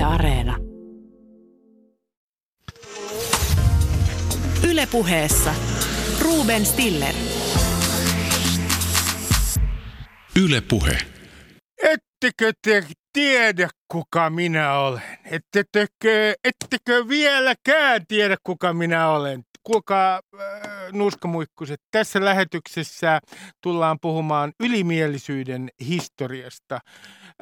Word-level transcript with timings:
Yle 0.00 0.06
Areena. 0.06 0.56
Ylepuheessa 4.70 5.54
Ruben 6.20 6.66
Stiller. 6.66 7.14
Yle 10.42 10.60
Puhe. 10.60 10.98
Ettekö 11.82 12.52
te 12.62 12.86
tiedä, 13.12 13.68
kuka 13.88 14.30
minä 14.30 14.78
olen? 14.78 15.02
Ettekö, 15.24 16.34
ettekö 16.44 17.08
vieläkään 17.08 18.06
tiedä, 18.08 18.36
kuka 18.42 18.72
minä 18.72 19.08
olen? 19.08 19.42
Kuulkaa 19.62 20.20
äh, 20.40 20.92
nuuskamuikkuset, 20.92 21.80
tässä 21.90 22.24
lähetyksessä 22.24 23.20
tullaan 23.62 23.98
puhumaan 24.00 24.52
ylimielisyyden 24.60 25.68
historiasta. 25.80 26.80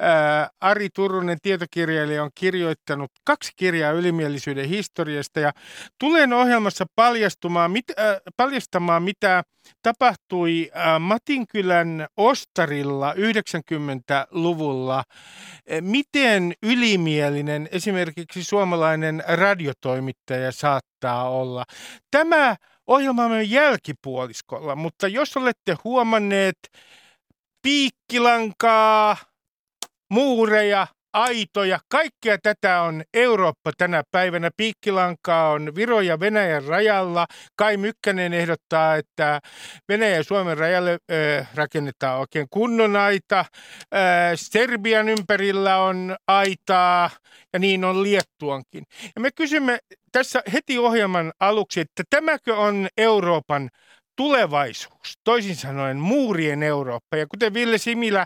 Ää, 0.01 0.49
Ari 0.61 0.89
Turunen, 0.95 1.37
tietokirjailija, 1.41 2.23
on 2.23 2.31
kirjoittanut 2.35 3.11
kaksi 3.25 3.51
kirjaa 3.55 3.91
ylimielisyyden 3.91 4.69
historiasta 4.69 5.39
ja 5.39 5.51
tulen 5.99 6.33
ohjelmassa 6.33 6.85
paljastumaan, 6.95 7.71
mit, 7.71 7.85
äh, 7.99 8.17
paljastamaan, 8.37 9.03
mitä 9.03 9.43
tapahtui 9.81 10.71
äh, 10.75 10.99
Matinkylän 10.99 12.07
Ostarilla 12.17 13.13
90-luvulla. 13.13 15.03
Miten 15.81 16.53
ylimielinen 16.63 17.69
esimerkiksi 17.71 18.43
suomalainen 18.43 19.23
radiotoimittaja 19.27 20.51
saattaa 20.51 21.29
olla? 21.29 21.63
Tämä 22.11 22.55
ohjelma 22.87 23.25
on 23.25 23.49
jälkipuoliskolla, 23.49 24.75
mutta 24.75 25.07
jos 25.07 25.37
olette 25.37 25.77
huomanneet 25.83 26.57
piikkilankaa, 27.61 29.17
muureja, 30.09 30.87
aitoja, 31.13 31.79
kaikkea 31.91 32.37
tätä 32.43 32.81
on 32.81 33.03
Eurooppa 33.13 33.71
tänä 33.77 34.03
päivänä. 34.11 34.49
Piikkilankaa 34.57 35.51
on 35.51 35.75
Viro 35.75 36.01
ja 36.01 36.19
Venäjän 36.19 36.63
rajalla. 36.63 37.25
Kai 37.55 37.77
Mykkänen 37.77 38.33
ehdottaa, 38.33 38.95
että 38.95 39.39
Venäjän 39.89 40.17
ja 40.17 40.23
Suomen 40.23 40.57
rajalle 40.57 40.91
äh, 40.91 41.49
rakennetaan 41.55 42.19
oikein 42.19 42.47
kunnon 42.49 42.95
aita. 42.95 43.39
Äh, 43.39 43.47
Serbian 44.35 45.09
ympärillä 45.09 45.77
on 45.77 46.15
aitaa 46.27 47.09
ja 47.53 47.59
niin 47.59 47.85
on 47.85 48.03
Liettuankin. 48.03 48.83
Ja 49.15 49.21
me 49.21 49.29
kysymme 49.35 49.79
tässä 50.11 50.41
heti 50.53 50.77
ohjelman 50.77 51.31
aluksi, 51.39 51.79
että 51.79 52.03
tämäkö 52.09 52.57
on 52.57 52.87
Euroopan 52.97 53.69
tulevaisuus, 54.15 55.17
toisin 55.23 55.55
sanoen 55.55 55.97
muurien 55.97 56.63
Eurooppa. 56.63 57.17
Ja 57.17 57.27
kuten 57.27 57.53
Ville 57.53 57.77
Similä 57.77 58.25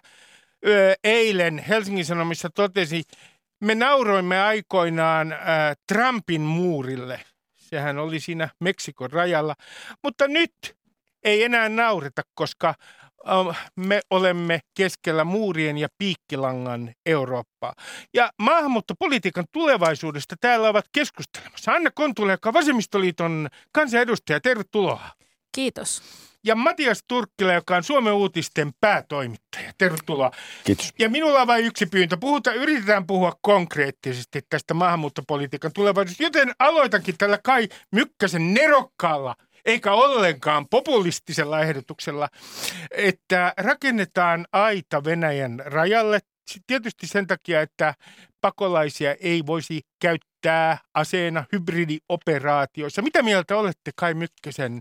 eilen 1.03 1.59
Helsingin 1.59 2.06
Sanomissa 2.06 2.50
totesi, 2.50 3.03
me 3.64 3.75
nauroimme 3.75 4.42
aikoinaan 4.42 5.31
äh, 5.31 5.39
Trumpin 5.92 6.42
muurille. 6.42 7.20
Sehän 7.58 8.00
oli 8.00 8.20
siinä 8.20 8.50
Meksikon 8.59 9.11
rajalla. 9.11 9.55
Mutta 10.03 10.28
nyt 10.28 10.53
ei 11.23 11.44
enää 11.44 11.70
naureta, 11.70 12.22
koska 12.33 12.75
me 13.75 14.02
olemme 14.09 14.59
keskellä 14.78 15.23
muurien 15.23 15.78
ja 15.78 15.88
piikkilangan 15.97 16.94
Eurooppaa. 17.05 17.73
Ja 18.14 18.31
maahanmuuttopolitiikan 18.42 19.45
tulevaisuudesta 19.52 20.36
täällä 20.42 20.70
ovat 20.70 20.86
keskustelemassa 20.92 21.72
Anna 21.72 21.92
Kontula, 21.92 22.31
joka 22.31 22.50
on 22.50 22.53
Vasemmistoliiton 22.53 23.48
kansanedustaja. 23.72 24.39
Tervetuloa. 24.39 25.09
Kiitos 25.55 26.03
ja 26.44 26.55
Matias 26.55 27.03
Turkkila, 27.08 27.53
joka 27.53 27.75
on 27.75 27.83
Suomen 27.83 28.13
uutisten 28.13 28.72
päätoimittaja. 28.81 29.72
Tervetuloa. 29.77 30.31
Kiitos. 30.63 30.94
Ja 30.99 31.09
minulla 31.09 31.41
on 31.41 31.47
vain 31.47 31.66
yksi 31.66 31.86
pyyntö. 31.86 32.17
Puhuta, 32.17 32.53
yritetään 32.53 33.08
puhua 33.08 33.33
konkreettisesti 33.41 34.41
tästä 34.49 34.73
maahanmuuttopolitiikan 34.73 35.73
tulevaisuudesta, 35.73 36.23
joten 36.23 36.52
aloitankin 36.59 37.16
tällä 37.17 37.39
Kai 37.44 37.69
Mykkäsen 37.91 38.53
nerokkaalla 38.53 39.36
eikä 39.66 39.91
ollenkaan 39.91 40.67
populistisella 40.69 41.61
ehdotuksella, 41.61 42.30
että 42.92 43.54
rakennetaan 43.58 44.48
aita 44.52 45.04
Venäjän 45.04 45.61
rajalle 45.65 46.20
tietysti 46.67 47.08
sen 47.08 47.27
takia, 47.27 47.61
että 47.61 47.93
pakolaisia 48.43 49.15
ei 49.20 49.45
voisi 49.45 49.81
käyttää 49.99 50.77
aseena 50.93 51.43
hybridioperaatioissa. 51.52 53.02
Mitä 53.02 53.23
mieltä 53.23 53.58
olette 53.58 53.92
Kai 53.95 54.14
Mykkäsen 54.14 54.80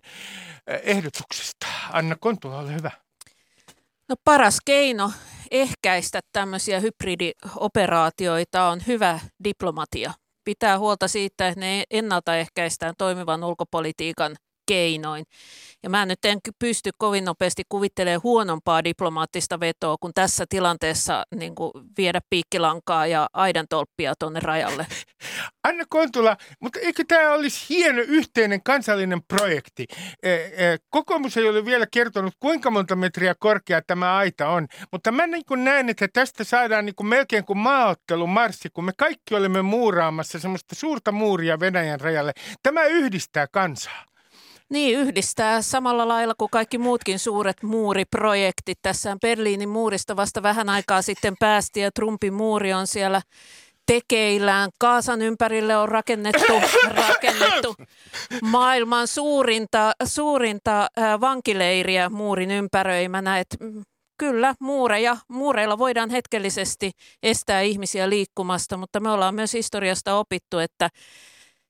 eh, 0.66 0.80
ehdotuksesta? 0.84 1.66
Anna 1.92 2.16
Kontula, 2.20 2.58
ole 2.58 2.74
hyvä. 2.74 2.90
No 4.08 4.16
paras 4.24 4.58
keino 4.64 5.12
ehkäistä 5.50 6.20
tämmöisiä 6.32 6.80
hybridioperaatioita 6.80 8.68
on 8.68 8.80
hyvä 8.86 9.20
diplomatia. 9.44 10.12
Pitää 10.44 10.78
huolta 10.78 11.08
siitä, 11.08 11.48
että 11.48 11.60
ne 11.60 11.84
ennaltaehkäistään 11.90 12.94
toimivan 12.98 13.44
ulkopolitiikan 13.44 14.36
keinoin. 14.66 15.24
Ja 15.82 15.90
mä 15.90 16.06
nyt 16.06 16.24
en 16.24 16.38
pysty 16.58 16.90
kovin 16.98 17.24
nopeasti 17.24 17.62
kuvittelemaan 17.68 18.22
huonompaa 18.22 18.84
diplomaattista 18.84 19.60
vetoa 19.60 19.96
kuin 20.00 20.14
tässä 20.14 20.44
tilanteessa 20.48 21.24
niin 21.34 21.54
kuin 21.54 21.72
viedä 21.98 22.20
piikkilankaa 22.30 23.06
ja 23.06 23.28
aidantolppia 23.32 24.14
tuonne 24.18 24.40
rajalle. 24.40 24.86
Anna 25.68 25.84
Kontula, 25.88 26.36
mutta 26.60 26.78
eikö 26.78 27.04
tämä 27.08 27.32
olisi 27.32 27.66
hieno 27.68 28.02
yhteinen 28.06 28.62
kansallinen 28.62 29.22
projekti? 29.22 29.86
E, 30.22 30.32
e, 30.32 30.78
kokoomus 30.90 31.36
ei 31.36 31.48
ole 31.48 31.64
vielä 31.64 31.86
kertonut, 31.92 32.34
kuinka 32.40 32.70
monta 32.70 32.96
metriä 32.96 33.34
korkea 33.38 33.82
tämä 33.86 34.16
aita 34.16 34.48
on, 34.48 34.66
mutta 34.92 35.12
mä 35.12 35.26
niin 35.26 35.44
kuin 35.48 35.64
näen, 35.64 35.88
että 35.88 36.08
tästä 36.12 36.44
saadaan 36.44 36.86
niin 36.86 36.94
kuin 36.94 37.06
melkein 37.06 37.44
kuin 37.44 37.58
maaottelu 37.58 38.26
marssi, 38.26 38.68
kun 38.70 38.84
me 38.84 38.92
kaikki 38.96 39.34
olemme 39.34 39.62
muuraamassa 39.62 40.38
semmoista 40.38 40.74
suurta 40.74 41.12
muuria 41.12 41.60
Venäjän 41.60 42.00
rajalle. 42.00 42.32
Tämä 42.62 42.84
yhdistää 42.84 43.46
kansaa. 43.52 44.11
Niin, 44.72 44.98
yhdistää 44.98 45.62
samalla 45.62 46.08
lailla 46.08 46.34
kuin 46.38 46.50
kaikki 46.50 46.78
muutkin 46.78 47.18
suuret 47.18 47.62
muuriprojektit. 47.62 48.78
Tässä 48.82 49.16
Berliinin 49.20 49.68
muurista 49.68 50.16
vasta 50.16 50.42
vähän 50.42 50.68
aikaa 50.68 51.02
sitten 51.02 51.34
päästiin 51.40 51.84
ja 51.84 51.90
Trumpin 51.94 52.34
muuri 52.34 52.72
on 52.72 52.86
siellä 52.86 53.22
tekeillään. 53.86 54.70
Kaasan 54.78 55.22
ympärille 55.22 55.76
on 55.76 55.88
rakennettu, 55.88 56.52
rakennettu 57.08 57.74
maailman 58.42 59.08
suurinta, 59.08 59.92
suurinta 60.04 60.88
vankileiriä 61.20 62.08
muurin 62.08 62.50
ympäröimänä. 62.50 63.38
Et 63.38 63.56
mm, 63.60 63.82
kyllä, 64.18 64.54
muureja, 64.60 65.16
muureilla 65.28 65.78
voidaan 65.78 66.10
hetkellisesti 66.10 66.90
estää 67.22 67.60
ihmisiä 67.60 68.10
liikkumasta, 68.10 68.76
mutta 68.76 69.00
me 69.00 69.10
ollaan 69.10 69.34
myös 69.34 69.52
historiasta 69.52 70.18
opittu, 70.18 70.58
että 70.58 70.88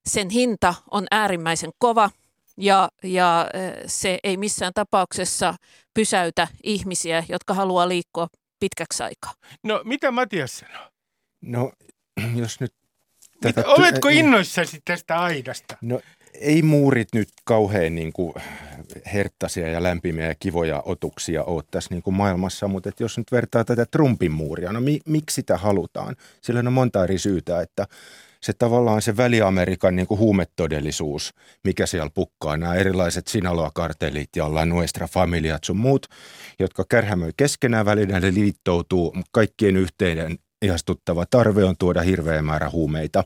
sen 0.06 0.30
hinta 0.30 0.74
on 0.90 1.06
äärimmäisen 1.10 1.70
kova– 1.78 2.10
ja, 2.56 2.88
ja 3.02 3.50
se 3.86 4.18
ei 4.24 4.36
missään 4.36 4.72
tapauksessa 4.74 5.54
pysäytä 5.94 6.48
ihmisiä, 6.62 7.24
jotka 7.28 7.54
haluaa 7.54 7.88
liikkua 7.88 8.28
pitkäksi 8.60 9.02
aikaa. 9.02 9.32
No 9.62 9.80
mitä 9.84 10.10
Matias 10.10 10.58
sanoo? 10.58 10.88
No 11.42 11.72
jos 12.42 12.60
nyt... 12.60 12.74
Tätä 13.40 13.60
Mitä, 13.60 13.72
oletko 13.72 14.08
innoissasi 14.08 14.80
tästä 14.84 15.20
aidasta? 15.20 15.76
No 15.80 16.00
ei 16.34 16.62
muurit 16.62 17.08
nyt 17.14 17.28
kauhean 17.44 17.94
niin 17.94 18.12
kuin 18.12 18.34
herttaisia 19.12 19.68
ja 19.68 19.82
lämpimiä 19.82 20.26
ja 20.26 20.34
kivoja 20.34 20.82
otuksia 20.84 21.44
ole 21.44 21.62
tässä 21.70 21.94
niin 21.94 22.02
kuin 22.02 22.14
maailmassa, 22.14 22.68
mutta 22.68 22.88
että 22.88 23.04
jos 23.04 23.18
nyt 23.18 23.32
vertaa 23.32 23.64
tätä 23.64 23.86
Trumpin 23.86 24.32
muuria, 24.32 24.72
no 24.72 24.80
mi, 24.80 25.00
miksi 25.06 25.34
sitä 25.34 25.56
halutaan? 25.56 26.16
Sillä 26.40 26.60
on 26.60 26.72
monta 26.72 27.04
eri 27.04 27.18
syytä, 27.18 27.60
että 27.60 27.86
se 28.42 28.52
tavallaan 28.52 29.02
se 29.02 29.16
väli-Amerikan 29.16 29.96
niin 29.96 30.06
kuin 30.06 30.18
huumetodellisuus, 30.18 31.34
mikä 31.64 31.86
siellä 31.86 32.10
pukkaa, 32.14 32.56
nämä 32.56 32.74
erilaiset 32.74 33.26
Sinaloa-kartellit 33.26 34.30
ja 34.36 34.44
ollaan 34.44 34.68
Nuestra 34.68 35.06
Familiat 35.06 35.64
sun 35.64 35.76
muut, 35.76 36.06
jotka 36.58 36.84
kärhämöi 36.88 37.30
keskenään 37.36 37.86
välillä, 37.86 38.20
ne 38.20 38.34
liittoutuu, 38.34 39.16
kaikkien 39.32 39.76
yhteinen 39.76 40.38
ihastuttava 40.62 41.24
tarve 41.30 41.64
on 41.64 41.76
tuoda 41.78 42.02
hirveä 42.02 42.42
määrä 42.42 42.70
huumeita. 42.70 43.24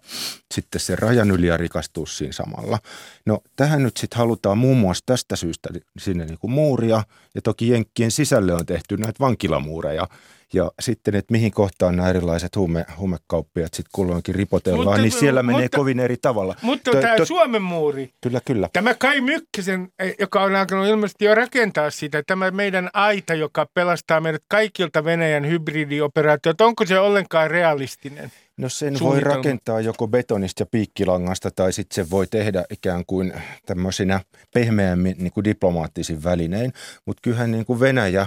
Sitten 0.55 0.81
se 0.81 0.97
rajan 0.97 1.31
yli 1.31 1.47
ja 1.47 1.57
rikastua 1.57 2.07
siinä 2.07 2.33
samalla. 2.33 2.79
No 3.27 3.41
tähän 3.57 3.83
nyt 3.83 3.97
sitten 3.97 4.19
halutaan 4.19 4.59
muun 4.59 4.77
muassa 4.77 5.03
tästä 5.07 5.37
syystä 5.37 5.69
sinne 5.99 6.25
niin 6.25 6.39
kuin 6.39 6.51
muuria. 6.51 7.03
Ja 7.35 7.43
toki 7.43 7.69
Jenkkien 7.69 8.11
sisälle 8.11 8.55
on 8.55 8.67
tehty 8.67 8.97
näitä 8.97 9.21
vankilamuureja, 9.21 10.09
ja 10.53 10.71
sitten, 10.81 11.15
että 11.15 11.33
mihin 11.33 11.53
kohtaan 11.53 11.97
nämä 11.97 12.09
erilaiset 12.09 12.57
huume, 12.57 12.87
huumekauppiat 12.99 13.75
sitten 13.75 13.91
kulloinkin 13.93 14.35
ripotellaan, 14.35 14.85
mutta, 14.85 15.03
niin 15.03 15.13
siellä 15.13 15.43
mutta, 15.43 15.57
menee 15.57 15.69
kovin 15.69 16.01
eri 16.01 16.17
tavalla. 16.23 16.57
Mutta 16.63 16.91
to, 16.91 17.01
tämä 17.01 17.17
to, 17.17 17.25
Suomen 17.25 17.63
muuri, 17.63 18.11
kyllä, 18.21 18.41
kyllä. 18.45 18.69
tämä 18.73 18.95
Kai 18.95 19.21
Mykkäsen, 19.21 19.89
eh, 19.99 20.15
joka 20.19 20.43
on 20.43 20.55
alkanut 20.55 20.87
ilmeisesti 20.87 21.25
jo 21.25 21.35
rakentaa 21.35 21.91
sitä, 21.91 22.23
tämä 22.27 22.51
meidän 22.51 22.91
aita, 22.93 23.35
joka 23.35 23.67
pelastaa 23.75 24.21
meidät 24.21 24.43
kaikilta 24.49 25.05
Venäjän 25.05 25.47
hybridioperaatiota, 25.47 26.65
onko 26.65 26.87
se 26.87 26.99
ollenkaan 26.99 27.51
realistinen? 27.51 28.33
No 28.57 28.69
sen 28.69 28.97
voi 29.01 29.21
rakentaa 29.21 29.81
joko 29.81 30.09
betonista 30.09 30.63
ja 30.63 30.67
piikkilangasta 30.67 31.51
tai 31.51 31.73
sitten 31.73 31.95
se 31.95 32.11
voi 32.11 32.27
tehdä 32.27 32.65
ikään 32.71 33.05
kuin 33.07 33.33
tämmöisinä 33.67 34.21
pehmeämmin 34.55 35.17
niin 35.19 35.33
kuin 35.33 35.45
diplomaattisin 35.45 36.25
välinein. 36.25 36.73
Mutta 37.07 37.21
kyllähän 37.23 37.51
niin 37.51 37.65
kuin 37.65 37.81
Venäjä 37.81 38.27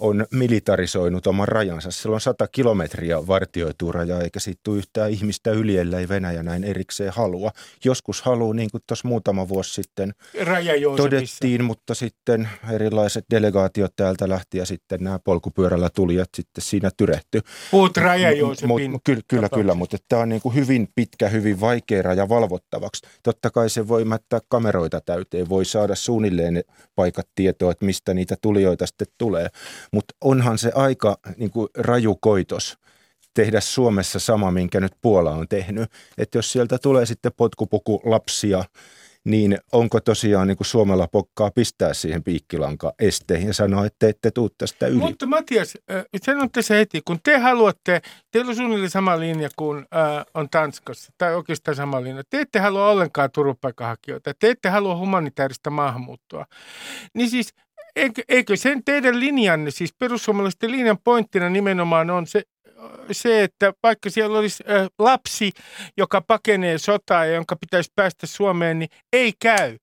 on 0.00 0.26
militarisoinut 0.32 1.26
oman 1.26 1.48
rajansa. 1.48 1.90
Sillä 1.90 2.14
on 2.14 2.20
sata 2.20 2.48
kilometriä 2.48 3.26
vartioitu 3.26 3.92
raja, 3.92 4.20
eikä 4.20 4.40
siitä 4.40 4.60
tule 4.64 4.78
yhtään 4.78 5.10
ihmistä 5.10 5.50
yli, 5.50 5.78
ellei 5.78 6.08
Venäjä 6.08 6.42
näin 6.42 6.64
erikseen 6.64 7.12
halua. 7.12 7.50
Joskus 7.84 8.22
haluaa, 8.22 8.54
niin 8.54 8.70
kuin 8.70 8.82
tuossa 8.86 9.08
muutama 9.08 9.48
vuosi 9.48 9.74
sitten 9.74 10.14
todettiin, 10.96 11.64
mutta 11.64 11.94
sitten 11.94 12.48
erilaiset 12.70 13.24
delegaatiot 13.30 13.92
täältä 13.96 14.28
lähti 14.28 14.58
ja 14.58 14.66
sitten 14.66 15.04
nämä 15.04 15.18
polkupyörällä 15.18 15.90
tulijat 15.94 16.28
sitten 16.36 16.64
siinä 16.64 16.90
tyrehty. 16.96 17.40
Puhut 17.70 17.96
raja 17.96 18.32
Joosepin. 18.32 19.00
Kyllä, 19.04 19.20
kyllä, 19.28 19.48
kyllä, 19.48 19.74
mutta 19.74 19.96
tämä 20.08 20.22
on 20.22 20.28
niin 20.28 20.40
kuin 20.40 20.54
hyvin 20.54 20.88
pitkä, 20.94 21.28
hyvin 21.28 21.60
vaikea 21.60 22.02
raja 22.02 22.28
valvottavaksi. 22.28 23.06
Totta 23.22 23.50
kai 23.50 23.70
se 23.70 23.88
voi 23.88 24.04
mättää 24.04 24.40
kameroita 24.48 25.00
täyteen, 25.00 25.48
voi 25.48 25.64
saada 25.64 25.94
suunnilleen 25.94 26.64
paikat 26.94 27.28
tietoa, 27.34 27.72
että 27.72 27.84
mistä 27.84 28.14
niitä 28.14 28.36
tulijoita 28.42 28.86
sitten 28.86 29.06
tulee. 29.18 29.48
Mutta 29.92 30.14
onhan 30.20 30.58
se 30.58 30.72
aika 30.74 31.18
niin 31.36 31.50
kuin 31.50 31.68
raju 31.76 32.18
koitos 32.20 32.78
tehdä 33.34 33.60
Suomessa 33.60 34.18
sama, 34.18 34.50
minkä 34.50 34.80
nyt 34.80 34.92
Puola 35.00 35.30
on 35.30 35.48
tehnyt. 35.48 35.90
Että 36.18 36.38
jos 36.38 36.52
sieltä 36.52 36.78
tulee 36.78 37.06
sitten 37.06 37.32
potkupuku 37.36 38.02
lapsia, 38.04 38.64
niin 39.24 39.58
onko 39.72 40.00
tosiaan 40.00 40.48
niin 40.48 40.56
kuin 40.56 40.66
Suomella 40.66 41.08
pokkaa 41.08 41.50
pistää 41.50 41.94
siihen 41.94 42.22
piikkilanka 42.22 42.92
esteihin 42.98 43.46
ja 43.46 43.54
sanoa, 43.54 43.86
että 43.86 43.96
te 43.98 44.08
ette 44.08 44.30
tuu 44.30 44.50
tästä 44.58 44.86
yli? 44.86 44.98
Mutta 44.98 45.26
Matias, 45.26 45.78
sanotte 46.22 46.62
se 46.62 46.78
heti, 46.78 47.02
kun 47.04 47.18
te 47.22 47.38
haluatte, 47.38 48.00
teillä 48.30 48.48
on 48.48 48.56
suunnilleen 48.56 48.90
sama 48.90 49.20
linja 49.20 49.48
kuin 49.56 49.86
on 50.34 50.50
Tanskassa, 50.50 51.12
tai 51.18 51.34
oikeastaan 51.34 51.74
sama 51.74 52.02
linja. 52.02 52.22
Te 52.30 52.40
ette 52.40 52.58
halua 52.58 52.90
ollenkaan 52.90 53.30
turvapaikkahakijoita, 53.30 54.34
te 54.38 54.50
ette 54.50 54.68
halua 54.68 54.96
humanitaarista 54.96 55.70
maahanmuuttoa. 55.70 56.46
Niin 57.14 57.30
siis 57.30 57.54
eikö, 57.98 58.22
eikö 58.28 58.56
sen 58.56 58.84
teidän 58.84 59.20
linjanne, 59.20 59.70
siis 59.70 59.94
perussuomalaisten 59.98 60.72
linjan 60.72 60.98
pointtina 61.04 61.50
nimenomaan 61.50 62.10
on 62.10 62.26
se, 62.26 62.42
se, 63.12 63.42
että 63.42 63.72
vaikka 63.82 64.10
siellä 64.10 64.38
olisi 64.38 64.64
äh, 64.70 64.86
lapsi, 64.98 65.52
joka 65.96 66.20
pakenee 66.20 66.78
sotaa 66.78 67.24
ja 67.24 67.34
jonka 67.34 67.56
pitäisi 67.56 67.92
päästä 67.96 68.26
Suomeen, 68.26 68.78
niin 68.78 68.90
ei 69.12 69.32
käy. 69.40 69.76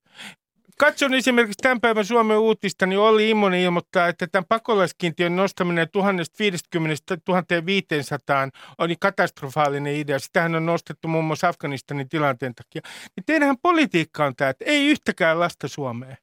Katson 0.78 1.14
esimerkiksi 1.14 1.62
tämän 1.62 1.80
päivän 1.80 2.04
Suomen 2.04 2.38
uutista, 2.38 2.86
niin 2.86 2.98
Olli 2.98 3.30
Immonen 3.30 3.60
ilmoittaa, 3.60 4.08
että 4.08 4.26
tämän 4.26 4.44
pakolaiskiintiön 4.48 5.36
nostaminen 5.36 5.88
1050 5.92 7.18
1500 7.24 8.48
oli 8.78 8.96
katastrofaalinen 9.00 9.96
idea. 9.96 10.18
Sitähän 10.18 10.54
on 10.54 10.66
nostettu 10.66 11.08
muun 11.08 11.24
muassa 11.24 11.48
Afganistanin 11.48 12.08
tilanteen 12.08 12.54
takia. 12.54 12.82
Niin 13.16 13.24
teidänhän 13.26 13.56
politiikka 13.62 14.24
on 14.24 14.36
tämä, 14.36 14.50
että 14.50 14.64
ei 14.64 14.86
yhtäkään 14.86 15.40
lasta 15.40 15.68
Suomeen. 15.68 16.16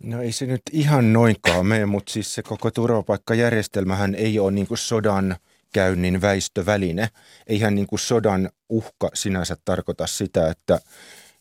No 0.00 0.22
ei 0.22 0.32
se 0.32 0.46
nyt 0.46 0.62
ihan 0.72 1.12
noinkaan 1.12 1.66
mene, 1.66 1.86
mutta 1.86 2.12
siis 2.12 2.34
se 2.34 2.42
koko 2.42 2.70
turvapaikkajärjestelmähän 2.70 4.14
ei 4.14 4.38
ole 4.38 4.50
niin 4.50 4.66
sodan 4.74 5.36
käynnin 5.72 6.20
väistöväline. 6.20 7.08
Eihän 7.46 7.74
niin 7.74 7.86
sodan 7.96 8.50
uhka 8.68 9.10
sinänsä 9.14 9.56
tarkoita 9.64 10.06
sitä, 10.06 10.50
että, 10.50 10.78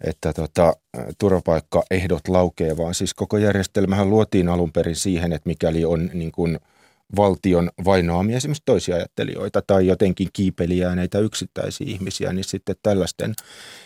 että 0.01 0.33
tota, 0.33 0.74
turvapaikkaehdot 1.18 2.27
laukee, 2.27 2.77
vaan 2.77 2.94
siis 2.94 3.13
koko 3.13 3.38
järjestelmähän 3.38 4.09
luotiin 4.09 4.50
alun 4.50 4.71
perin 4.71 4.95
siihen, 4.95 5.33
että 5.33 5.50
mikäli 5.50 5.86
on 5.86 6.09
niin 6.13 6.31
kuin– 6.31 6.59
valtion 7.15 7.69
vainoamia 7.86 8.38
esimerkiksi 8.38 8.63
toisia 8.65 8.95
ajattelijoita 8.95 9.62
tai 9.62 9.88
jotenkin 9.88 10.27
kiipelijääneitä 10.33 11.19
yksittäisiä 11.19 11.88
ihmisiä, 11.89 12.33
niin 12.33 12.44
sitten 12.44 12.75
tällaisten 12.83 13.33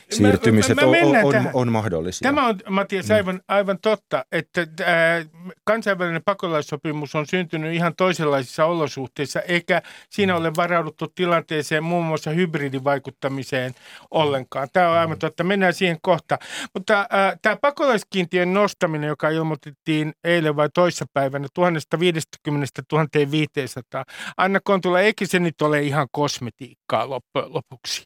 siirtymiset 0.10 0.75
mä, 0.75 0.81
mä, 0.81 0.88
mä 0.92 1.28
on, 1.28 1.36
on, 1.36 1.50
on 1.54 1.72
mahdollisia. 1.72 2.30
Tämä 2.30 2.48
on, 2.48 2.60
Matias, 2.69 3.10
mm. 3.10 3.16
aivan, 3.16 3.42
aivan 3.48 3.80
totta, 3.81 4.25
että 4.31 4.62
äh, 4.81 5.28
kansainvälinen 5.63 6.24
pakolaissopimus 6.25 7.16
on 7.16 7.28
syntynyt 7.28 7.74
ihan 7.74 7.96
toisenlaisissa 7.96 8.66
olosuhteissa, 8.66 9.42
eikä 9.42 9.81
siinä 10.10 10.34
mm. 10.34 10.40
ole 10.40 10.52
varauduttu 10.57 11.07
tilanteeseen 11.16 11.84
muun 11.84 12.06
muassa 12.06 12.31
hybridivaikuttamiseen 12.31 13.75
ollenkaan. 14.12 14.68
Tämä 14.74 14.90
on 14.90 14.98
aivan 14.98 15.18
mm. 15.18 15.19
totta, 15.19 15.44
mennään 15.44 15.74
siihen 15.74 15.98
kohta. 16.02 16.38
Mutta 16.74 17.00
äh, 17.00 17.40
tämä 17.42 17.56
pakolaiskiintiön 17.56 18.54
nostaminen, 18.54 19.08
joka 19.08 19.30
ilmoitettiin 19.30 20.13
eilen 20.24 20.56
vai 20.56 20.69
toissapäivänä 20.74 21.48
1050 21.54 22.81
1500. 22.88 24.06
Anna 24.38 24.60
Kontula, 24.63 25.01
eikö 25.01 25.25
se 25.25 25.40
nyt 25.40 25.62
ole 25.62 25.81
ihan 25.81 26.08
kosmetiikkaa 26.12 27.10
loppujen 27.10 27.54
lopuksi? 27.54 28.04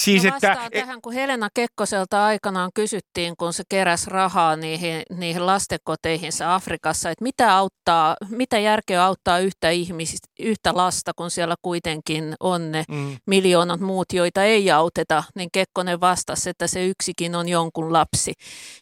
Siis, 0.00 0.24
no 0.24 0.34
että, 0.34 0.68
tähän, 0.72 1.00
kun 1.00 1.12
Helena 1.12 1.48
Kekkoselta 1.54 2.24
aikanaan 2.24 2.70
kysyttiin, 2.74 3.34
kun 3.36 3.52
se 3.52 3.62
keräsi 3.68 4.10
rahaa 4.10 4.56
niihin, 4.56 5.02
niihin 5.10 5.46
lastenkoteihinsa 5.46 6.54
Afrikassa, 6.54 7.10
että 7.10 7.22
mitä, 7.22 7.56
auttaa, 7.56 8.16
mitä 8.28 8.58
järkeä 8.58 9.04
auttaa 9.04 9.38
yhtä, 9.38 9.70
ihmistä, 9.70 10.28
yhtä 10.38 10.70
lasta, 10.74 11.12
kun 11.16 11.30
siellä 11.30 11.54
kuitenkin 11.62 12.34
on 12.40 12.72
ne 12.72 12.84
mm. 12.88 13.16
miljoonat 13.26 13.80
muut, 13.80 14.12
joita 14.12 14.44
ei 14.44 14.70
auteta, 14.70 15.24
niin 15.34 15.48
Kekkonen 15.52 16.00
vastasi, 16.00 16.50
että 16.50 16.66
se 16.66 16.86
yksikin 16.86 17.34
on 17.34 17.48
jonkun 17.48 17.92
lapsi. 17.92 18.32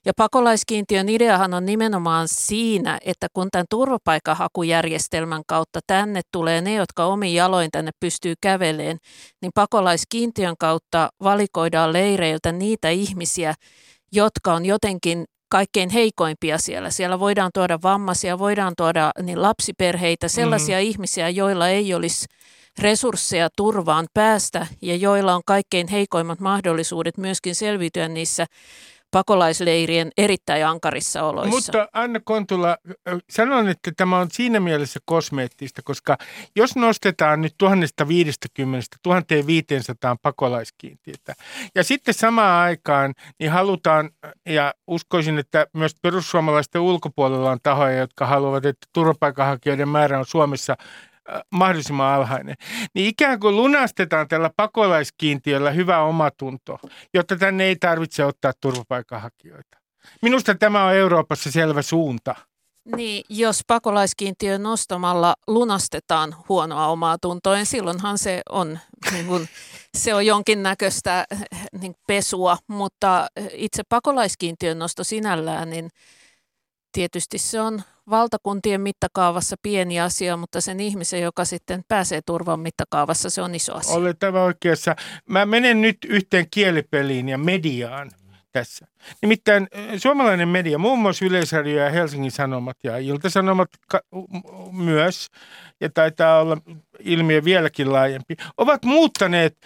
Ja 0.06 0.12
pakolaiskiintiön 0.17 1.09
ideahan 1.09 1.55
on 1.55 1.67
nimenomaan 1.67 2.29
siinä, 2.29 2.99
että 3.05 3.26
kun 3.32 3.49
tämän 3.53 3.67
turvapaikkahakujärjestelmän 3.70 5.43
kautta 5.47 5.81
tänne 5.87 6.20
tulee 6.32 6.61
ne, 6.61 6.75
jotka 6.75 7.05
omin 7.05 7.35
jaloin 7.35 7.70
tänne 7.70 7.91
pystyy 8.00 8.35
käveleen, 8.41 8.99
niin 9.43 9.53
pakolaiskiintiön 9.55 10.55
kautta 10.59 11.07
valikoidaan 11.22 11.93
leireiltä 11.93 12.52
niitä 12.52 12.88
ihmisiä, 12.88 13.55
jotka 14.12 14.55
on 14.55 14.64
jotenkin 14.64 15.25
kaikkein 15.49 15.90
heikoimpia 15.90 16.58
siellä. 16.58 16.90
Siellä 16.90 17.20
voidaan 17.20 17.50
tuoda 17.55 17.78
vammaisia, 17.82 18.38
voidaan 18.38 18.72
tuoda 18.76 19.10
niin 19.22 19.43
lapsiperheitä, 19.43 20.28
sellaisia 20.28 20.76
mm. 20.76 20.82
ihmisiä, 20.82 21.28
joilla 21.28 21.69
ei 21.69 21.94
olisi 21.94 22.26
resursseja 22.78 23.49
turvaan 23.56 24.06
päästä 24.14 24.66
ja 24.82 24.96
joilla 24.96 25.34
on 25.34 25.43
kaikkein 25.46 25.88
heikoimmat 25.88 26.40
mahdollisuudet 26.40 27.16
myöskin 27.16 27.55
selviytyä 27.55 28.08
niissä 28.08 28.46
pakolaisleirien 29.10 30.10
erittäin 30.16 30.66
ankarissa 30.66 31.22
oloissa. 31.22 31.50
Mutta 31.50 31.88
Anna 31.93 32.20
Kontula, 32.25 32.76
sanon, 33.31 33.69
että 33.69 33.93
tämä 33.96 34.19
on 34.19 34.28
siinä 34.32 34.60
mielessä 34.60 35.00
kosmeettista, 35.05 35.82
koska 35.84 36.19
jos 36.56 36.76
nostetaan 36.76 37.40
nyt 37.40 37.55
1050 37.58 38.87
1500 39.02 40.16
pakolaiskiintiötä 40.22 41.34
ja 41.75 41.84
sitten 41.84 42.14
samaan 42.14 42.62
aikaan 42.64 43.14
niin 43.40 43.50
halutaan, 43.50 44.10
ja 44.46 44.75
uskoisin, 44.87 45.38
että 45.38 45.66
myös 45.72 45.96
perussuomalaisten 46.02 46.81
ulkopuolella 46.81 47.50
on 47.50 47.58
tahoja, 47.62 47.99
jotka 47.99 48.26
haluavat, 48.26 48.64
että 48.64 48.87
turvapaikanhakijoiden 48.93 49.88
määrä 49.88 50.19
on 50.19 50.26
Suomessa 50.26 50.76
mahdollisimman 51.50 52.14
alhainen, 52.14 52.54
niin 52.94 53.06
ikään 53.06 53.40
kuin 53.40 53.56
lunastetaan 53.56 54.28
tällä 54.28 54.50
pakolaiskiintiöllä 54.56 55.70
hyvä 55.70 56.02
omatunto, 56.02 56.79
jotta 57.14 57.36
tänne 57.36 57.64
ei 57.64 57.76
tarvitse 57.76 58.24
ottaa 58.24 58.53
turvapaikanhakijoita. 58.60 59.79
Minusta 60.22 60.55
tämä 60.55 60.84
on 60.84 60.94
Euroopassa 60.94 61.50
selvä 61.50 61.82
suunta. 61.82 62.34
Niin, 62.96 63.24
jos 63.29 63.60
pakolaiskiintiö 63.67 64.58
nostamalla 64.58 65.34
lunastetaan 65.46 66.36
huonoa 66.48 66.86
omaa 66.86 67.19
tuntoa, 67.19 67.55
niin 67.55 67.67
silloinhan 67.67 68.19
se 68.19 68.43
on, 68.50 68.79
niin 69.12 69.26
kuin, 69.26 69.48
se 69.96 70.14
on 70.14 70.26
jonkinnäköistä 70.26 71.24
niin 71.81 71.94
pesua, 72.06 72.58
mutta 72.67 73.26
itse 73.53 73.82
pakolaiskiintiön 73.88 74.79
nosto 74.79 75.05
sinällään, 75.05 75.70
niin 75.70 75.91
tietysti 76.93 77.38
se 77.38 77.60
on 77.60 77.82
valtakuntien 78.10 78.81
mittakaavassa 78.81 79.56
pieni 79.62 80.00
asia, 80.00 80.36
mutta 80.36 80.60
sen 80.60 80.81
ihmisen, 80.81 81.22
joka 81.22 81.44
sitten 81.44 81.82
pääsee 81.88 82.20
turvan 82.27 82.60
mittakaavassa, 82.60 83.31
se 83.31 83.43
on 83.43 83.55
iso 83.55 83.74
asia. 83.74 83.94
Olet 83.94 84.22
aivan 84.22 84.43
oikeassa. 84.43 84.96
Mä 85.29 85.46
menen 85.46 85.81
nyt 85.81 85.98
yhteen 86.08 86.46
kielipeliin 86.50 87.29
ja 87.29 87.38
mediaan 87.38 88.10
tässä. 88.53 88.86
Nimittäin 89.22 89.69
suomalainen 89.96 90.48
media, 90.48 90.79
muun 90.79 90.98
muassa 90.98 91.24
Yleisradio 91.24 91.84
ja 91.84 91.91
Helsingin 91.91 92.31
Sanomat 92.31 92.77
ja 92.84 92.98
Ilta-Sanomat 92.98 93.69
myös, 94.72 95.27
ja 95.81 95.91
taitaa 95.91 96.41
olla 96.41 96.56
ilmiö 97.00 97.44
vieläkin 97.44 97.93
laajempi, 97.93 98.36
ovat 98.56 98.84
muuttaneet 98.84 99.56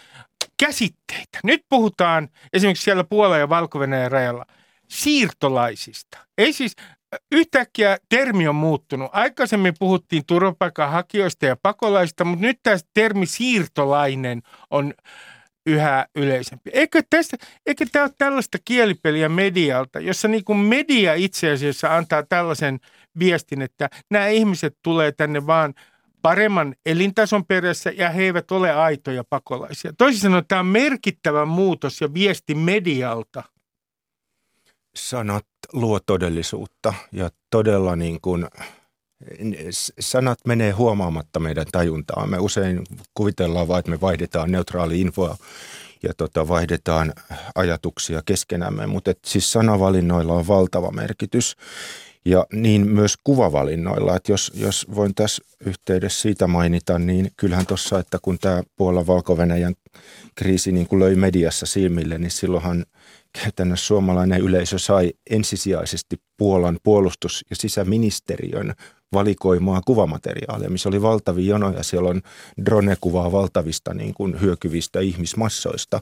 käsitteitä. 0.61 1.39
Nyt 1.45 1.61
puhutaan 1.69 2.29
esimerkiksi 2.53 2.85
siellä 2.85 3.05
Puola- 3.05 3.39
ja 3.39 3.49
valko 3.49 3.79
rajalla 4.09 4.47
siirtolaisista. 4.89 6.19
Ei 6.39 6.53
siis 6.53 6.73
yhtäkkiä 7.33 7.99
termi 8.09 8.49
on 8.49 8.55
muuttunut. 8.55 9.11
Aikaisemmin 9.13 9.75
puhuttiin 9.79 10.23
turvapaikanhakijoista 10.27 11.47
ja 11.47 11.57
pakolaisista, 11.63 12.25
mutta 12.25 12.47
nyt 12.47 12.59
tämä 12.63 12.77
termi 12.95 13.27
siirtolainen 13.27 14.43
on 14.71 14.95
yhä 15.67 16.07
yleisempi. 16.17 16.71
Eikö, 16.73 17.03
tästä, 17.11 17.37
eikö 17.67 17.87
tämä 17.93 18.05
ole 18.05 18.13
tällaista 18.19 18.59
kielipeliä 18.65 19.29
medialta, 19.29 20.01
jossa 20.01 20.29
niin 20.29 20.45
kuin 20.45 20.59
media 20.59 21.15
itse 21.15 21.51
asiassa 21.51 21.97
antaa 21.97 22.23
tällaisen 22.23 22.81
viestin, 23.19 23.63
että 23.63 23.89
nämä 24.11 24.29
ihmiset 24.29 24.77
tulee 24.83 25.13
tänne 25.13 25.47
vaan 25.47 25.75
paremman 26.23 26.75
elintason 26.87 27.47
perässä 27.47 27.93
ja 27.97 28.11
he 28.11 28.23
eivät 28.23 28.51
ole 28.51 28.73
aitoja 28.73 29.25
pakolaisia. 29.25 29.93
Toisin 29.99 30.21
sanoen 30.21 30.45
tämä 30.49 30.61
on 30.61 30.67
merkittävä 30.67 31.45
muutos 31.45 32.01
ja 32.01 32.15
viesti 32.15 32.55
medialta. 32.55 33.43
Sanat 34.95 35.47
luo 35.73 36.01
todellisuutta 36.01 36.95
ja 37.13 37.31
todella 37.51 37.97
niin 37.97 38.21
kuin 38.21 38.47
sanat 40.01 40.39
menee 40.47 40.71
huomaamatta 40.71 41.41
meidän 41.41 41.67
tajuntaan. 41.73 42.31
Me 42.31 42.39
usein 42.39 42.85
kuvitellaan 43.15 43.69
vain, 43.69 43.79
että 43.79 43.91
me 43.91 44.01
vaihdetaan 44.01 44.53
neutraali 44.53 45.01
infoa 45.01 45.37
ja 46.03 46.15
tota, 46.17 46.49
vaihdetaan 46.49 47.13
ajatuksia 47.55 48.23
keskenämme, 48.27 48.87
mutta 48.87 49.13
siis 49.27 49.53
sanavalinnoilla 49.53 50.33
on 50.33 50.47
valtava 50.47 50.91
merkitys 50.91 51.57
ja 52.25 52.47
niin 52.53 52.89
myös 52.91 53.15
kuvavalinnoilla. 53.25 54.17
Että 54.17 54.33
jos, 54.33 54.53
jos 54.55 54.87
voin 54.95 55.15
tässä 55.15 55.45
yhteydessä 55.67 56.21
siitä 56.21 56.47
mainita, 56.47 56.99
niin 56.99 57.31
kyllähän 57.37 57.67
tuossa, 57.67 57.99
että 57.99 58.19
kun 58.23 58.39
tämä 58.39 58.63
Puolan 58.77 59.07
valko 59.07 59.37
kriisi 60.35 60.73
niin 60.73 60.87
kuin 60.87 61.01
löi 61.01 61.15
mediassa 61.15 61.67
silmille, 61.67 62.19
niin 62.19 62.31
silloinhan 62.31 62.85
käytännössä 63.43 63.87
suomalainen 63.87 64.41
yleisö 64.41 64.79
sai 64.79 65.13
ensisijaisesti 65.31 66.17
Puolan 66.37 66.79
puolustus- 66.83 67.45
ja 67.51 67.57
sisäministeriön 67.57 68.75
valikoimaa 69.13 69.81
kuvamateriaalia, 69.87 70.71
missä 70.71 70.89
oli 70.89 71.03
valtavia 71.03 71.51
jonoja. 71.51 71.83
Siellä 71.83 72.11
on 72.11 72.23
drone-kuvaa 72.67 73.33
valtavista 73.33 73.95
niin 73.95 74.15
kuin 74.15 74.41
hyökyvistä 74.41 75.01
ihmismassoista. 75.01 76.01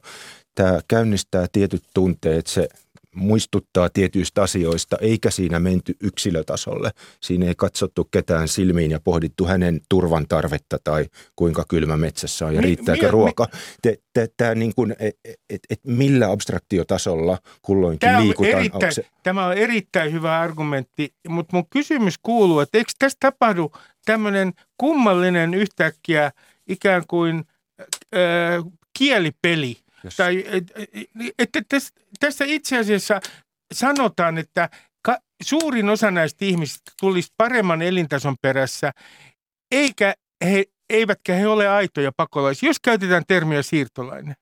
Tämä 0.54 0.80
käynnistää 0.88 1.46
tietyt 1.52 1.82
tunteet, 1.94 2.46
se 2.46 2.68
muistuttaa 3.14 3.88
tietyistä 3.88 4.42
asioista, 4.42 4.96
eikä 5.00 5.30
siinä 5.30 5.58
menty 5.58 5.96
yksilötasolle. 6.02 6.90
Siinä 7.22 7.46
ei 7.46 7.54
katsottu 7.56 8.04
ketään 8.04 8.48
silmiin 8.48 8.90
ja 8.90 9.00
pohdittu 9.00 9.46
hänen 9.46 9.80
turvan 9.88 10.26
tarvetta 10.28 10.78
tai 10.84 11.06
kuinka 11.36 11.64
kylmä 11.68 11.96
metsässä 11.96 12.46
on 12.46 12.54
ja 12.54 12.60
riittääkö 12.60 13.06
mi, 13.06 13.10
ruoka. 13.10 13.46
Mi, 13.86 13.96
Tämä 14.36 14.54
niin 14.54 14.72
kuin, 14.76 14.96
et, 14.98 15.16
et, 15.50 15.60
et 15.70 15.80
millä 15.86 16.30
abstraktiotasolla 16.30 17.38
kulloinkin 17.62 18.00
tämä 18.00 18.20
liikutaan. 18.20 18.58
Erittäin, 18.58 18.94
se... 18.94 19.06
Tämä 19.22 19.46
on 19.46 19.52
erittäin 19.52 20.12
hyvä 20.12 20.40
argumentti, 20.40 21.14
mutta 21.28 21.56
mun 21.56 21.66
kysymys 21.70 22.14
kuuluu, 22.22 22.60
että 22.60 22.78
eikö 22.78 22.92
tässä 22.98 23.16
tapahdu 23.20 23.72
tämmöinen 24.04 24.52
kummallinen 24.78 25.54
yhtäkkiä 25.54 26.32
ikään 26.68 27.02
kuin 27.06 27.44
kielipeli– 28.98 29.76
Yes. 30.04 30.16
Tai, 30.16 30.44
että 31.38 31.60
tässä 32.20 32.44
itse 32.44 32.78
asiassa 32.78 33.20
sanotaan, 33.74 34.38
että 34.38 34.70
ka, 35.02 35.18
suurin 35.42 35.88
osa 35.88 36.10
näistä 36.10 36.44
ihmisistä 36.44 36.92
tulisi 37.00 37.32
paremman 37.36 37.82
elintason 37.82 38.36
perässä, 38.42 38.92
eikä 39.70 40.14
he, 40.44 40.64
eivätkä 40.90 41.34
he 41.34 41.48
ole 41.48 41.68
aitoja 41.68 42.12
pakolaisia, 42.16 42.68
jos 42.68 42.80
käytetään 42.80 43.24
termiä 43.28 43.62
siirtolainen. 43.62 44.34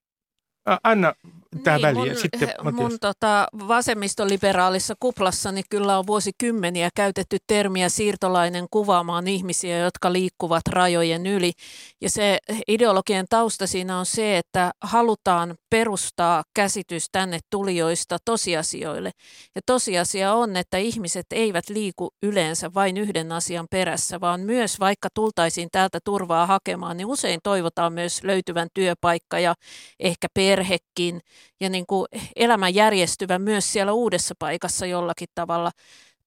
Anna 0.85 1.15
tähän 1.65 1.81
niin, 1.81 1.97
väliin. 1.97 2.13
Mun, 2.13 2.23
Sitten, 2.23 2.49
mun 2.73 2.99
tota, 3.01 3.49
vasemmistoliberaalissa 3.69 4.95
kuplassani 5.01 5.63
kyllä 5.71 5.99
on 5.99 6.07
vuosikymmeniä 6.07 6.91
käytetty 6.95 7.37
termiä 7.47 7.89
siirtolainen 7.89 8.67
kuvaamaan 8.71 9.29
ihmisiä, 9.29 9.79
jotka 9.79 10.13
liikkuvat 10.13 10.63
rajojen 10.69 11.27
yli. 11.27 11.53
Ja 12.01 12.11
se 12.11 12.39
ideologian 12.69 13.27
tausta 13.31 13.67
siinä 13.67 13.99
on 13.99 14.07
se, 14.07 14.39
että 14.39 14.71
halutaan 14.81 15.55
perustaa 15.71 16.45
käsitys 16.55 17.07
tänne 17.13 17.39
tulijoista 17.51 18.17
tosiasioille. 18.25 19.11
Ja 19.55 19.61
tosiasia 19.67 20.35
on, 20.35 20.57
että 20.57 20.77
ihmiset 20.77 21.27
eivät 21.31 21.69
liiku 21.69 22.11
yleensä 22.23 22.75
vain 22.75 22.97
yhden 22.97 23.33
asian 23.33 23.67
perässä, 23.71 24.21
vaan 24.21 24.41
myös 24.41 24.81
vaikka 24.81 25.09
tultaisiin 25.15 25.69
täältä 25.73 25.99
turvaa 26.05 26.47
hakemaan, 26.47 26.97
niin 26.97 27.07
usein 27.07 27.41
toivotaan 27.43 27.93
myös 27.93 28.23
löytyvän 28.23 28.69
työpaikka 28.75 29.39
ja 29.39 29.55
ehkä 30.01 30.27
perhekin 30.35 31.21
ja 31.61 31.71
niin 31.71 31.87
kuin 31.87 32.07
elämä 32.37 32.69
järjestyvä 32.69 33.39
myös 33.39 33.73
siellä 33.73 33.93
uudessa 33.93 34.35
paikassa 34.39 34.87
jollakin 34.87 35.29
tavalla. 35.35 35.71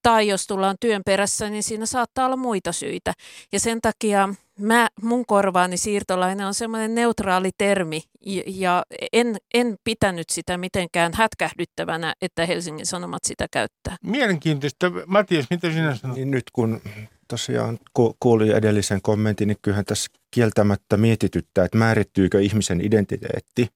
Tai 0.01 0.27
jos 0.27 0.48
tullaan 0.48 0.75
työn 0.80 1.01
perässä, 1.06 1.50
niin 1.50 1.63
siinä 1.63 1.86
saattaa 1.86 2.25
olla 2.25 2.36
muita 2.36 2.72
syitä. 2.72 3.13
Ja 3.51 3.60
sen 3.60 3.82
takia 3.82 4.30
mä, 4.60 4.88
mun 5.01 5.25
korvaani 5.25 5.77
siirtolainen 5.77 6.48
on 6.48 6.53
semmoinen 6.53 6.96
neutraali 6.96 7.50
termi 7.58 8.01
ja 8.46 8.84
en, 9.13 9.38
en 9.53 9.75
pitänyt 9.84 10.30
sitä 10.30 10.58
mitenkään 10.58 11.12
hätkähdyttävänä, 11.15 12.13
että 12.22 12.46
Helsingin 12.46 12.86
Sanomat 12.86 13.24
sitä 13.24 13.48
käyttää. 13.51 13.96
Mielenkiintoista. 14.03 14.91
Matias, 15.06 15.46
mitä 15.50 15.72
sinä 15.72 15.96
sanot? 15.96 16.18
Niin 16.18 16.32
nyt 16.32 16.44
kun 16.53 16.82
tosiaan 17.27 17.80
kuuli 18.20 18.50
edellisen 18.50 19.01
kommentin, 19.01 19.48
niin 19.48 19.58
kyllähän 19.62 19.86
tässä 19.86 20.12
kieltämättä 20.32 20.98
mietityttää, 20.98 21.65
että 21.65 21.77
määrittyykö 21.77 22.41
ihmisen 22.41 22.86
identiteetti 22.86 23.68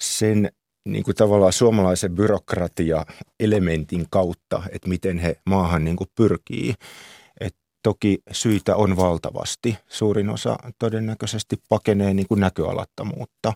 sen 0.00 0.50
niin 0.88 1.04
kuin 1.04 1.14
tavallaan 1.14 1.52
suomalaisen 1.52 2.14
byrokratia-elementin 2.14 4.06
kautta, 4.10 4.62
että 4.72 4.88
miten 4.88 5.18
he 5.18 5.36
maahan 5.46 5.84
niin 5.84 5.96
kuin 5.96 6.10
pyrkii. 6.14 6.74
Et 7.40 7.56
toki 7.82 8.18
syitä 8.32 8.76
on 8.76 8.96
valtavasti. 8.96 9.78
Suurin 9.88 10.30
osa 10.30 10.56
todennäköisesti 10.78 11.56
pakenee 11.68 12.14
niin 12.14 12.28
kuin 12.28 12.40
näköalattomuutta. 12.40 13.52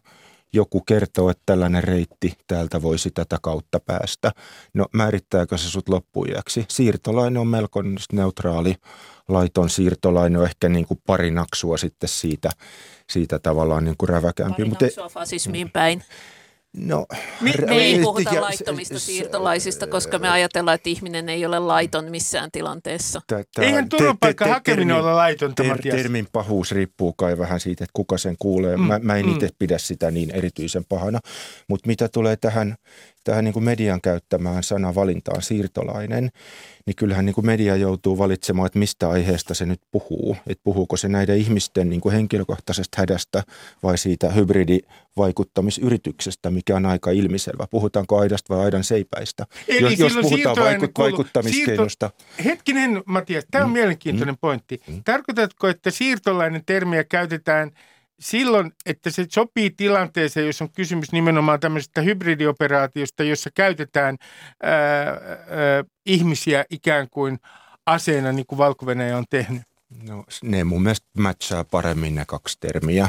Joku 0.53 0.81
kertoo, 0.81 1.31
että 1.31 1.43
tällainen 1.47 1.85
reitti 1.85 2.33
täältä 2.47 2.83
voisi 2.83 3.11
tätä 3.11 3.39
kautta 3.43 3.81
päästä. 3.81 4.33
No 4.75 4.87
määrittääkö 4.93 5.59
se 5.59 5.71
sut 5.71 5.89
loppujaksi? 5.89 6.65
Siirtolainen 6.69 7.41
on 7.41 7.47
melko 7.47 7.83
neutraali. 8.13 8.75
Laiton 9.29 9.71
siirtolainen 9.71 10.41
on 10.41 10.47
ehkä 10.47 10.69
niin 10.69 10.87
kuin 10.87 11.01
pari 11.07 11.31
naksua 11.31 11.77
sitten 11.77 12.09
siitä, 12.09 12.51
siitä 13.11 13.39
tavallaan 13.39 13.85
niin 13.85 13.97
kuin 13.99 14.09
räväkämpi. 14.09 14.65
Pari 14.65 14.87
naksua 14.87 15.09
fasismiin 15.09 15.71
päin. 15.71 16.03
No, 16.77 17.07
me, 17.41 17.53
me 17.67 17.77
ei 17.77 18.01
puhuta 18.01 18.35
ja, 18.35 18.41
laittomista 18.41 18.99
siirtolaisista, 18.99 19.87
koska 19.87 20.19
me 20.19 20.29
ajatellaan, 20.29 20.75
että 20.75 20.91
ihminen 20.91 21.29
ei 21.29 21.47
ole 21.47 21.59
laiton 21.59 22.05
missään 22.05 22.51
tilanteessa. 22.51 23.21
Tätä, 23.27 23.63
Eihän 23.63 23.89
turvapaikka 23.89 24.45
te, 24.45 24.49
te, 24.49 24.55
hakeminen 24.55 24.97
ole 24.97 25.13
laiton, 25.15 25.55
ter, 25.55 25.83
Termin 25.83 26.29
pahuus 26.33 26.73
riippuu 26.73 27.13
kai 27.13 27.39
vähän 27.39 27.61
siitä, 27.61 27.85
että 27.85 27.93
kuka 27.93 28.19
sen 28.19 28.37
kuulee. 28.39 28.77
Mm, 28.77 28.83
mä, 28.83 28.99
mä 29.03 29.17
en 29.17 29.27
mm. 29.27 29.33
itse 29.33 29.49
pidä 29.59 29.79
sitä 29.79 30.11
niin 30.11 30.31
erityisen 30.31 30.85
pahana. 30.85 31.21
Mutta 31.69 31.87
mitä 31.87 32.09
tulee 32.09 32.37
tähän 32.37 32.77
tähän 33.25 33.45
niin 33.45 33.53
kuin 33.53 33.65
median 33.65 34.01
käyttämään 34.01 34.63
sanavalintaan 34.63 35.43
siirtolainen, 35.43 36.31
niin 36.87 36.97
kyllähän 36.97 37.27
niin 37.27 37.35
kuin 37.35 37.47
media 37.47 37.77
joutuu 37.77 38.19
valitsemaan, 38.19 38.67
että 38.67 38.79
mistä 38.79 39.11
aiheesta 39.11 39.55
se 39.55 39.67
nyt 39.67 39.81
puhuu. 39.91 40.37
Että 40.47 40.63
puhuuko 40.65 40.97
se 40.97 41.09
näiden 41.09 41.39
ihmisten 41.39 41.91
niin 41.91 42.01
kuin 42.01 42.15
henkilökohtaisesta 42.15 43.01
hädästä 43.01 43.43
vai 43.83 43.99
siitä 43.99 44.31
hybridivaikuttamisyrityksestä, 44.31 46.51
mikä 46.51 46.77
on 46.77 46.87
aika 46.87 47.11
ilmiselvä. 47.11 47.67
Puhutaanko 47.71 48.19
aidasta 48.19 48.55
vai 48.55 48.65
aidan 48.65 48.85
seipäistä? 48.85 49.47
Eli 49.69 49.99
jos, 49.99 50.01
jos 50.15 50.17
puhutaan 50.23 50.57
vaikut, 50.57 50.91
vaikuttamiskeinosta. 50.99 52.11
Siirto... 52.17 52.45
Hetkinen, 52.45 53.03
Matias, 53.07 53.45
tämä 53.51 53.65
on 53.65 53.71
mm, 53.71 53.75
mielenkiintoinen 53.75 54.35
mm, 54.35 54.39
pointti. 54.41 54.81
Mm. 54.87 55.03
Tarkoitatko, 55.05 55.69
että 55.69 55.91
siirtolainen 55.91 56.63
termiä 56.67 57.05
käytetään– 57.05 57.71
silloin, 58.21 58.73
että 58.87 59.11
se 59.11 59.27
sopii 59.31 59.71
tilanteeseen, 59.71 60.47
jos 60.47 60.63
on 60.63 60.71
kysymys 60.71 61.13
nimenomaan 61.13 61.61
tämmöisestä 61.61 62.01
hybridioperaatiosta, 62.01 63.25
jossa 63.25 63.51
käytetään 63.55 64.17
ää, 64.63 64.73
ää, 64.73 65.85
ihmisiä 66.07 66.65
ikään 66.71 67.09
kuin 67.11 67.39
aseena, 67.87 68.33
niin 68.33 68.47
kuin 68.47 68.59
valko 68.59 68.87
on 69.17 69.25
tehnyt? 69.31 69.63
No, 70.03 70.25
ne 70.43 70.65
mun 70.65 70.83
mielestä 70.83 71.07
matchaa 71.19 71.65
paremmin 71.65 72.15
ne 72.15 72.25
kaksi 72.27 72.57
termiä. 72.61 73.09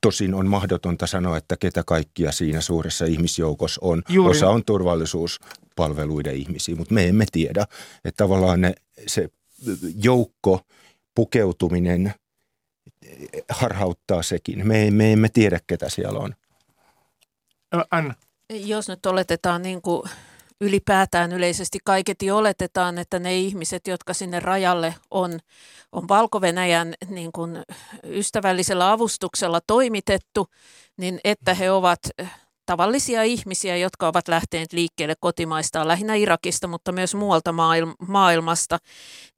Tosin 0.00 0.34
on 0.34 0.46
mahdotonta 0.46 1.06
sanoa, 1.06 1.36
että 1.36 1.56
ketä 1.56 1.82
kaikkia 1.86 2.32
siinä 2.32 2.60
suuressa 2.60 3.04
ihmisjoukossa 3.04 3.80
on. 3.84 4.02
Juuri. 4.08 4.30
Osa 4.30 4.48
on 4.48 4.64
turvallisuuspalveluiden 4.64 6.36
ihmisiä, 6.36 6.76
mutta 6.76 6.94
me 6.94 7.08
emme 7.08 7.24
tiedä. 7.32 7.66
Että 8.04 8.24
tavallaan 8.24 8.60
ne, 8.60 8.74
se 9.06 9.28
joukko 10.02 10.60
pukeutuminen– 11.14 12.14
harhauttaa 13.48 14.22
sekin. 14.22 14.66
Me, 14.66 14.90
me 14.90 15.12
emme 15.12 15.28
tiedä, 15.28 15.60
ketä 15.66 15.88
siellä 15.88 16.18
on. 16.18 16.34
Anna. 17.90 18.14
Jos 18.50 18.88
nyt 18.88 19.06
oletetaan 19.06 19.62
niin 19.62 19.82
kuin 19.82 20.02
ylipäätään 20.60 21.32
yleisesti 21.32 21.78
kaiketi 21.84 22.30
oletetaan, 22.30 22.98
että 22.98 23.18
ne 23.18 23.36
ihmiset, 23.36 23.86
jotka 23.86 24.14
sinne 24.14 24.40
rajalle 24.40 24.94
on, 25.10 25.38
on 25.92 26.08
valko 26.08 26.40
niin 27.08 27.32
kuin 27.32 27.62
ystävällisellä 28.04 28.92
avustuksella 28.92 29.60
toimitettu, 29.66 30.46
niin 30.96 31.20
että 31.24 31.54
he 31.54 31.70
ovat 31.70 32.00
tavallisia 32.66 33.22
ihmisiä, 33.22 33.76
jotka 33.76 34.08
ovat 34.08 34.28
lähteneet 34.28 34.72
liikkeelle 34.72 35.14
kotimaista, 35.20 35.88
lähinnä 35.88 36.14
Irakista, 36.14 36.68
mutta 36.68 36.92
myös 36.92 37.14
muualta 37.14 37.54
maailmasta, 38.08 38.78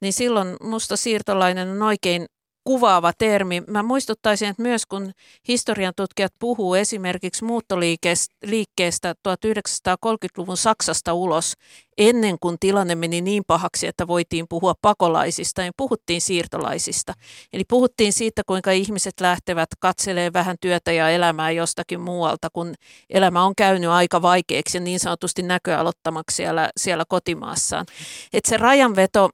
niin 0.01 0.13
silloin 0.13 0.55
musta 0.61 0.97
siirtolainen 0.97 1.69
on 1.69 1.81
oikein 1.81 2.25
kuvaava 2.63 3.11
termi. 3.17 3.63
Mä 3.67 3.83
muistuttaisin, 3.83 4.49
että 4.49 4.61
myös 4.61 4.85
kun 4.85 5.11
historian 5.47 5.93
tutkijat 5.95 6.33
puhuu 6.39 6.75
esimerkiksi 6.75 7.45
muuttoliikkeestä 7.45 9.15
1930-luvun 9.27 10.57
Saksasta 10.57 11.13
ulos, 11.13 11.53
ennen 11.97 12.37
kuin 12.39 12.57
tilanne 12.59 12.95
meni 12.95 13.21
niin 13.21 13.43
pahaksi, 13.47 13.87
että 13.87 14.07
voitiin 14.07 14.45
puhua 14.49 14.73
pakolaisista, 14.81 15.61
niin 15.61 15.73
puhuttiin 15.77 16.21
siirtolaisista. 16.21 17.13
Eli 17.53 17.63
puhuttiin 17.63 18.13
siitä, 18.13 18.41
kuinka 18.45 18.71
ihmiset 18.71 19.19
lähtevät 19.21 19.69
katselemaan 19.79 20.33
vähän 20.33 20.55
työtä 20.61 20.91
ja 20.91 21.09
elämää 21.09 21.51
jostakin 21.51 22.01
muualta, 22.01 22.47
kun 22.53 22.73
elämä 23.09 23.43
on 23.43 23.53
käynyt 23.57 23.89
aika 23.89 24.21
vaikeaksi 24.21 24.77
ja 24.77 24.81
niin 24.81 24.99
sanotusti 24.99 25.41
näköalottamaksi 25.41 26.35
siellä, 26.35 26.69
siellä 26.77 27.03
kotimaassaan. 27.07 27.85
Että 28.33 28.49
se 28.49 28.57
rajanveto 28.57 29.29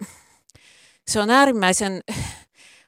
se 1.08 1.20
on 1.20 1.30
äärimmäisen, 1.30 2.02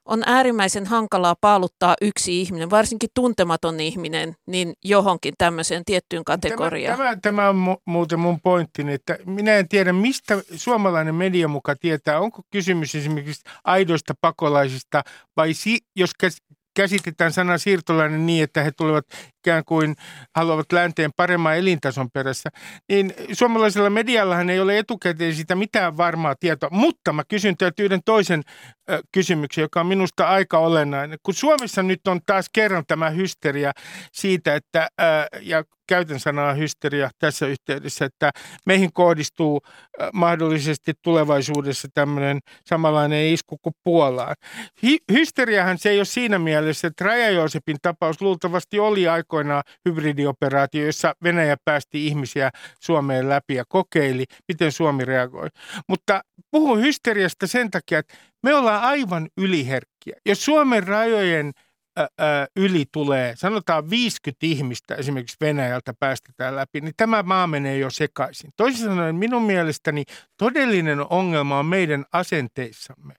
on 0.07 0.23
äärimmäisen 0.25 0.85
hankalaa 0.85 1.35
paaluttaa 1.41 1.95
yksi 2.01 2.41
ihminen, 2.41 2.69
varsinkin 2.69 3.09
tuntematon 3.13 3.79
ihminen, 3.79 4.35
niin 4.47 4.73
johonkin 4.83 5.33
tämmöiseen 5.37 5.85
tiettyyn 5.85 6.23
kategoriaan. 6.23 6.97
Tämä, 6.97 7.09
tämä, 7.09 7.21
tämä 7.21 7.49
on 7.49 7.55
mu- 7.55 7.81
muuten 7.85 8.19
mun 8.19 8.41
pointtini, 8.41 8.93
että 8.93 9.17
minä 9.25 9.55
en 9.55 9.67
tiedä, 9.67 9.93
mistä 9.93 10.41
suomalainen 10.55 11.15
media 11.15 11.47
muka 11.47 11.75
tietää, 11.75 12.19
onko 12.19 12.41
kysymys 12.51 12.95
esimerkiksi 12.95 13.43
aidoista 13.63 14.13
pakolaisista 14.21 15.03
vai 15.37 15.53
si- 15.53 15.85
jos 15.95 16.11
käsitetään 16.75 17.33
sana 17.33 17.57
siirtolainen 17.57 18.25
niin, 18.25 18.43
että 18.43 18.63
he 18.63 18.71
tulevat 18.71 19.05
ikään 19.47 19.65
kuin 19.65 19.95
haluavat 20.35 20.71
länteen 20.71 21.11
paremman 21.15 21.57
elintason 21.57 22.11
perässä, 22.11 22.49
niin 22.89 23.13
suomalaisella 23.33 23.89
mediallahan 23.89 24.49
ei 24.49 24.59
ole 24.59 24.77
etukäteen 24.77 25.35
sitä 25.35 25.55
mitään 25.55 25.97
varmaa 25.97 26.35
tietoa. 26.39 26.69
Mutta 26.71 27.13
mä 27.13 27.23
kysyn 27.27 27.57
teiltä 27.57 27.83
yhden 27.83 28.01
toisen 28.05 28.43
kysymyksen, 29.11 29.61
joka 29.61 29.79
on 29.79 29.87
minusta 29.87 30.27
aika 30.27 30.57
olennainen. 30.57 31.19
Kun 31.23 31.33
Suomessa 31.33 31.83
nyt 31.83 32.07
on 32.07 32.19
taas 32.25 32.49
kerran 32.53 32.83
tämä 32.87 33.09
hysteria 33.09 33.71
siitä, 34.13 34.55
että, 34.55 34.87
ja 35.41 35.63
käytän 35.87 36.19
sanaa 36.19 36.53
hysteria 36.53 37.09
tässä 37.19 37.47
yhteydessä, 37.47 38.05
että 38.05 38.31
meihin 38.65 38.93
kohdistuu 38.93 39.61
mahdollisesti 40.13 40.93
tulevaisuudessa 41.01 41.87
tämmöinen 41.93 42.39
samanlainen 42.65 43.33
isku 43.33 43.57
kuin 43.61 43.73
Puolaan. 43.83 44.35
Hi- 44.83 45.03
hysteriahan 45.11 45.77
se 45.77 45.89
ei 45.89 45.99
ole 45.99 46.05
siinä 46.05 46.39
mielessä, 46.39 46.87
että 46.87 47.05
Raja-Joosepin 47.05 47.77
tapaus 47.81 48.21
luultavasti 48.21 48.79
oli 48.79 49.07
aikoinaan 49.07 49.36
aikoinaan 49.37 49.63
hybridioperaatio, 49.85 50.85
jossa 50.85 51.13
Venäjä 51.23 51.57
päästi 51.65 52.07
ihmisiä 52.07 52.49
Suomeen 52.79 53.29
läpi 53.29 53.55
ja 53.55 53.63
kokeili, 53.69 54.25
miten 54.47 54.71
Suomi 54.71 55.05
reagoi. 55.05 55.47
Mutta 55.87 56.21
puhun 56.51 56.81
hysteriasta 56.81 57.47
sen 57.47 57.71
takia, 57.71 57.99
että 57.99 58.15
me 58.43 58.53
ollaan 58.53 58.83
aivan 58.83 59.27
yliherkkiä. 59.37 60.15
Jos 60.25 60.45
Suomen 60.45 60.87
rajojen 60.87 61.51
yli 62.55 62.85
tulee, 62.91 63.33
sanotaan 63.35 63.89
50 63.89 64.45
ihmistä 64.45 64.95
esimerkiksi 64.95 65.37
Venäjältä 65.41 65.93
päästetään 65.99 66.55
läpi, 66.55 66.81
niin 66.81 66.93
tämä 66.97 67.23
maa 67.23 67.47
menee 67.47 67.77
jo 67.77 67.89
sekaisin. 67.89 68.51
Toisin 68.57 68.85
sanoen 68.85 69.15
minun 69.15 69.43
mielestäni 69.43 70.03
todellinen 70.37 71.05
ongelma 71.09 71.59
on 71.59 71.65
meidän 71.65 72.05
asenteissamme. 72.13 73.13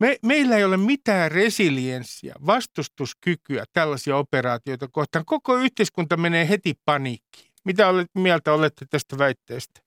Me, 0.00 0.16
meillä 0.22 0.56
ei 0.56 0.64
ole 0.64 0.76
mitään 0.76 1.32
resilienssiä, 1.32 2.34
vastustuskykyä 2.46 3.64
tällaisia 3.72 4.16
operaatioita 4.16 4.88
kohtaan. 4.88 5.24
Koko 5.24 5.56
yhteiskunta 5.56 6.16
menee 6.16 6.48
heti 6.48 6.74
paniikkiin. 6.84 7.50
Mitä 7.64 7.88
olet, 7.88 8.06
mieltä 8.14 8.52
olette 8.52 8.86
tästä 8.90 9.18
väitteestä? 9.18 9.80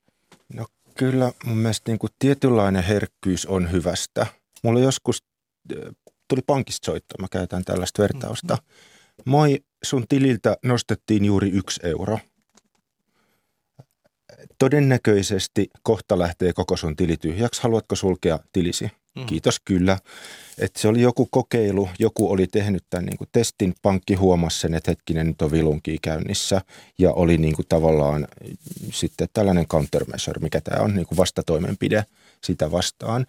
No 0.53 0.65
kyllä 0.97 1.31
mun 1.45 1.57
mielestä 1.57 1.91
niin 1.91 1.99
kuin 1.99 2.11
tietynlainen 2.19 2.83
herkkyys 2.83 3.45
on 3.45 3.71
hyvästä. 3.71 4.27
Mulla 4.63 4.79
joskus 4.79 5.23
äh, 5.71 5.95
tuli 6.27 6.41
pankista 6.47 6.85
soitto, 6.85 7.15
mä 7.21 7.27
käytän 7.31 7.63
tällaista 7.63 8.01
vertausta. 8.01 8.55
Mm-hmm. 8.55 9.31
Moi, 9.31 9.59
sun 9.83 10.05
tililtä 10.09 10.57
nostettiin 10.63 11.25
juuri 11.25 11.49
yksi 11.49 11.79
euro. 11.83 12.19
Todennäköisesti 14.59 15.69
kohta 15.83 16.19
lähtee 16.19 16.53
koko 16.53 16.77
sun 16.77 16.95
tili 16.95 17.17
tyhjäksi. 17.17 17.63
Haluatko 17.63 17.95
sulkea 17.95 18.39
tilisi? 18.51 18.91
Mm. 19.17 19.25
Kiitos 19.25 19.59
kyllä. 19.65 19.97
Että 20.57 20.81
se 20.81 20.87
oli 20.87 21.01
joku 21.01 21.27
kokeilu, 21.31 21.89
joku 21.99 22.31
oli 22.31 22.47
tehnyt 22.47 22.83
tämän 22.89 23.05
niin 23.05 23.17
kuin 23.17 23.29
testin, 23.31 23.73
pankki 23.81 24.13
huomasi 24.13 24.59
sen, 24.59 24.73
että 24.73 24.91
hetkinen 24.91 25.27
nyt 25.27 25.41
on 25.41 25.51
vilunki 25.51 25.97
käynnissä 26.01 26.61
ja 26.99 27.11
oli 27.11 27.37
niin 27.37 27.55
kuin 27.55 27.65
tavallaan 27.69 28.27
sitten 28.91 29.27
tällainen 29.33 29.67
countermeasure, 29.67 30.41
mikä 30.41 30.61
tämä 30.61 30.83
on, 30.83 30.95
niin 30.95 31.05
kuin 31.05 31.17
vastatoimenpide 31.17 32.05
sitä 32.43 32.71
vastaan. 32.71 33.21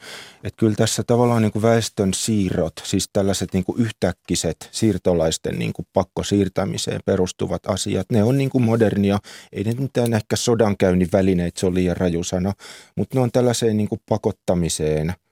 Että 0.45 0.57
kyllä 0.57 0.75
tässä 0.75 1.03
tavallaan 1.03 1.43
niin 1.43 1.53
kuin 1.53 1.63
väestön 1.63 2.15
siirrot, 2.15 2.73
siis 2.85 3.09
tällaiset 3.13 3.53
niin 3.53 3.65
kuin 3.65 3.81
yhtäkkiset 3.81 4.69
siirtolaisten 4.73 5.59
niin 5.59 5.73
kuin 5.73 5.87
pakkosiirtämiseen 5.93 7.01
perustuvat 7.05 7.67
asiat, 7.67 8.07
ne 8.13 8.23
on 8.23 8.39
niin 8.39 8.51
kuin 8.51 8.65
modernia. 8.65 9.19
Ei 9.53 9.65
ne 9.65 9.73
mitään 9.79 10.15
ehkä 10.15 10.37
sodankäynnin 10.37 11.09
välineet, 11.13 11.57
se 11.57 11.67
on 11.67 11.75
liian 11.75 11.97
raju 11.97 12.25
sana, 12.25 12.53
mutta 12.97 13.19
ne 13.19 13.21
on 13.21 13.33
tällaiseen 13.33 13.77
niin 13.77 13.89
kuin 13.89 14.01
pakottamiseen– 14.09 15.15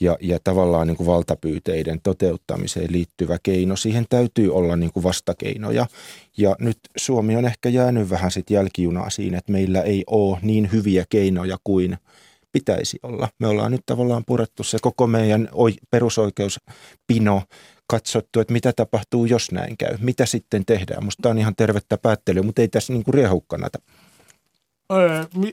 ja, 0.00 0.16
ja 0.20 0.38
tavallaan 0.44 0.86
niin 0.86 0.96
kuin 0.96 1.06
valtapyyteiden 1.06 2.00
toteuttamiseen 2.02 2.92
liittyvä 2.92 3.36
keino. 3.42 3.76
Siihen 3.76 4.06
täytyy 4.10 4.54
olla 4.54 4.76
niin 4.76 4.92
kuin 4.92 5.04
vastakeinoja. 5.04 5.86
Ja 6.36 6.56
nyt 6.58 6.78
Suomi 6.96 7.36
on 7.36 7.44
ehkä 7.44 7.68
jäänyt 7.68 8.10
vähän 8.10 8.30
sit 8.30 8.50
jälkijunaa 8.50 9.10
siinä, 9.10 9.38
että 9.38 9.52
meillä 9.52 9.82
ei 9.82 10.04
ole 10.06 10.38
niin 10.42 10.72
hyviä 10.72 11.04
keinoja 11.08 11.56
kuin 11.64 11.98
pitäisi 12.52 12.98
olla. 13.02 13.28
Me 13.38 13.46
ollaan 13.46 13.72
nyt 13.72 13.82
tavallaan 13.86 14.24
purettu 14.26 14.64
se 14.64 14.78
koko 14.80 15.06
meidän 15.06 15.48
perusoikeuspino 15.90 17.42
katsottu, 17.86 18.40
että 18.40 18.52
mitä 18.52 18.72
tapahtuu, 18.72 19.24
jos 19.24 19.52
näin 19.52 19.76
käy. 19.76 19.96
Mitä 20.00 20.26
sitten 20.26 20.64
tehdään? 20.66 21.04
Musta 21.04 21.28
on 21.28 21.38
ihan 21.38 21.56
tervettä 21.56 21.98
päättelyä, 21.98 22.42
mutta 22.42 22.62
ei 22.62 22.68
tässä 22.68 22.92
niin 22.92 23.04
kuin 23.04 23.14
riehukkanata. 23.14 23.78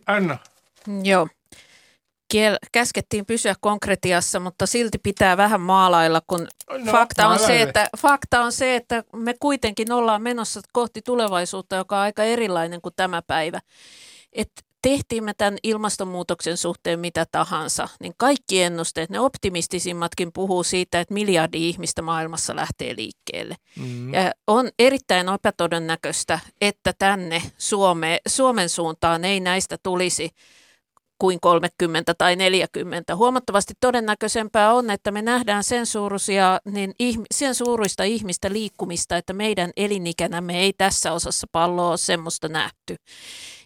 Anna. 0.07 0.37
Joo 1.03 1.27
kiel, 2.27 2.57
käskettiin 2.71 3.25
pysyä 3.25 3.55
konkretiassa, 3.61 4.39
mutta 4.39 4.65
silti 4.65 4.97
pitää 4.97 5.37
vähän 5.37 5.61
maalailla, 5.61 6.21
kun 6.27 6.47
no, 6.69 6.91
fakta, 6.91 7.27
on 7.27 7.39
se, 7.39 7.61
että, 7.61 7.89
fakta 7.97 8.41
on 8.41 8.51
se, 8.51 8.75
että 8.75 9.03
me 9.15 9.33
kuitenkin 9.39 9.91
ollaan 9.91 10.21
menossa 10.21 10.61
kohti 10.73 11.01
tulevaisuutta, 11.01 11.75
joka 11.75 11.95
on 11.95 12.01
aika 12.01 12.23
erilainen 12.23 12.81
kuin 12.81 12.93
tämä 12.95 13.21
päivä. 13.21 13.59
Et 14.33 14.51
tehtiin 14.81 15.23
me 15.23 15.33
tämän 15.33 15.57
ilmastonmuutoksen 15.63 16.57
suhteen 16.57 16.99
mitä 16.99 17.25
tahansa, 17.31 17.89
niin 17.99 18.13
kaikki 18.17 18.63
ennusteet, 18.63 19.09
ne 19.09 19.19
optimistisimmatkin 19.19 20.33
puhuu 20.33 20.63
siitä, 20.63 20.99
että 20.99 21.13
miljardi 21.13 21.69
ihmistä 21.69 22.01
maailmassa 22.01 22.55
lähtee 22.55 22.95
liikkeelle. 22.95 23.55
Mm-hmm. 23.79 24.13
Ja 24.13 24.31
on 24.47 24.69
erittäin 24.79 25.29
epätodennäköistä, 25.29 26.39
että 26.61 26.93
tänne 26.99 27.41
Suome, 27.57 28.19
Suomen 28.27 28.69
suuntaan 28.69 29.25
ei 29.25 29.39
näistä 29.39 29.77
tulisi 29.83 30.29
kuin 31.19 31.39
30 31.39 32.13
tai 32.13 32.35
40. 32.35 33.15
Huomattavasti 33.15 33.73
todennäköisempää 33.79 34.73
on, 34.73 34.89
että 34.89 35.11
me 35.11 35.21
nähdään 35.21 35.63
sen, 35.63 35.85
suuruisia, 35.85 36.59
niin 36.65 36.93
sen 37.31 37.55
suuruista 37.55 38.03
ihmistä 38.03 38.51
liikkumista, 38.51 39.17
että 39.17 39.33
meidän 39.33 39.71
elinikänämme 39.77 40.59
ei 40.59 40.73
tässä 40.77 41.11
osassa 41.11 41.47
palloa 41.51 41.89
ole 41.89 41.97
semmoista 41.97 42.47
nähty. 42.47 42.95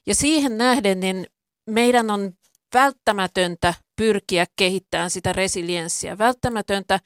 Ja 0.07 0.15
siihen 0.15 0.57
nähden 0.57 0.99
niin 0.99 1.27
meidän 1.69 2.11
on 2.11 2.31
välttämätöntä 2.73 3.73
pyrkiä 3.95 4.45
kehittämään 4.55 5.09
sitä 5.09 5.33
resilienssiä, 5.33 6.17
välttämätöntä 6.17 6.99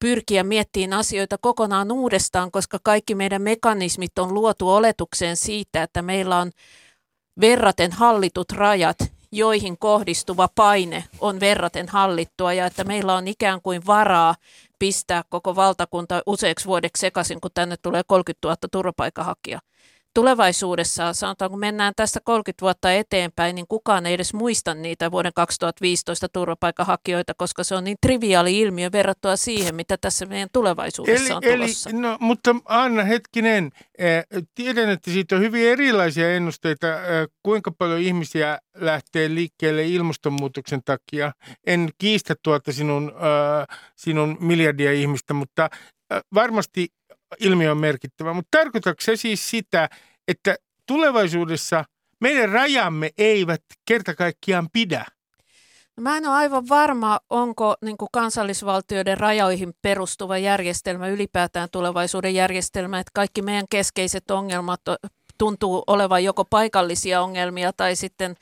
pyrkiä 0.00 0.42
miettimään 0.42 0.98
asioita 0.98 1.38
kokonaan 1.40 1.92
uudestaan, 1.92 2.50
koska 2.50 2.78
kaikki 2.82 3.14
meidän 3.14 3.42
mekanismit 3.42 4.18
on 4.18 4.34
luotu 4.34 4.70
oletukseen 4.70 5.36
siitä, 5.36 5.82
että 5.82 6.02
meillä 6.02 6.38
on 6.38 6.50
verraten 7.40 7.92
hallitut 7.92 8.52
rajat 8.52 8.98
joihin 9.36 9.78
kohdistuva 9.78 10.48
paine 10.54 11.04
on 11.20 11.40
verraten 11.40 11.88
hallittua 11.88 12.52
ja 12.52 12.66
että 12.66 12.84
meillä 12.84 13.14
on 13.14 13.28
ikään 13.28 13.62
kuin 13.62 13.86
varaa 13.86 14.34
pistää 14.78 15.24
koko 15.28 15.56
valtakunta 15.56 16.22
useiksi 16.26 16.66
vuodeksi 16.66 17.00
sekaisin, 17.00 17.40
kun 17.40 17.50
tänne 17.54 17.76
tulee 17.76 18.02
30 18.06 18.48
000 18.48 18.56
turvapaikanhakijaa 18.72 19.60
tulevaisuudessa, 20.16 21.12
sanotaan 21.12 21.50
kun 21.50 21.60
mennään 21.60 21.92
tästä 21.96 22.20
30 22.24 22.62
vuotta 22.62 22.92
eteenpäin, 22.92 23.54
niin 23.54 23.66
kukaan 23.68 24.06
ei 24.06 24.14
edes 24.14 24.34
muista 24.34 24.74
niitä 24.74 25.10
vuoden 25.10 25.32
2015 25.34 26.28
turvapaikanhakijoita, 26.32 27.32
koska 27.36 27.64
se 27.64 27.74
on 27.74 27.84
niin 27.84 27.96
triviaali 28.00 28.60
ilmiö 28.60 28.92
verrattuna 28.92 29.36
siihen, 29.36 29.74
mitä 29.74 29.96
tässä 30.00 30.26
meidän 30.26 30.48
tulevaisuudessa 30.52 31.24
eli, 31.24 31.32
on 31.32 31.42
tulossa. 31.42 31.90
Eli, 31.90 31.98
no, 31.98 32.16
mutta 32.20 32.56
Anna, 32.64 33.04
hetkinen, 33.04 33.70
eh, 33.98 34.24
tiedän, 34.54 34.88
että 34.88 35.10
siitä 35.10 35.36
on 35.36 35.42
hyvin 35.42 35.68
erilaisia 35.68 36.34
ennusteita, 36.34 36.86
eh, 36.86 37.28
kuinka 37.42 37.70
paljon 37.78 38.00
ihmisiä 38.00 38.58
lähtee 38.74 39.34
liikkeelle 39.34 39.84
ilmastonmuutoksen 39.84 40.80
takia. 40.84 41.32
En 41.66 41.88
kiistä 41.98 42.34
tuota 42.42 42.72
sinun, 42.72 43.12
äh, 43.14 43.78
sinun 43.96 44.36
miljardia 44.40 44.92
ihmistä, 44.92 45.34
mutta 45.34 45.70
varmasti 46.34 46.88
ilmiö 47.40 47.70
on 47.70 47.78
merkittävä, 47.78 48.32
mutta 48.32 48.58
tarkoitatko 48.58 49.00
se 49.00 49.16
siis 49.16 49.50
sitä, 49.50 49.88
että 50.28 50.56
tulevaisuudessa 50.86 51.84
meidän 52.20 52.48
rajamme 52.48 53.10
eivät 53.18 53.62
kerta 53.84 54.14
kaikkiaan 54.14 54.68
pidä? 54.72 55.04
No 55.96 56.02
mä 56.02 56.16
en 56.16 56.26
ole 56.26 56.34
aivan 56.34 56.68
varma, 56.68 57.20
onko 57.30 57.74
niin 57.84 57.96
kansallisvaltioiden 58.12 59.18
rajoihin 59.18 59.74
perustuva 59.82 60.38
järjestelmä 60.38 61.08
ylipäätään 61.08 61.68
tulevaisuuden 61.72 62.34
järjestelmä, 62.34 62.98
että 62.98 63.10
kaikki 63.14 63.42
meidän 63.42 63.66
keskeiset 63.70 64.30
ongelmat 64.30 64.80
tuntuu 65.38 65.82
olevan 65.86 66.24
joko 66.24 66.44
paikallisia 66.44 67.22
ongelmia 67.22 67.72
tai 67.72 67.96
sitten 67.96 68.34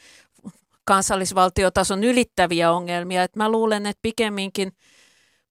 kansallisvaltiotason 0.85 2.05
ylittäviä 2.05 2.73
ongelmia. 2.73 3.23
Et 3.23 3.37
mä 3.37 3.49
luulen, 3.49 3.87
että 3.87 4.03
pikemminkin– 4.03 4.73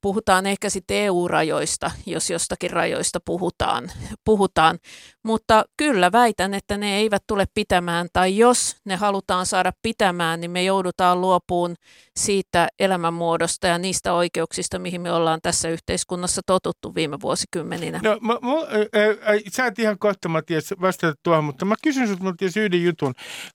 puhutaan 0.04 0.46
ehkä 0.46 0.70
sitten 0.70 0.98
EU-rajoista, 0.98 1.92
jos 2.06 2.30
jostakin 2.30 2.70
rajoista 2.70 3.20
puhutaan, 3.26 3.92
puhutaan. 4.26 4.80
Mutta 5.24 5.66
kyllä 5.78 6.12
väitän, 6.12 6.54
että 6.54 6.78
ne 6.78 6.96
eivät 6.96 7.24
tule 7.28 7.46
pitämään, 7.54 8.08
tai 8.14 8.38
jos 8.38 8.76
ne 8.86 8.96
halutaan 8.96 9.46
saada 9.46 9.72
pitämään, 9.82 10.42
niin 10.42 10.52
me 10.52 10.64
joudutaan 10.64 11.22
luopuun 11.22 11.76
siitä 12.20 12.68
elämänmuodosta 12.80 13.68
ja 13.68 13.78
niistä 13.78 14.14
oikeuksista, 14.14 14.80
mihin 14.80 15.02
me 15.02 15.12
ollaan 15.12 15.40
tässä 15.42 15.70
yhteiskunnassa 15.70 16.42
totuttu 16.46 16.96
viime 16.96 17.22
vuosikymmeninä. 17.22 18.00
No, 18.04 18.18
mä, 18.22 18.34
mä, 18.34 18.52
ä, 18.52 19.32
ä, 19.32 19.40
sä 19.52 19.66
et 19.66 19.80
ihan 19.80 20.00
kohta, 20.00 20.30
Matias, 20.30 20.74
vastata 20.82 21.14
tuohon, 21.24 21.44
mutta 21.44 21.66
mä 21.66 21.76
kysyn 21.84 22.08
sinulta, 22.08 22.24
Matias, 22.24 22.58
yhden 22.58 22.84
jutun. 22.84 23.14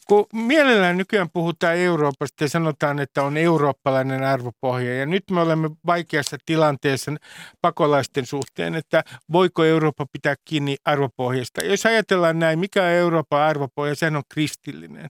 Kun 0.08 0.26
mielellään 0.32 0.96
nykyään 0.96 1.30
puhutaan 1.32 1.76
Euroopasta 1.76 2.44
ja 2.44 2.48
sanotaan, 2.48 2.98
että 2.98 3.22
on 3.22 3.36
eurooppalainen 3.36 4.24
arvopohja, 4.24 4.94
ja 4.94 5.06
nyt 5.06 5.24
me 5.30 5.40
olemme 5.40 5.70
vaikeassa 5.86 6.36
tilanteessa 6.46 7.12
pakolaisten 7.60 8.26
suhteen, 8.26 8.74
että 8.74 9.04
voiko 9.32 9.64
Eurooppa 9.64 10.06
pitää 10.12 10.34
kiinni 10.44 10.76
arvopohjasta. 10.84 11.57
Jos 11.64 11.86
ajatellaan 11.86 12.38
näin, 12.38 12.58
mikä 12.58 12.82
on 12.82 12.88
Euroopan 12.88 13.40
arvopohja, 13.40 13.94
sehän 13.94 14.16
on 14.16 14.22
kristillinen. 14.32 15.06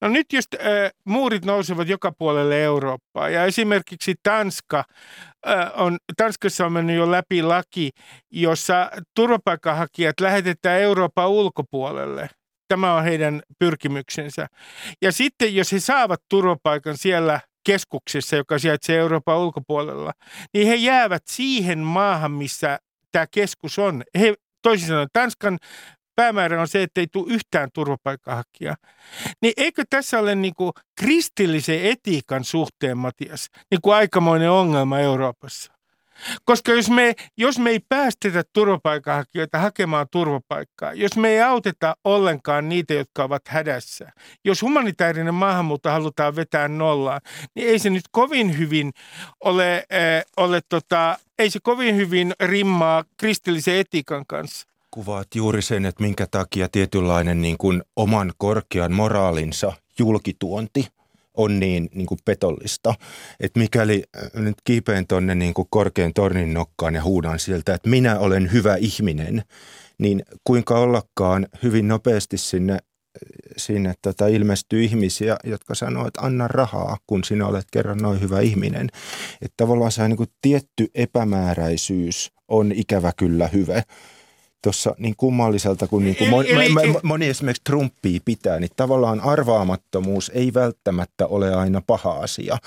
No 0.00 0.08
nyt 0.08 0.32
jos 0.32 0.44
äh, 0.54 0.90
muurit 1.04 1.44
nousevat 1.44 1.88
joka 1.88 2.12
puolelle 2.12 2.62
Eurooppaa 2.62 3.28
ja 3.28 3.44
esimerkiksi 3.44 4.14
Tanska 4.22 4.84
äh, 5.48 5.70
on, 5.76 5.98
Tanskassa 6.16 6.66
on 6.66 6.72
mennyt 6.72 6.96
jo 6.96 7.10
läpi 7.10 7.42
laki, 7.42 7.90
jossa 8.30 8.90
turvapaikanhakijat 9.14 10.20
lähetetään 10.20 10.80
Euroopan 10.80 11.28
ulkopuolelle. 11.28 12.30
Tämä 12.68 12.94
on 12.94 13.04
heidän 13.04 13.42
pyrkimyksensä. 13.58 14.46
Ja 15.02 15.12
sitten 15.12 15.54
jos 15.54 15.72
he 15.72 15.80
saavat 15.80 16.20
turvapaikan 16.28 16.96
siellä 16.96 17.40
keskuksessa, 17.64 18.36
joka 18.36 18.58
sijaitsee 18.58 18.98
Euroopan 18.98 19.38
ulkopuolella, 19.38 20.12
niin 20.54 20.66
he 20.66 20.74
jäävät 20.74 21.22
siihen 21.26 21.78
maahan, 21.78 22.32
missä 22.32 22.78
tämä 23.12 23.26
keskus 23.30 23.78
on. 23.78 24.04
He, 24.18 24.34
toisin 24.62 24.88
sanoen, 24.88 25.08
Tanskan 25.12 25.58
päämäärä 26.16 26.60
on 26.60 26.68
se, 26.68 26.82
että 26.82 27.00
ei 27.00 27.06
tule 27.12 27.32
yhtään 27.32 27.68
turvapaikanhakijaa. 27.74 28.76
Niin 29.42 29.52
eikö 29.56 29.84
tässä 29.90 30.18
ole 30.18 30.34
niin 30.34 30.54
kuin 30.54 30.72
kristillisen 31.00 31.82
etiikan 31.84 32.44
suhteen, 32.44 32.98
Matias, 32.98 33.48
niin 33.70 33.80
kuin 33.82 33.94
aikamoinen 33.94 34.50
ongelma 34.50 34.98
Euroopassa? 34.98 35.77
Koska 36.44 36.72
jos 36.72 36.90
me, 36.90 37.14
jos 37.36 37.58
me 37.58 37.70
ei 37.70 37.80
päästetä 37.88 38.44
turvapaikanhakijoita 38.52 39.58
hakemaan 39.58 40.06
turvapaikkaa, 40.10 40.92
jos 40.92 41.16
me 41.16 41.28
ei 41.28 41.40
auteta 41.40 41.96
ollenkaan 42.04 42.68
niitä, 42.68 42.94
jotka 42.94 43.24
ovat 43.24 43.48
hädässä, 43.48 44.12
jos 44.44 44.62
humanitaarinen 44.62 45.34
maahanmuutto 45.34 45.90
halutaan 45.90 46.36
vetää 46.36 46.68
nollaan, 46.68 47.20
niin 47.54 47.68
ei 47.68 47.78
se 47.78 47.90
nyt 47.90 48.04
kovin 48.10 48.58
hyvin 48.58 48.92
ole, 49.44 49.76
äh, 49.76 50.24
ole 50.36 50.60
tota, 50.68 51.18
ei 51.38 51.50
se 51.50 51.58
kovin 51.62 51.96
hyvin 51.96 52.34
rimmaa 52.40 53.04
kristillisen 53.16 53.76
etiikan 53.76 54.24
kanssa. 54.26 54.68
Kuvaat 54.90 55.26
juuri 55.34 55.62
sen, 55.62 55.86
että 55.86 56.02
minkä 56.02 56.26
takia 56.30 56.68
tietynlainen 56.68 57.42
niin 57.42 57.58
kuin 57.58 57.82
oman 57.96 58.32
korkean 58.38 58.92
moraalinsa 58.92 59.72
julkituonti 59.98 60.88
on 61.38 61.60
niin, 61.60 61.88
niin 61.94 62.06
kuin 62.06 62.18
petollista. 62.24 62.94
Että 63.40 63.60
mikäli 63.60 64.02
äh, 64.16 64.42
nyt 64.42 64.56
kiipeen 64.64 65.06
tuonne 65.06 65.34
niin 65.34 65.54
korkean 65.70 66.14
tornin 66.14 66.54
nokkaan 66.54 66.94
ja 66.94 67.02
huudan 67.02 67.38
sieltä, 67.38 67.74
että 67.74 67.88
minä 67.88 68.18
olen 68.18 68.52
hyvä 68.52 68.76
ihminen, 68.76 69.42
niin 69.98 70.22
kuinka 70.44 70.78
ollakaan 70.78 71.46
hyvin 71.62 71.88
nopeasti 71.88 72.38
sinne, 72.38 72.78
sinne 73.56 73.94
tota 74.02 74.26
ilmestyy 74.26 74.84
ihmisiä, 74.84 75.36
jotka 75.44 75.74
sanoo, 75.74 76.06
että 76.06 76.20
anna 76.20 76.48
rahaa, 76.48 76.96
kun 77.06 77.24
sinä 77.24 77.46
olet 77.46 77.66
kerran 77.72 77.98
noin 77.98 78.20
hyvä 78.20 78.40
ihminen. 78.40 78.88
Että 79.42 79.54
tavallaan 79.56 79.92
se 79.92 80.08
niin 80.08 80.16
kuin 80.16 80.32
tietty 80.42 80.86
epämääräisyys 80.94 82.32
on 82.48 82.72
ikävä 82.72 83.12
kyllä 83.16 83.48
hyvä 83.48 83.82
tuossa 84.62 84.94
niin 84.98 85.14
kummalliselta 85.16 85.86
kuin, 85.86 86.04
niin 86.04 86.16
kuin 86.16 86.30
moni, 86.30 86.50
eli, 86.50 86.68
moni, 86.68 86.94
moni 87.02 87.26
esimerkiksi 87.26 87.62
Trumpia 87.64 88.20
pitää, 88.24 88.60
niin 88.60 88.70
tavallaan 88.76 89.20
arvaamattomuus 89.20 90.30
ei 90.34 90.54
välttämättä 90.54 91.26
ole 91.26 91.54
aina 91.54 91.82
paha 91.86 92.12
asia. 92.12 92.58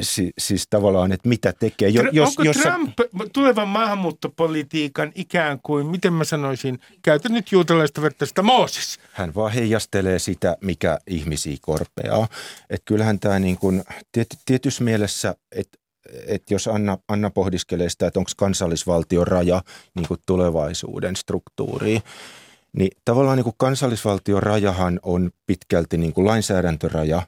Si, 0.00 0.32
siis 0.38 0.66
tavallaan, 0.70 1.12
että 1.12 1.28
mitä 1.28 1.52
tekee. 1.52 1.88
Jo, 1.88 2.02
jos, 2.12 2.28
Onko 2.28 2.42
jos 2.42 2.56
Trump 2.56 2.94
sä... 3.00 3.28
tulevan 3.32 3.68
maahanmuuttopolitiikan 3.68 5.12
ikään 5.14 5.60
kuin, 5.62 5.86
miten 5.86 6.12
mä 6.12 6.24
sanoisin, 6.24 6.78
käytän 7.02 7.32
nyt 7.32 7.52
juutalaista 7.52 8.02
vertaista 8.02 8.42
Mooses? 8.42 8.98
Hän 9.12 9.34
vaan 9.34 9.52
heijastelee 9.52 10.18
sitä, 10.18 10.56
mikä 10.60 10.98
ihmisiä 11.06 11.56
korpeaa. 11.60 12.28
Että 12.70 12.84
kyllähän 12.84 13.20
tämä 13.20 13.38
niin 13.38 13.58
kuin, 13.58 13.84
tiety, 14.12 14.36
tietyssä 14.46 14.84
mielessä, 14.84 15.34
että 15.52 15.78
että 16.26 16.54
jos 16.54 16.68
Anna, 16.68 16.98
Anna 17.08 17.30
pohdiskelee 17.30 17.88
sitä, 17.88 18.06
että 18.06 18.20
onko 18.20 18.30
kansallisvaltion 18.36 19.26
raja 19.26 19.62
niin 19.94 20.08
kuin 20.08 20.20
tulevaisuuden 20.26 21.16
struktuuri, 21.16 22.00
niin 22.72 22.90
tavallaan 23.04 23.36
niin 23.36 23.44
kuin 23.44 23.56
kansallisvaltion 23.58 24.42
rajahan 24.42 25.00
on 25.02 25.30
pitkälti 25.46 25.98
niin 25.98 26.12
kuin 26.12 26.26
lainsäädäntöraja, 26.26 27.22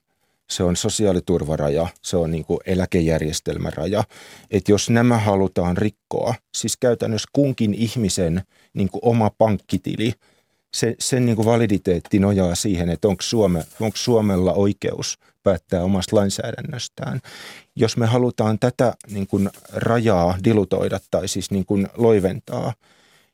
se 0.51 0.63
on 0.63 0.77
sosiaaliturvaraja, 0.77 1.87
se 2.03 2.17
on 2.17 2.31
niin 2.31 2.45
kuin 2.45 2.59
eläkejärjestelmäraja. 2.67 4.05
Että 4.51 4.73
jos 4.73 4.91
nämä 4.91 5.19
halutaan 5.19 5.77
rikkoa, 5.77 6.35
siis 6.55 6.77
käytännössä 6.77 7.29
kunkin 7.33 7.75
ihmisen 7.75 8.43
niin 8.75 8.89
kuin 8.89 9.01
oma 9.05 9.31
pankkitili, 9.39 10.13
se, 10.75 10.95
sen 10.99 11.27
niin 11.27 11.37
kuin 11.37 11.47
validiteetti 11.47 12.19
nojaa 12.19 12.55
siihen, 12.55 12.91
että 12.91 13.09
onko, 13.09 13.23
Suome, 13.23 13.65
onko 13.81 13.97
Suomella 13.97 14.53
oikeus 14.53 15.19
päättää 15.43 15.83
omasta 15.83 16.17
lainsäädännöstään. 16.17 17.21
Jos 17.77 17.97
me 17.97 18.07
halutaan 18.07 18.59
tätä 18.59 18.95
niin 19.11 19.27
kuin 19.27 19.51
rajaa 19.73 20.39
dilutoida 20.45 21.01
tai 21.11 21.29
siis 21.29 21.51
niin 21.51 21.67
kuin 21.67 21.89
loiventaa, 21.97 22.73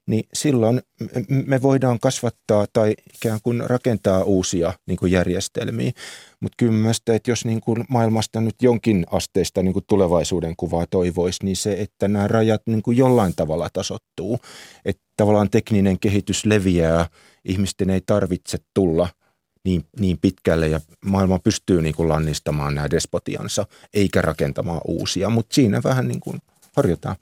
niin 0.06 0.24
silloin 0.34 0.82
me 1.28 1.62
voidaan 1.62 2.00
kasvattaa 2.00 2.66
tai 2.72 2.94
ikään 3.14 3.40
kuin 3.42 3.62
rakentaa 3.66 4.22
uusia 4.22 4.72
niin 4.86 4.96
kuin 4.96 5.12
järjestelmiä. 5.12 5.92
Mutta 6.40 6.56
kyllä 6.56 6.72
mielestä, 6.72 7.14
että 7.14 7.30
jos 7.30 7.44
niin 7.44 7.60
kuin 7.60 7.84
maailmasta 7.88 8.40
nyt 8.40 8.56
jonkin 8.62 9.06
asteista 9.10 9.62
niin 9.62 9.72
kuin 9.72 9.84
tulevaisuuden 9.88 10.54
kuvaa 10.56 10.86
toivoisi, 10.86 11.44
niin 11.44 11.56
se, 11.56 11.72
että 11.72 12.08
nämä 12.08 12.28
rajat 12.28 12.62
niin 12.66 12.82
kuin 12.82 12.96
jollain 12.96 13.32
tavalla 13.36 13.68
tasottuu. 13.72 14.38
Että 14.84 15.02
tavallaan 15.16 15.50
tekninen 15.50 15.98
kehitys 15.98 16.46
leviää, 16.46 17.06
ihmisten 17.44 17.90
ei 17.90 18.00
tarvitse 18.06 18.58
tulla– 18.74 19.08
niin, 19.64 19.84
niin 20.00 20.18
pitkälle 20.18 20.68
ja 20.68 20.80
maailma 21.04 21.38
pystyy 21.38 21.82
niin 21.82 21.94
kuin 21.94 22.08
lannistamaan 22.08 22.74
nämä 22.74 22.90
despotiansa 22.90 23.66
eikä 23.94 24.22
rakentamaan 24.22 24.80
uusia, 24.84 25.30
mutta 25.30 25.54
siinä 25.54 25.80
vähän 25.84 26.08
niin 26.08 26.20
kuin 26.20 26.38
harjoitetaan. 26.76 27.16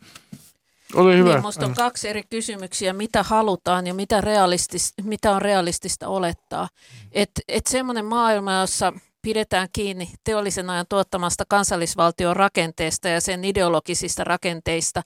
Ole 0.94 1.16
hyvä. 1.16 1.32
Niin, 1.32 1.42
musta 1.42 1.66
on 1.66 1.74
kaksi 1.74 2.08
eri 2.08 2.22
kysymyksiä, 2.30 2.92
mitä 2.92 3.22
halutaan 3.22 3.86
ja 3.86 3.94
mitä, 3.94 4.20
realistis, 4.20 4.94
mitä 5.02 5.32
on 5.32 5.42
realistista 5.42 6.08
olettaa. 6.08 6.68
Että 7.12 7.40
et 7.48 7.66
semmoinen 7.66 8.04
maailma, 8.04 8.60
jossa 8.60 8.92
pidetään 9.22 9.68
kiinni 9.72 10.10
teollisen 10.24 10.70
ajan 10.70 10.86
tuottamasta 10.88 11.44
kansallisvaltion 11.48 12.36
rakenteesta 12.36 13.08
ja 13.08 13.20
sen 13.20 13.44
ideologisista 13.44 14.24
rakenteista, 14.24 15.02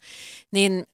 niin 0.53 0.85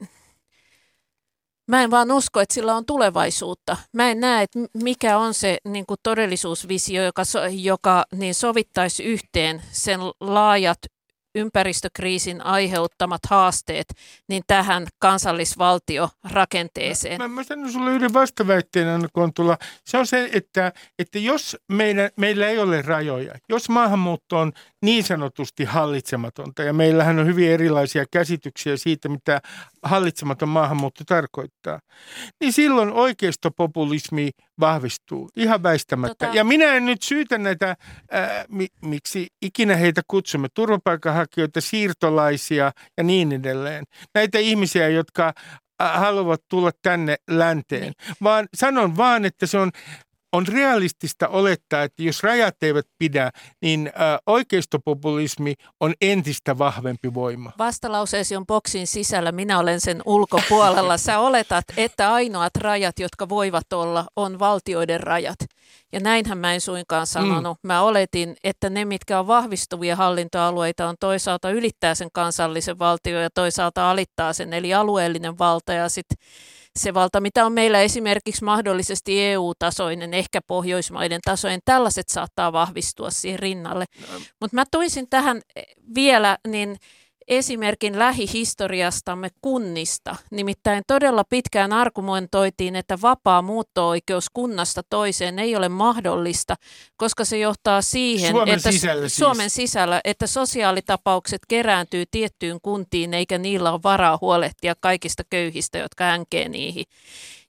Mä 1.66 1.82
en 1.82 1.90
vaan 1.90 2.12
usko, 2.12 2.40
että 2.40 2.54
sillä 2.54 2.76
on 2.76 2.86
tulevaisuutta. 2.86 3.76
Mä 3.92 4.10
en 4.10 4.20
näe, 4.20 4.42
että 4.42 4.58
mikä 4.82 5.18
on 5.18 5.34
se 5.34 5.58
niin 5.64 5.86
kuin 5.86 6.00
todellisuusvisio, 6.02 7.04
joka, 7.04 7.22
joka 7.50 8.04
niin 8.14 8.34
sovittaisi 8.34 9.04
yhteen 9.04 9.62
sen 9.70 10.00
laajat 10.20 10.78
ympäristökriisin 11.34 12.46
aiheuttamat 12.46 13.26
haasteet 13.26 13.94
niin 14.28 14.42
tähän 14.46 14.86
kansallisvaltiorakenteeseen? 14.98 17.18
Mä, 17.18 17.28
mä 17.28 17.44
sanon 17.44 17.72
sulle 17.72 17.90
yhden 17.90 18.12
vastaväitteen, 18.12 19.08
Kontula. 19.12 19.58
Se 19.84 19.98
on 19.98 20.06
se, 20.06 20.30
että, 20.32 20.72
että 20.98 21.18
jos 21.18 21.56
meidän, 21.68 22.10
meillä 22.16 22.48
ei 22.48 22.58
ole 22.58 22.82
rajoja, 22.82 23.34
jos 23.48 23.68
maahanmuutto 23.68 24.38
on 24.38 24.52
niin 24.82 25.04
sanotusti 25.04 25.64
hallitsematonta, 25.64 26.62
ja 26.62 26.72
meillähän 26.72 27.18
on 27.18 27.26
hyvin 27.26 27.50
erilaisia 27.50 28.04
käsityksiä 28.10 28.76
siitä, 28.76 29.08
mitä 29.08 29.40
hallitsematon 29.82 30.48
maahanmuutto 30.48 31.04
tarkoittaa, 31.06 31.80
niin 32.40 32.52
silloin 32.52 32.92
oikeistopopulismi 32.92 34.30
vahvistuu 34.60 35.30
ihan 35.36 35.62
väistämättä. 35.62 36.26
Tota... 36.26 36.36
Ja 36.36 36.44
minä 36.44 36.74
en 36.74 36.86
nyt 36.86 37.02
syytä 37.02 37.38
näitä, 37.38 37.76
ää, 38.10 38.44
mi, 38.48 38.66
miksi 38.84 39.26
ikinä 39.42 39.76
heitä 39.76 40.02
kutsumme, 40.08 40.48
turvapaikanhakijoita, 40.54 41.60
siirtolaisia 41.60 42.72
ja 42.96 43.04
niin 43.04 43.32
edelleen. 43.32 43.84
Näitä 44.14 44.38
ihmisiä, 44.38 44.88
jotka 44.88 45.32
haluavat 45.78 46.40
tulla 46.48 46.70
tänne 46.82 47.16
länteen, 47.30 47.82
niin. 47.82 48.16
vaan 48.22 48.48
sanon 48.56 48.96
vaan, 48.96 49.24
että 49.24 49.46
se 49.46 49.58
on 49.58 49.70
on 50.32 50.46
realistista 50.46 51.28
olettaa, 51.28 51.82
että 51.82 52.02
jos 52.02 52.22
rajat 52.22 52.62
eivät 52.62 52.86
pidä, 52.98 53.30
niin 53.62 53.92
oikeistopopulismi 54.26 55.54
on 55.80 55.94
entistä 56.00 56.58
vahvempi 56.58 57.14
voima. 57.14 57.52
Vastalauseesi 57.58 58.36
on 58.36 58.46
boksin 58.46 58.86
sisällä, 58.86 59.32
minä 59.32 59.58
olen 59.58 59.80
sen 59.80 60.02
ulkopuolella. 60.04 60.96
Sä 60.96 61.18
oletat, 61.18 61.64
että 61.76 62.12
ainoat 62.12 62.56
rajat, 62.56 62.98
jotka 62.98 63.28
voivat 63.28 63.72
olla, 63.72 64.06
on 64.16 64.38
valtioiden 64.38 65.00
rajat. 65.00 65.38
Ja 65.92 66.00
näinhän 66.00 66.38
mä 66.38 66.54
en 66.54 66.60
suinkaan 66.60 67.06
sanonut. 67.06 67.58
Mm. 67.62 67.66
Mä 67.66 67.82
oletin, 67.82 68.36
että 68.44 68.70
ne, 68.70 68.84
mitkä 68.84 69.18
on 69.18 69.26
vahvistuvia 69.26 69.96
hallintoalueita, 69.96 70.88
on 70.88 70.96
toisaalta 71.00 71.50
ylittää 71.50 71.94
sen 71.94 72.08
kansallisen 72.12 72.78
valtio 72.78 73.20
ja 73.20 73.30
toisaalta 73.30 73.90
alittaa 73.90 74.32
sen, 74.32 74.52
eli 74.52 74.74
alueellinen 74.74 75.38
valta 75.38 75.72
ja 75.72 75.88
sitten 75.88 76.18
se 76.78 76.94
valta, 76.94 77.20
mitä 77.20 77.46
on 77.46 77.52
meillä 77.52 77.80
esimerkiksi 77.80 78.44
mahdollisesti 78.44 79.24
EU-tasoinen, 79.24 80.14
ehkä 80.14 80.40
Pohjoismaiden 80.46 81.20
tasoinen, 81.24 81.60
tällaiset 81.64 82.08
saattaa 82.08 82.52
vahvistua 82.52 83.10
siihen 83.10 83.38
rinnalle. 83.38 83.84
No. 84.00 84.20
Mutta 84.40 84.54
mä 84.54 84.64
tuisin 84.70 85.08
tähän 85.10 85.40
vielä, 85.94 86.38
niin 86.48 86.76
esimerkin 87.28 87.98
lähihistoriastamme 87.98 89.28
kunnista. 89.40 90.16
Nimittäin 90.30 90.82
todella 90.86 91.24
pitkään 91.24 91.72
argumentoitiin, 91.72 92.76
että 92.76 92.98
vapaa 93.02 93.42
muutto-oikeus 93.42 94.30
kunnasta 94.32 94.82
toiseen 94.90 95.38
ei 95.38 95.56
ole 95.56 95.68
mahdollista, 95.68 96.54
koska 96.96 97.24
se 97.24 97.38
johtaa 97.38 97.82
siihen, 97.82 98.30
Suomen 98.30 98.54
että 98.54 98.72
sisällä 98.72 99.08
siis. 99.08 99.16
Suomen 99.16 99.50
sisällä, 99.50 100.00
että 100.04 100.26
sosiaalitapaukset 100.26 101.40
kerääntyy 101.48 102.04
tiettyyn 102.10 102.58
kuntiin 102.62 103.14
eikä 103.14 103.38
niillä 103.38 103.72
ole 103.72 103.80
varaa 103.82 104.18
huolehtia 104.20 104.74
kaikista 104.80 105.22
köyhistä, 105.30 105.78
jotka 105.78 106.04
hänkee 106.04 106.48
niihin. 106.48 106.84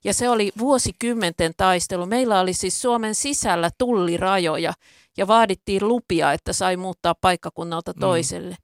Ja 0.04 0.14
se 0.14 0.30
oli 0.30 0.52
vuosikymmenten 0.58 1.54
taistelu. 1.58 2.06
Meillä 2.06 2.40
oli 2.40 2.54
siis 2.54 2.82
Suomen 2.82 3.16
sisällä 3.16 3.70
tullirajoja 3.78 4.74
ja 5.18 5.28
vaadittiin 5.28 5.88
lupia, 5.88 6.34
että 6.34 6.54
sai 6.54 6.78
muuttaa 6.78 7.16
paikkakunnalta 7.22 7.92
mm. 7.92 8.00
toiselle. 8.00 8.50
Mm. 8.50 8.63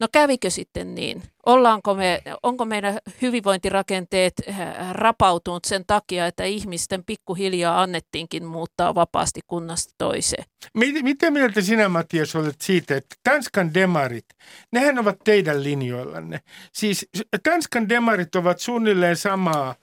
No 0.00 0.08
kävikö 0.12 0.50
sitten 0.50 0.94
niin? 0.94 1.22
Ollaanko 1.46 1.94
me, 1.94 2.22
onko 2.42 2.64
meidän 2.64 2.98
hyvinvointirakenteet 3.22 4.32
äh, 4.48 4.92
rapautunut 4.92 5.64
sen 5.64 5.84
takia, 5.86 6.26
että 6.26 6.44
ihmisten 6.44 7.04
pikkuhiljaa 7.04 7.82
annettiinkin 7.82 8.44
muuttaa 8.44 8.94
vapaasti 8.94 9.40
kunnasta 9.46 9.94
toiseen? 9.98 10.44
Mitä 11.02 11.30
mieltä 11.30 11.60
sinä, 11.60 11.88
Matias, 11.88 12.36
olet 12.36 12.60
siitä, 12.60 12.96
että 12.96 13.16
Tanskan 13.24 13.74
demarit, 13.74 14.26
nehän 14.72 14.98
ovat 14.98 15.16
teidän 15.24 15.64
linjoillanne. 15.64 16.40
Siis 16.72 17.08
Tanskan 17.42 17.88
demarit 17.88 18.34
ovat 18.34 18.60
suunnilleen 18.60 19.16
samaa 19.16 19.74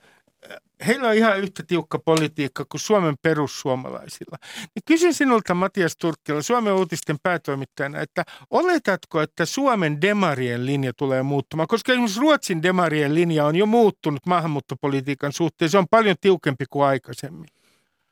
heillä 0.87 1.07
on 1.07 1.15
ihan 1.15 1.39
yhtä 1.39 1.63
tiukka 1.67 1.99
politiikka 1.99 2.65
kuin 2.71 2.81
Suomen 2.81 3.15
perussuomalaisilla. 3.21 4.37
Niin 4.57 4.83
kysyn 4.85 5.13
sinulta 5.13 5.53
Matias 5.53 5.97
Turkkila, 5.97 6.41
Suomen 6.41 6.73
uutisten 6.73 7.17
päätoimittajana, 7.23 8.01
että 8.01 8.23
oletatko, 8.49 9.21
että 9.21 9.45
Suomen 9.45 10.01
demarien 10.01 10.65
linja 10.65 10.93
tulee 10.93 11.23
muuttumaan? 11.23 11.67
Koska 11.67 11.91
esimerkiksi 11.91 12.19
Ruotsin 12.19 12.63
demarien 12.63 13.15
linja 13.15 13.45
on 13.45 13.55
jo 13.55 13.65
muuttunut 13.65 14.25
maahanmuuttopolitiikan 14.25 15.33
suhteen. 15.33 15.69
Se 15.69 15.77
on 15.77 15.87
paljon 15.91 16.15
tiukempi 16.21 16.65
kuin 16.69 16.85
aikaisemmin. 16.85 17.45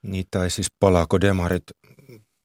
Niin, 0.01 0.25
tai 0.31 0.49
siis 0.49 0.67
palaako 0.79 1.21
demarit 1.21 1.63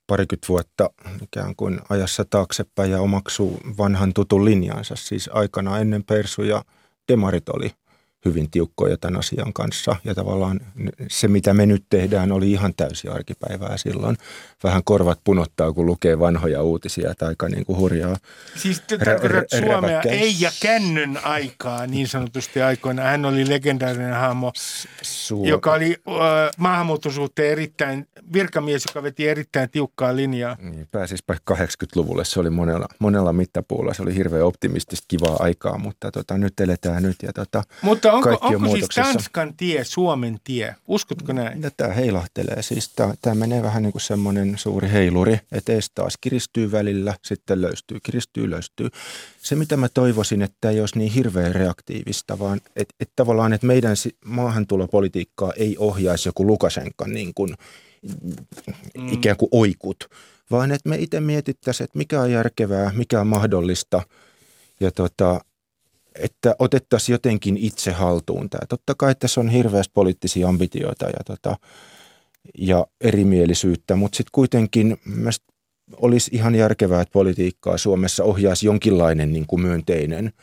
parikymmentä 0.06 0.48
vuotta 0.48 0.90
ikään 1.22 1.56
kuin 1.56 1.80
ajassa 1.88 2.24
taaksepäin 2.30 2.90
ja 2.90 3.00
omaksuu 3.00 3.60
vanhan 3.78 4.14
tutun 4.14 4.44
linjansa. 4.44 4.96
Siis 4.96 5.30
aikana 5.32 5.78
ennen 5.78 6.04
Persuja 6.04 6.62
demarit 7.08 7.48
oli– 7.48 7.70
hyvin 8.24 8.50
tiukkoja 8.50 8.96
tämän 8.96 9.18
asian 9.18 9.52
kanssa. 9.52 9.96
Ja 10.04 10.14
tavallaan 10.14 10.60
se, 11.08 11.28
mitä 11.28 11.54
me 11.54 11.66
nyt 11.66 11.84
tehdään, 11.90 12.32
oli 12.32 12.50
ihan 12.50 12.74
täysi 12.74 13.08
arkipäivää 13.08 13.76
silloin. 13.76 14.16
Vähän 14.64 14.84
korvat 14.84 15.20
punottaa, 15.24 15.72
kun 15.72 15.86
lukee 15.86 16.18
vanhoja 16.18 16.62
uutisia 16.62 17.14
tai 17.14 17.28
aika 17.28 17.48
niin 17.48 17.64
kuin 17.64 17.78
hurjaa. 17.78 18.16
Siis 18.56 18.82
rä- 19.00 19.18
Suomea 19.60 20.02
ei 20.02 20.36
ja 20.40 20.50
kännön 20.62 21.18
aikaa 21.22 21.86
niin 21.86 22.08
sanotusti 22.08 22.62
aikoina. 22.62 23.02
Hän 23.02 23.24
oli 23.24 23.48
legendaarinen 23.48 24.14
hahmo, 24.14 24.52
Su- 25.02 25.48
joka 25.48 25.72
oli 25.72 25.96
äh, 26.08 26.14
maahanmuuttosuhteen 26.56 27.52
erittäin, 27.52 28.06
virkamies, 28.32 28.84
joka 28.88 29.02
veti 29.02 29.28
erittäin 29.28 29.70
tiukkaa 29.70 30.16
linjaa. 30.16 30.56
Niin, 30.60 30.88
pääsispä 30.92 31.34
80-luvulle. 31.50 32.24
Se 32.24 32.40
oli 32.40 32.50
monella, 32.50 32.86
monella 32.98 33.32
mittapuulla. 33.32 33.94
Se 33.94 34.02
oli 34.02 34.14
hirveän 34.14 34.44
optimistista, 34.44 35.04
kivaa 35.08 35.36
aikaa, 35.38 35.78
mutta 35.78 36.10
tota, 36.10 36.38
nyt 36.38 36.60
eletään 36.60 37.02
nyt. 37.02 37.16
Ja 37.22 37.32
tota, 37.32 37.62
mutta 37.82 38.07
mutta 38.12 38.46
onko, 38.46 38.56
onko 38.56 38.76
siis 38.76 38.88
Tanskan 38.94 39.54
tie 39.56 39.84
Suomen 39.84 40.38
tie? 40.44 40.74
Uskotko 40.88 41.32
näin? 41.32 41.62
Ja 41.62 41.70
tämä 41.76 41.92
heilahtelee. 41.92 42.62
Siis 42.62 42.88
tämä, 42.88 43.14
tämä 43.22 43.34
menee 43.34 43.62
vähän 43.62 43.82
niin 43.82 43.92
kuin 43.92 44.02
semmoinen 44.02 44.58
suuri 44.58 44.90
heiluri, 44.92 45.40
että 45.52 45.72
ees 45.72 45.90
taas 45.94 46.14
kiristyy 46.20 46.72
välillä, 46.72 47.14
sitten 47.24 47.62
löystyy, 47.62 47.98
kiristyy, 48.02 48.50
löystyy. 48.50 48.88
Se, 49.42 49.54
mitä 49.54 49.76
mä 49.76 49.88
toivoisin, 49.88 50.42
että 50.42 50.70
ei 50.70 50.80
olisi 50.80 50.98
niin 50.98 51.12
hirveän 51.12 51.54
reaktiivista, 51.54 52.38
vaan 52.38 52.60
että, 52.76 52.94
että 53.00 53.12
tavallaan, 53.16 53.52
että 53.52 53.66
meidän 53.66 53.96
maahantulopolitiikkaa 54.24 55.52
ei 55.56 55.76
ohjaisi 55.78 56.28
joku 56.28 56.46
Lukashenkan 56.46 57.14
niin 57.14 57.34
kuin, 57.34 57.54
mm. 58.98 59.12
ikään 59.12 59.36
kuin 59.36 59.48
oikut, 59.52 60.10
vaan 60.50 60.72
että 60.72 60.88
me 60.88 60.96
itse 60.96 61.20
mietittäisiin, 61.20 61.84
että 61.84 61.98
mikä 61.98 62.20
on 62.20 62.30
järkevää, 62.30 62.92
mikä 62.94 63.20
on 63.20 63.26
mahdollista– 63.26 64.02
ja 64.80 64.90
tota, 64.90 65.40
että 66.18 66.54
otettaisiin 66.58 67.14
jotenkin 67.14 67.56
itse 67.56 67.92
haltuun 67.92 68.50
tämä. 68.50 68.66
Totta 68.68 68.94
kai 68.94 69.14
tässä 69.14 69.40
on 69.40 69.48
hirveästi 69.48 69.92
poliittisia 69.94 70.48
ambitioita 70.48 71.06
ja, 71.06 71.24
tota, 71.26 71.56
ja 72.58 72.86
erimielisyyttä, 73.00 73.96
mutta 73.96 74.16
sitten 74.16 74.32
kuitenkin 74.32 74.96
olisi 75.96 76.30
ihan 76.34 76.54
järkevää, 76.54 77.00
että 77.00 77.12
politiikkaa 77.12 77.78
Suomessa 77.78 78.24
ohjaisi 78.24 78.66
jonkinlainen 78.66 79.32
niin 79.32 79.46
kuin 79.46 79.62
myönteinen– 79.62 80.32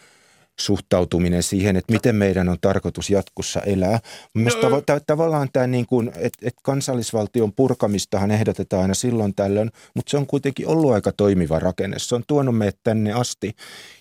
suhtautuminen 0.59 1.43
siihen, 1.43 1.75
että 1.75 1.93
miten 1.93 2.15
meidän 2.15 2.49
on 2.49 2.57
tarkoitus 2.61 3.09
jatkossa 3.09 3.61
elää. 3.61 3.99
Mielestäni 4.33 4.69
no, 4.73 4.79
tav- 4.79 5.03
tavallaan 5.07 5.49
tämä, 5.53 5.67
niin 5.67 5.85
kuin, 5.85 6.07
että, 6.07 6.39
että 6.41 6.61
kansallisvaltion 6.63 7.53
purkamistahan 7.53 8.31
ehdotetaan 8.31 8.81
aina 8.81 8.93
silloin 8.93 9.35
tällöin, 9.35 9.71
mutta 9.93 10.09
se 10.09 10.17
on 10.17 10.27
kuitenkin 10.27 10.67
ollut 10.67 10.91
aika 10.91 11.11
toimiva 11.11 11.59
rakenne. 11.59 11.99
Se 11.99 12.15
on 12.15 12.23
tuonut 12.27 12.57
meidät 12.57 12.79
tänne 12.83 13.13
asti. 13.13 13.55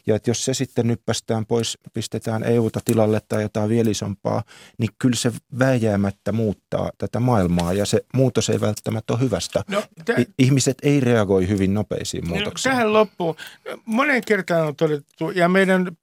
Ja 0.06 0.16
että 0.16 0.30
jos 0.30 0.44
se 0.44 0.54
sitten 0.54 0.86
nyt 0.86 1.00
päästään 1.06 1.46
pois, 1.46 1.78
pistetään 1.92 2.44
EUta 2.44 2.80
tilalle 2.84 3.20
tai 3.28 3.42
jotain 3.42 3.68
vielä 3.68 3.90
isompaa, 3.90 4.42
niin 4.78 4.90
kyllä 4.98 5.16
se 5.16 5.32
vääjäämättä 5.58 6.32
muuttaa 6.32 6.90
tätä 6.98 7.20
maailmaa 7.20 7.72
ja 7.72 7.86
se 7.86 8.00
muutos 8.14 8.50
ei 8.50 8.60
välttämättä 8.60 9.12
ole 9.12 9.20
hyvästä. 9.20 9.62
No, 9.68 9.82
täh- 10.10 10.24
Ihmiset 10.38 10.78
ei 10.82 11.00
reagoi 11.00 11.48
hyvin 11.48 11.74
nopeisiin 11.74 12.24
no, 12.24 12.28
muutoksiin. 12.28 12.70
No, 12.70 12.76
tähän 12.76 12.92
loppuun. 12.92 13.36
Monen 13.84 14.22
kertaan 14.26 14.66
on 14.66 14.76
todettu, 14.76 15.30
ja 15.30 15.48
meidän 15.48 15.96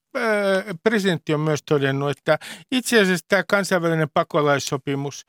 presidentti 0.83 1.33
on 1.33 1.39
myös 1.39 1.59
todennut, 1.65 2.09
että 2.11 2.37
itse 2.71 3.01
asiassa 3.01 3.25
tämä 3.29 3.43
kansainvälinen 3.47 4.09
pakolaissopimus 4.13 5.25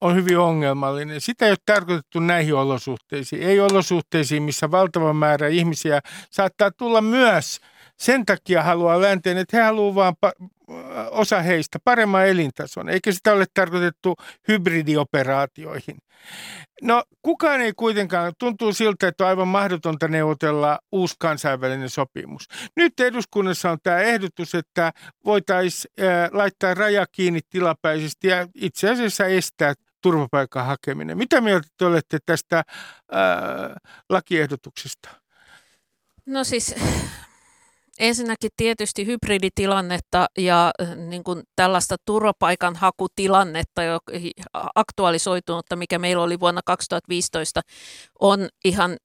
on 0.00 0.14
hyvin 0.14 0.38
ongelmallinen. 0.38 1.20
Sitä 1.20 1.44
ei 1.44 1.50
ole 1.50 1.58
tarkoitettu 1.66 2.20
näihin 2.20 2.54
olosuhteisiin. 2.54 3.42
Ei 3.42 3.60
olosuhteisiin, 3.60 4.42
missä 4.42 4.70
valtava 4.70 5.12
määrä 5.12 5.48
ihmisiä 5.48 6.00
saattaa 6.30 6.70
tulla 6.70 7.00
myös 7.00 7.60
sen 7.96 8.26
takia 8.26 8.62
haluaa 8.62 9.00
länteen, 9.00 9.36
että 9.36 9.56
he 9.56 9.62
haluavat 9.62 9.96
vain 10.22 10.34
osa 11.10 11.42
heistä 11.42 11.78
paremman 11.84 12.26
elintason, 12.26 12.88
eikä 12.88 13.12
sitä 13.12 13.32
ole 13.32 13.44
tarkoitettu 13.54 14.14
hybridioperaatioihin. 14.48 15.96
No 16.82 17.04
kukaan 17.22 17.60
ei 17.60 17.72
kuitenkaan, 17.76 18.32
tuntuu 18.38 18.72
siltä, 18.72 19.08
että 19.08 19.24
on 19.24 19.28
aivan 19.28 19.48
mahdotonta 19.48 20.08
neuvotella 20.08 20.78
uusi 20.92 21.14
kansainvälinen 21.18 21.90
sopimus. 21.90 22.48
Nyt 22.76 23.00
eduskunnassa 23.00 23.70
on 23.70 23.78
tämä 23.82 23.98
ehdotus, 23.98 24.54
että 24.54 24.92
voitaisiin 25.24 25.92
laittaa 26.32 26.74
raja 26.74 27.06
kiinni 27.12 27.40
tilapäisesti 27.50 28.28
ja 28.28 28.46
itse 28.54 28.90
asiassa 28.90 29.26
estää 29.26 29.74
turvapaikan 30.02 30.66
hakeminen. 30.66 31.18
Mitä 31.18 31.40
mieltä 31.40 31.68
te 31.78 31.84
olette 31.84 32.18
tästä 32.26 32.62
ää, 33.12 33.76
lakiehdotuksesta? 34.10 35.08
No 36.26 36.44
siis 36.44 36.74
ensinnäkin 37.98 38.50
tietysti 38.56 39.06
hybriditilannetta 39.06 40.26
ja 40.38 40.72
äh, 40.82 40.96
niin 40.96 41.24
kuin 41.24 41.42
tällaista 41.56 41.96
turvapaikanhakutilannetta, 42.04 43.82
jo 43.82 43.98
aktualisoitunutta, 44.74 45.76
mikä 45.76 45.98
meillä 45.98 46.22
oli 46.22 46.40
vuonna 46.40 46.60
2015, 46.64 47.60
on 48.20 48.48
ihan 48.64 48.96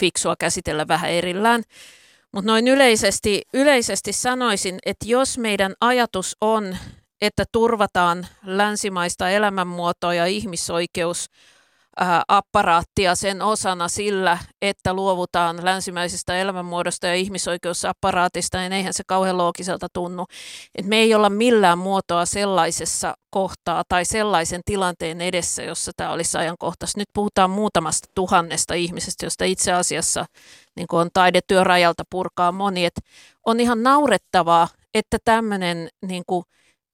fiksua 0.00 0.34
käsitellä 0.38 0.88
vähän 0.88 1.10
erillään. 1.10 1.62
Mutta 2.32 2.50
noin 2.50 2.68
yleisesti, 2.68 3.42
yleisesti 3.54 4.12
sanoisin, 4.12 4.78
että 4.86 5.06
jos 5.08 5.38
meidän 5.38 5.74
ajatus 5.80 6.36
on, 6.40 6.76
että 7.20 7.44
turvataan 7.52 8.26
länsimaista 8.42 9.30
elämänmuotoa 9.30 10.14
ja 10.14 10.26
ihmisoikeus 10.26 11.26
apparaattia 12.28 13.14
sen 13.14 13.42
osana 13.42 13.88
sillä, 13.88 14.38
että 14.62 14.94
luovutaan 14.94 15.64
länsimäisestä 15.64 16.36
elämänmuodosta 16.36 17.06
ja 17.06 17.14
ihmisoikeusapparaatista, 17.14 18.58
niin 18.58 18.72
eihän 18.72 18.94
se 18.94 19.02
kauhean 19.06 19.38
loogiselta 19.38 19.86
tunnu. 19.92 20.26
Et 20.74 20.86
me 20.86 20.96
ei 20.96 21.14
olla 21.14 21.30
millään 21.30 21.78
muotoa 21.78 22.26
sellaisessa 22.26 23.14
kohtaa 23.30 23.82
tai 23.88 24.04
sellaisen 24.04 24.60
tilanteen 24.64 25.20
edessä, 25.20 25.62
jossa 25.62 25.92
tämä 25.96 26.12
olisi 26.12 26.38
ajankohtaista. 26.38 27.00
Nyt 27.00 27.08
puhutaan 27.14 27.50
muutamasta 27.50 28.08
tuhannesta 28.14 28.74
ihmisestä, 28.74 29.26
josta 29.26 29.44
itse 29.44 29.72
asiassa 29.72 30.24
niin 30.76 30.86
on 30.92 31.08
taidetyörajalta 31.12 32.02
purkaa 32.10 32.52
moni. 32.52 32.84
Et 32.84 33.00
on 33.46 33.60
ihan 33.60 33.82
naurettavaa, 33.82 34.68
että 34.94 35.18
tämmöinen 35.24 35.88
niin 36.06 36.22
kuin 36.26 36.44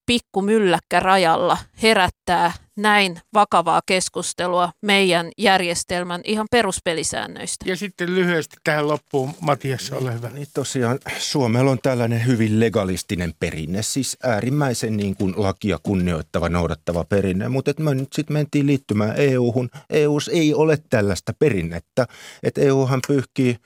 pikku 0.06 0.42
mylläkkä 0.42 1.00
rajalla 1.00 1.58
herättää 1.82 2.52
näin 2.82 3.20
vakavaa 3.34 3.80
keskustelua 3.86 4.72
meidän 4.82 5.30
järjestelmän 5.38 6.20
ihan 6.24 6.46
peruspelisäännöistä. 6.50 7.64
Ja 7.68 7.76
sitten 7.76 8.14
lyhyesti 8.14 8.56
tähän 8.64 8.88
loppuun, 8.88 9.30
Matias, 9.40 9.92
ole 9.92 10.14
hyvä. 10.14 10.30
Niin 10.30 10.48
tosiaan 10.54 10.98
Suomella 11.18 11.70
on 11.70 11.78
tällainen 11.82 12.26
hyvin 12.26 12.60
legalistinen 12.60 13.34
perinne, 13.40 13.82
siis 13.82 14.16
äärimmäisen 14.22 14.96
niin 14.96 15.16
kuin 15.16 15.34
lakia 15.36 15.78
kunnioittava, 15.82 16.48
noudattava 16.48 17.04
perinne, 17.04 17.48
mutta 17.48 17.72
me 17.78 17.94
nyt 17.94 18.12
sitten 18.12 18.34
mentiin 18.34 18.66
liittymään 18.66 19.14
EU-hun. 19.16 19.70
EUs 19.90 20.28
ei 20.28 20.54
ole 20.54 20.78
tällaista 20.90 21.32
perinnettä, 21.38 22.06
että 22.42 22.60
EUhan 22.60 23.00
pyyhkii, 23.06 23.56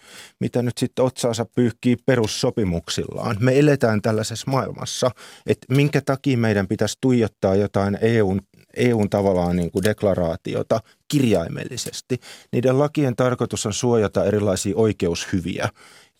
mitä 0.40 0.62
nyt 0.62 0.78
sitten 0.78 1.04
otsaansa 1.04 1.46
pyyhkii 1.54 1.96
perussopimuksillaan. 1.96 3.36
Me 3.40 3.58
eletään 3.58 4.02
tällaisessa 4.02 4.50
maailmassa, 4.50 5.10
että 5.46 5.74
minkä 5.74 6.00
takia 6.00 6.38
meidän 6.38 6.68
pitäisi 6.68 6.98
tuijottaa 7.00 7.54
jotain 7.54 7.98
EUn 8.00 8.40
EUn 8.76 9.10
tavallaan 9.10 9.56
niin 9.56 9.70
kuin 9.70 9.84
deklaraatiota 9.84 10.80
kirjaimellisesti. 11.08 12.20
Niiden 12.52 12.78
lakien 12.78 13.16
tarkoitus 13.16 13.66
on 13.66 13.72
suojata 13.72 14.24
erilaisia 14.24 14.76
oikeushyviä. 14.76 15.68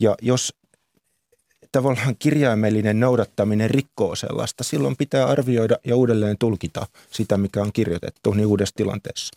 Ja 0.00 0.14
jos 0.22 0.54
tavallaan 1.72 2.16
kirjaimellinen 2.18 3.00
noudattaminen 3.00 3.70
rikkoo 3.70 4.14
sellaista, 4.14 4.64
silloin 4.64 4.96
pitää 4.96 5.26
arvioida 5.26 5.76
ja 5.86 5.96
uudelleen 5.96 6.38
tulkita 6.38 6.86
sitä, 7.10 7.36
mikä 7.36 7.62
on 7.62 7.72
kirjoitettu 7.72 8.32
niin 8.32 8.46
uudessa 8.46 8.74
tilanteessa. 8.76 9.34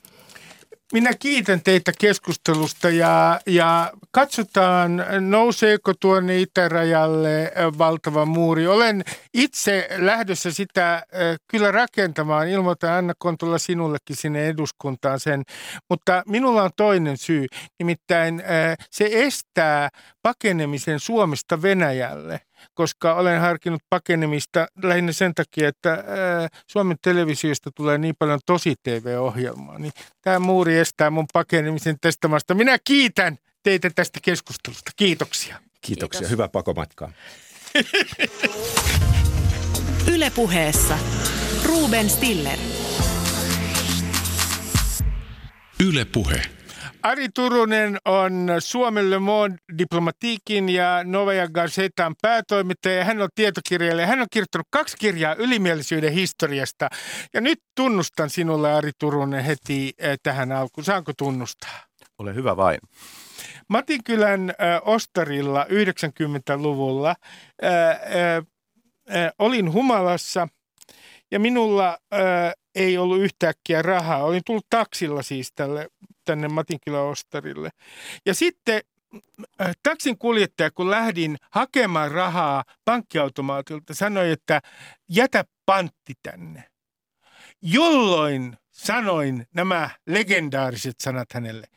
Minä 0.93 1.13
kiitän 1.19 1.61
teitä 1.61 1.91
keskustelusta 1.99 2.89
ja, 2.89 3.39
ja 3.47 3.91
katsotaan, 4.11 5.05
nouseeko 5.19 5.93
tuonne 5.99 6.39
itärajalle 6.39 7.51
valtava 7.77 8.25
muuri. 8.25 8.67
Olen 8.67 9.03
itse 9.33 9.89
lähdössä 9.97 10.51
sitä 10.51 11.03
kyllä 11.47 11.71
rakentamaan. 11.71 12.47
Ilmoitan 12.47 12.93
Anna 12.93 13.13
Kontola 13.19 13.57
sinullekin 13.57 14.15
sinne 14.15 14.47
eduskuntaan 14.47 15.19
sen. 15.19 15.43
Mutta 15.89 16.23
minulla 16.27 16.63
on 16.63 16.71
toinen 16.75 17.17
syy. 17.17 17.45
Nimittäin 17.79 18.43
se 18.91 19.09
estää 19.11 19.89
pakenemisen 20.21 20.99
Suomesta 20.99 21.61
Venäjälle 21.61 22.41
koska 22.73 23.15
olen 23.15 23.41
harkinnut 23.41 23.81
pakenemista 23.89 24.67
lähinnä 24.83 25.11
sen 25.11 25.33
takia, 25.35 25.67
että 25.67 25.91
ää, 25.91 26.47
Suomen 26.67 26.97
televisiosta 27.01 27.69
tulee 27.75 27.97
niin 27.97 28.15
paljon 28.19 28.39
tosi 28.45 28.75
TV-ohjelmaa, 28.83 29.79
niin 29.79 29.91
tämä 30.21 30.39
muuri 30.39 30.77
estää 30.77 31.09
mun 31.09 31.25
pakenemisen 31.33 31.97
tästä 32.01 32.27
maasta. 32.27 32.53
Minä 32.53 32.77
kiitän 32.83 33.37
teitä 33.63 33.89
tästä 33.95 34.19
keskustelusta. 34.23 34.91
Kiitoksia. 34.95 35.59
Kiitoksia. 35.81 36.19
Kiitos. 36.19 36.31
Hyvää 36.31 36.47
pakomatkaa. 36.47 37.11
Ylepuheessa 40.13 40.97
Ruben 41.65 42.09
Stiller. 42.09 42.59
Ylepuhe. 45.79 46.56
Ari 47.03 47.29
Turunen 47.35 47.97
on 48.05 48.47
Suomen 48.59 49.09
Le 49.09 49.19
Monde 49.19 49.57
diplomatiikin 49.77 50.69
ja 50.69 51.03
Novaya 51.03 51.47
Gazetan 51.47 52.15
päätoimittaja. 52.21 53.03
Hän 53.03 53.21
on 53.21 53.29
tietokirjailija. 53.35 54.07
Hän 54.07 54.21
on 54.21 54.27
kirjoittanut 54.31 54.67
kaksi 54.69 54.97
kirjaa 54.99 55.33
ylimielisyyden 55.33 56.13
historiasta. 56.13 56.89
Ja 57.33 57.41
nyt 57.41 57.59
tunnustan 57.75 58.29
sinulle, 58.29 58.73
Ari 58.73 58.91
Turunen, 58.99 59.43
heti 59.43 59.93
eh, 59.97 60.17
tähän 60.23 60.51
alkuun. 60.51 60.85
Saanko 60.85 61.11
tunnustaa? 61.17 61.79
Ole 62.19 62.35
hyvä 62.35 62.57
vain. 62.57 62.79
Matinkylän 63.67 64.49
äh, 64.49 64.81
Ostarilla 64.85 65.63
90-luvulla 65.63 67.15
äh, 67.63 67.71
äh, 67.89 68.37
äh, 69.23 69.31
olin 69.39 69.73
humalassa 69.73 70.47
ja 71.31 71.39
minulla 71.39 71.97
äh, 72.13 72.53
ei 72.75 72.97
ollut 72.97 73.21
yhtäkkiä 73.21 73.81
rahaa. 73.81 74.23
Olin 74.23 74.41
tullut 74.45 74.65
taksilla 74.69 75.21
siis 75.21 75.51
tälle, 75.55 75.87
tänne 76.27 76.47
Matinkylän 76.47 77.01
Ostarille. 77.01 77.69
Ja 78.25 78.33
sitten 78.33 78.81
äh, 79.61 79.71
taksin 79.83 80.17
kuljettaja, 80.17 80.71
kun 80.71 80.91
lähdin 80.91 81.37
hakemaan 81.51 82.11
rahaa 82.11 82.63
pankkiautomaatilta, 82.85 83.93
sanoi, 83.93 84.31
että 84.31 84.61
jätä 85.09 85.45
pantti 85.65 86.13
tänne. 86.23 86.63
Jolloin 87.61 88.57
sanoin 88.71 89.47
nämä 89.53 89.89
legendaariset 90.07 90.95
sanat 91.03 91.33
hänelle. 91.33 91.67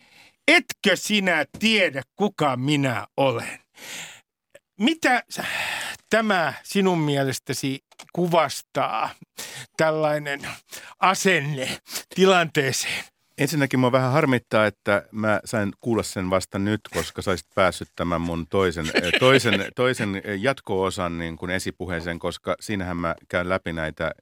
Etkö 0.49 0.97
sinä 0.97 1.45
tiedä, 1.59 2.03
kuka 2.17 2.57
minä 2.57 3.07
olen? 3.17 3.61
Mitä 4.81 5.23
tämä 6.11 6.55
sinun 6.63 6.99
mielestäsi 6.99 7.85
kuvastaa, 8.13 9.11
tällainen 9.77 10.41
asenne 11.01 11.79
tilanteeseen? 12.15 13.05
Ensinnäkin 13.41 13.81
mua 13.81 13.93
vähän 13.93 14.13
harmittaa, 14.13 14.67
että 14.67 15.03
mä 15.13 15.41
sain 15.45 15.73
kuulla 15.81 16.03
sen 16.03 16.31
vasta 16.31 16.59
nyt, 16.59 16.81
koska 16.95 17.23
saisit 17.23 17.47
päässyt 17.55 17.89
tämän 17.97 18.21
mun 18.21 18.47
toisen, 18.47 18.87
toisen, 19.21 19.67
toisen 19.77 20.23
jatko-osan 20.39 21.19
niin 21.19 21.37
kuin 21.37 21.51
esipuheeseen, 21.51 22.19
koska 22.19 22.57
siinähän 22.61 22.97
mä 22.97 23.15
käyn 23.29 23.49
läpi 23.49 23.73
näitä 23.73 24.13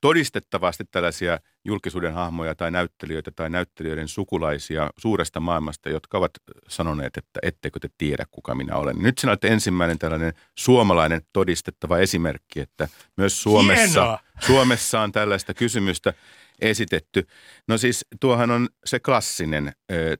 todistettavasti 0.00 0.84
tällaisia 0.90 1.38
julkisuuden 1.64 2.14
hahmoja 2.14 2.54
tai 2.54 2.70
näyttelijöitä 2.70 3.30
tai 3.30 3.50
näyttelijöiden 3.50 4.08
sukulaisia 4.08 4.90
suuresta 4.98 5.40
maailmasta, 5.40 5.88
jotka 5.88 6.18
ovat 6.18 6.30
sanoneet, 6.68 7.16
että 7.16 7.40
ettekö 7.42 7.80
te 7.80 7.88
tiedä, 7.98 8.24
kuka 8.30 8.54
minä 8.54 8.76
olen. 8.76 8.96
Nyt 8.98 9.18
sinä 9.18 9.30
olet 9.30 9.44
ensimmäinen 9.44 9.98
tällainen 9.98 10.32
suomalainen 10.58 11.22
todistettava 11.32 11.98
esimerkki, 11.98 12.60
että 12.60 12.88
myös 13.16 13.42
Suomessa, 13.42 14.18
Suomessa 14.40 15.00
on 15.00 15.12
tällaista 15.12 15.54
kysymystä 15.54 16.14
esitetty. 16.62 17.26
No 17.68 17.78
siis 17.78 18.06
tuohan 18.20 18.50
on 18.50 18.68
se 18.84 19.00
klassinen, 19.00 19.72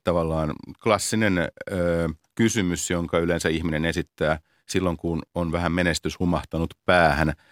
tavallaan 0.05 0.53
klassinen 0.83 1.49
kysymys, 2.35 2.91
jonka 2.91 3.19
yleensä 3.19 3.49
ihminen 3.49 3.85
esittää 3.85 4.39
silloin, 4.69 4.97
kun 4.97 5.23
on 5.35 5.53
vähän 5.53 5.73
menestys 5.73 6.19
humahtanut 6.19 6.75
päähän– 6.87 7.33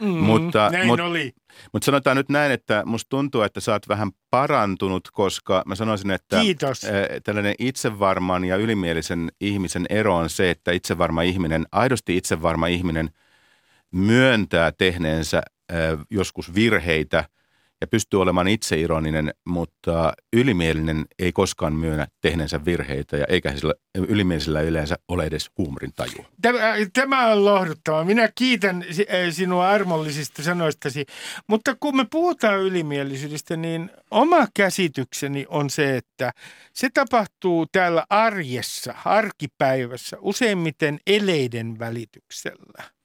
Mm, 0.00 0.08
mutta, 0.08 0.70
näin 0.72 0.86
mut, 0.86 1.00
oli. 1.00 1.32
Mutta 1.72 1.86
sanotaan 1.86 2.16
nyt 2.16 2.28
näin, 2.28 2.52
että 2.52 2.82
musta 2.86 3.08
tuntuu, 3.08 3.42
että 3.42 3.60
sä 3.60 3.72
oot 3.72 3.88
vähän 3.88 4.10
parantunut, 4.30 5.08
koska 5.12 5.62
mä 5.66 5.74
sanoisin, 5.74 6.10
että 6.10 6.40
Kiitos. 6.40 6.86
tällainen 7.24 7.54
itsevarman 7.58 8.44
ja 8.44 8.56
ylimielisen 8.56 9.32
ihmisen 9.40 9.86
ero 9.90 10.16
on 10.16 10.30
se, 10.30 10.50
että 10.50 10.72
itsevarma 10.72 11.22
ihminen, 11.22 11.66
aidosti 11.72 12.16
itsevarma 12.16 12.66
ihminen 12.66 13.10
myöntää 13.90 14.72
tehneensä 14.72 15.42
joskus 16.10 16.54
virheitä– 16.54 17.24
ja 17.80 17.86
pystyy 17.86 18.22
olemaan 18.22 18.48
itseironinen, 18.48 19.34
mutta 19.46 20.12
ylimielinen 20.32 21.06
ei 21.18 21.32
koskaan 21.32 21.72
myönnä 21.72 22.06
tehneensä 22.20 22.64
virheitä 22.64 23.16
ja 23.16 23.26
eikä 23.28 23.56
sillä 23.56 23.74
ylimielisellä 23.94 24.60
yleensä 24.60 24.98
ole 25.08 25.24
edes 25.24 25.50
huumorin 25.58 25.92
tajua. 25.96 26.26
Tämä, 26.42 26.58
tämä 26.92 27.32
on 27.32 27.44
lohduttava. 27.44 28.04
Minä 28.04 28.28
kiitän 28.34 28.84
eh, 29.08 29.34
sinua 29.34 29.68
armollisista 29.68 30.42
sanoistasi, 30.42 31.06
mutta 31.46 31.76
kun 31.80 31.96
me 31.96 32.06
puhutaan 32.10 32.60
ylimielisyydestä, 32.60 33.56
niin 33.56 33.90
oma 34.10 34.46
käsitykseni 34.54 35.46
on 35.48 35.70
se, 35.70 35.96
että 35.96 36.32
se 36.72 36.88
tapahtuu 36.94 37.66
täällä 37.72 38.04
arjessa, 38.10 38.94
arkipäivässä, 39.04 40.16
useimmiten 40.20 40.98
eleiden 41.06 41.78
välityksellä– 41.78 42.82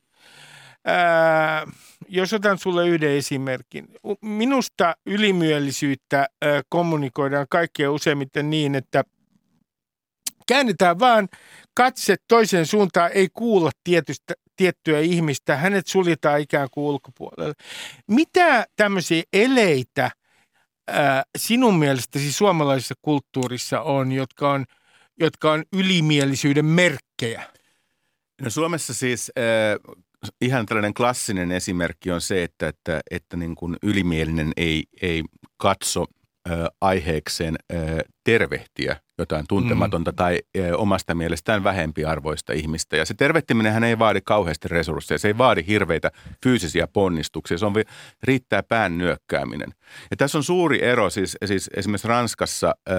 Ää, 0.86 1.68
jos 2.08 2.34
otan 2.34 2.58
sulle 2.58 2.88
yhden 2.88 3.12
esimerkin. 3.12 3.88
Minusta 4.22 4.96
ylimielisyyttä 5.06 6.28
kommunikoidaan 6.70 7.46
kaikkea 7.50 7.92
useimmiten 7.92 8.50
niin, 8.50 8.76
että 8.76 9.04
käännetään 10.48 11.00
vaan 11.00 11.30
katse 11.74 12.16
toiseen 12.28 12.66
suuntaan, 12.66 13.12
ei 13.14 13.28
kuulla 13.34 13.72
tietystä, 13.84 14.34
tiettyä 14.56 15.00
ihmistä, 15.00 15.56
hänet 15.56 15.88
suljetaan 15.88 16.40
ikään 16.40 16.68
kuin 16.72 16.84
ulkopuolelle. 16.84 17.54
Mitä 18.08 18.66
tämmöisiä 18.76 19.24
eleitä 19.34 20.12
ää, 20.88 21.24
sinun 21.38 21.76
mielestäsi 21.76 22.32
suomalaisessa 22.32 22.96
kulttuurissa 23.02 23.82
on, 23.82 24.12
jotka 24.12 24.52
on, 24.52 24.66
jotka 25.20 25.52
on 25.52 25.64
ylimielisyyden 25.74 26.66
merkkejä? 26.66 27.44
No 28.42 28.50
Suomessa 28.50 28.94
siis 28.94 29.32
ihan 30.42 30.66
tällainen 30.66 30.94
klassinen 30.94 31.52
esimerkki 31.52 32.12
on 32.12 32.22
se, 32.22 32.44
että, 32.44 32.68
että, 32.68 33.02
että 33.12 33.38
niin 33.38 33.56
kuin 33.56 33.78
ylimielinen 33.84 34.52
ei, 34.58 34.84
ei 35.02 35.24
katso 35.58 36.06
ö, 36.50 36.68
aiheekseen 36.82 37.56
ö, 37.74 37.78
tervehtiä 38.24 39.02
jotain 39.18 39.46
tuntematonta 39.50 40.12
mm. 40.12 40.16
tai 40.16 40.40
ö, 40.58 40.78
omasta 40.78 41.16
mielestään 41.16 41.64
vähempiarvoista 41.64 42.54
ihmistä. 42.54 42.98
Ja 42.98 43.06
se 43.06 43.14
tervehtiminen 43.14 43.74
hän 43.74 43.84
ei 43.84 44.00
vaadi 44.00 44.22
kauheasti 44.26 44.68
resursseja, 44.68 45.18
se 45.18 45.28
ei 45.28 45.38
vaadi 45.38 45.64
hirveitä 45.68 46.12
fyysisiä 46.44 46.88
ponnistuksia, 46.88 47.58
se 47.58 47.66
on 47.66 47.74
riittää 48.24 48.64
pään 48.64 48.98
nyökkääminen. 48.98 49.70
Ja 50.12 50.18
tässä 50.18 50.38
on 50.38 50.44
suuri 50.44 50.84
ero, 50.84 51.10
siis, 51.10 51.38
siis 51.46 51.70
esimerkiksi 51.76 52.08
Ranskassa 52.08 52.76
ö, 52.90 52.94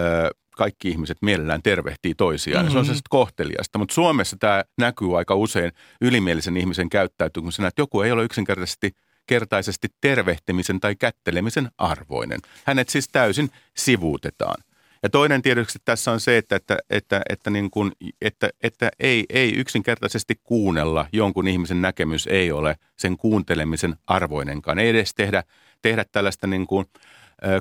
kaikki 0.57 0.89
ihmiset 0.89 1.19
mielellään 1.21 1.63
tervehtii 1.63 2.15
toisiaan. 2.15 2.65
Mm-hmm. 2.65 2.73
Se 2.73 2.79
on 2.79 2.85
mm-hmm. 2.85 2.97
se 2.97 3.03
kohteliasta, 3.11 3.79
mutta 3.79 3.95
Suomessa 3.95 4.37
tämä 4.41 4.65
näkyy 4.79 5.19
aika 5.19 5.35
usein 5.35 5.73
ylimielisen 6.01 6.57
ihmisen 6.57 6.89
käyttäytymisenä, 6.89 7.69
että 7.69 7.83
joku 7.83 8.01
ei 8.01 8.13
ole 8.13 8.25
yksinkertaisesti– 8.25 8.93
kertaisesti 9.27 9.89
tervehtimisen 10.01 10.81
tai 10.81 10.97
kättelemisen 10.97 11.71
arvoinen. 11.79 12.41
Hänet 12.65 12.89
siis 12.89 13.09
täysin 13.09 13.51
sivuutetaan. 13.77 14.63
Ja 15.03 15.11
toinen 15.11 15.43
tietysti 15.43 15.79
tässä 15.85 16.13
on 16.13 16.21
se, 16.21 16.39
että, 16.39 16.57
että, 16.57 16.79
että, 16.91 17.23
että, 17.29 17.51
niin 17.51 17.71
kuin, 17.71 17.93
että, 18.21 18.51
että 18.63 18.91
ei, 18.99 19.25
ei 19.31 19.55
yksinkertaisesti 19.55 20.35
kuunnella, 20.43 21.07
jonkun 21.13 21.49
ihmisen 21.49 21.83
näkemys 21.83 22.27
ei 22.27 22.53
ole 22.53 22.77
sen 22.97 23.17
kuuntelemisen 23.17 23.97
arvoinenkaan. 24.07 24.79
Ei 24.79 24.89
edes 24.89 25.15
tehdä, 25.15 25.43
tehdä 25.83 26.05
tällaista 26.13 26.47
niin 26.47 26.67
kuin, 26.67 26.87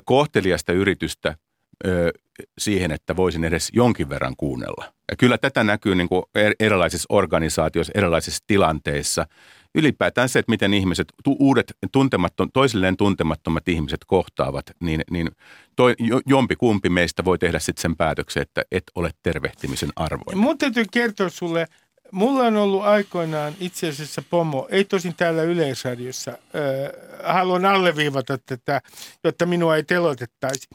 kohteliasta 0.04 0.72
yritystä 0.72 1.36
siihen, 2.58 2.90
että 2.90 3.16
voisin 3.16 3.44
edes 3.44 3.70
jonkin 3.72 4.08
verran 4.08 4.34
kuunnella. 4.36 4.92
Ja 5.10 5.16
kyllä 5.16 5.38
tätä 5.38 5.64
näkyy 5.64 5.94
niin 5.94 6.08
kuin 6.08 6.22
erilaisissa 6.60 7.06
organisaatioissa, 7.08 7.92
erilaisissa 7.94 8.44
tilanteissa 8.46 9.26
ylipäätään 9.74 10.28
se, 10.28 10.38
että 10.38 10.52
miten 10.52 10.74
ihmiset, 10.74 11.12
uudet 11.26 11.76
tuntemattom, 11.92 12.50
toisilleen 12.52 12.96
tuntemattomat 12.96 13.68
ihmiset 13.68 14.00
kohtaavat, 14.06 14.64
niin, 14.80 15.00
niin 15.10 15.30
toi, 15.76 15.94
jompi 16.26 16.56
kumpi 16.56 16.88
meistä 16.88 17.24
voi 17.24 17.38
tehdä 17.38 17.58
sitten 17.58 17.82
sen 17.82 17.96
päätöksen, 17.96 18.42
että 18.42 18.62
et 18.72 18.84
ole 18.94 19.10
tervehtimisen 19.22 19.90
arvoinen. 19.96 20.38
Mun 20.38 20.58
täytyy 20.58 20.84
kertoa 20.92 21.28
sulle 21.28 21.66
Mulla 22.12 22.44
on 22.44 22.56
ollut 22.56 22.84
aikoinaan 22.84 23.54
itse 23.60 23.88
asiassa 23.88 24.22
pomo, 24.30 24.68
ei 24.70 24.84
tosin 24.84 25.16
täällä 25.16 25.42
Yleisradiossa. 25.42 26.30
Äh, 26.30 27.34
haluan 27.34 27.64
alleviivata 27.64 28.38
tätä, 28.38 28.80
jotta 29.24 29.46
minua 29.46 29.76
ei 29.76 29.82
telotettaisi. 29.82 30.68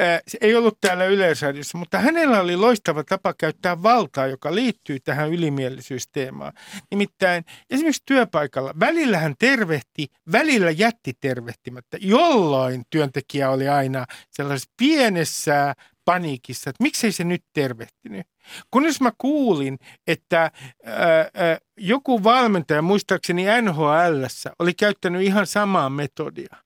Äh, 0.00 0.20
se 0.28 0.38
ei 0.40 0.54
ollut 0.54 0.78
täällä 0.80 1.04
Yleisradiossa, 1.04 1.78
mutta 1.78 1.98
hänellä 1.98 2.40
oli 2.40 2.56
loistava 2.56 3.04
tapa 3.04 3.34
käyttää 3.38 3.82
valtaa, 3.82 4.26
joka 4.26 4.54
liittyy 4.54 5.00
tähän 5.00 5.32
ylimielisyysteemaan. 5.32 6.52
Nimittäin 6.90 7.44
esimerkiksi 7.70 8.02
työpaikalla 8.06 8.74
välillä 8.80 9.18
hän 9.18 9.34
tervehti, 9.38 10.06
välillä 10.32 10.70
jätti 10.70 11.12
tervehtimättä, 11.20 11.98
jolloin 12.00 12.82
työntekijä 12.90 13.50
oli 13.50 13.68
aina 13.68 14.06
sellaisessa 14.30 14.70
pienessä 14.76 15.74
paniikissa, 16.10 16.70
että 16.70 16.82
miksei 16.82 17.12
se 17.12 17.24
nyt 17.24 17.44
tervehtinyt. 17.52 18.26
Kunnes 18.70 19.00
mä 19.00 19.12
kuulin, 19.18 19.78
että 20.06 20.40
ää, 20.40 20.50
ää, 21.34 21.58
joku 21.76 22.24
valmentaja, 22.24 22.82
muistaakseni 22.82 23.44
NHL, 23.62 24.24
oli 24.58 24.74
käyttänyt 24.74 25.22
ihan 25.22 25.46
samaa 25.46 25.90
metodia. 25.90 26.56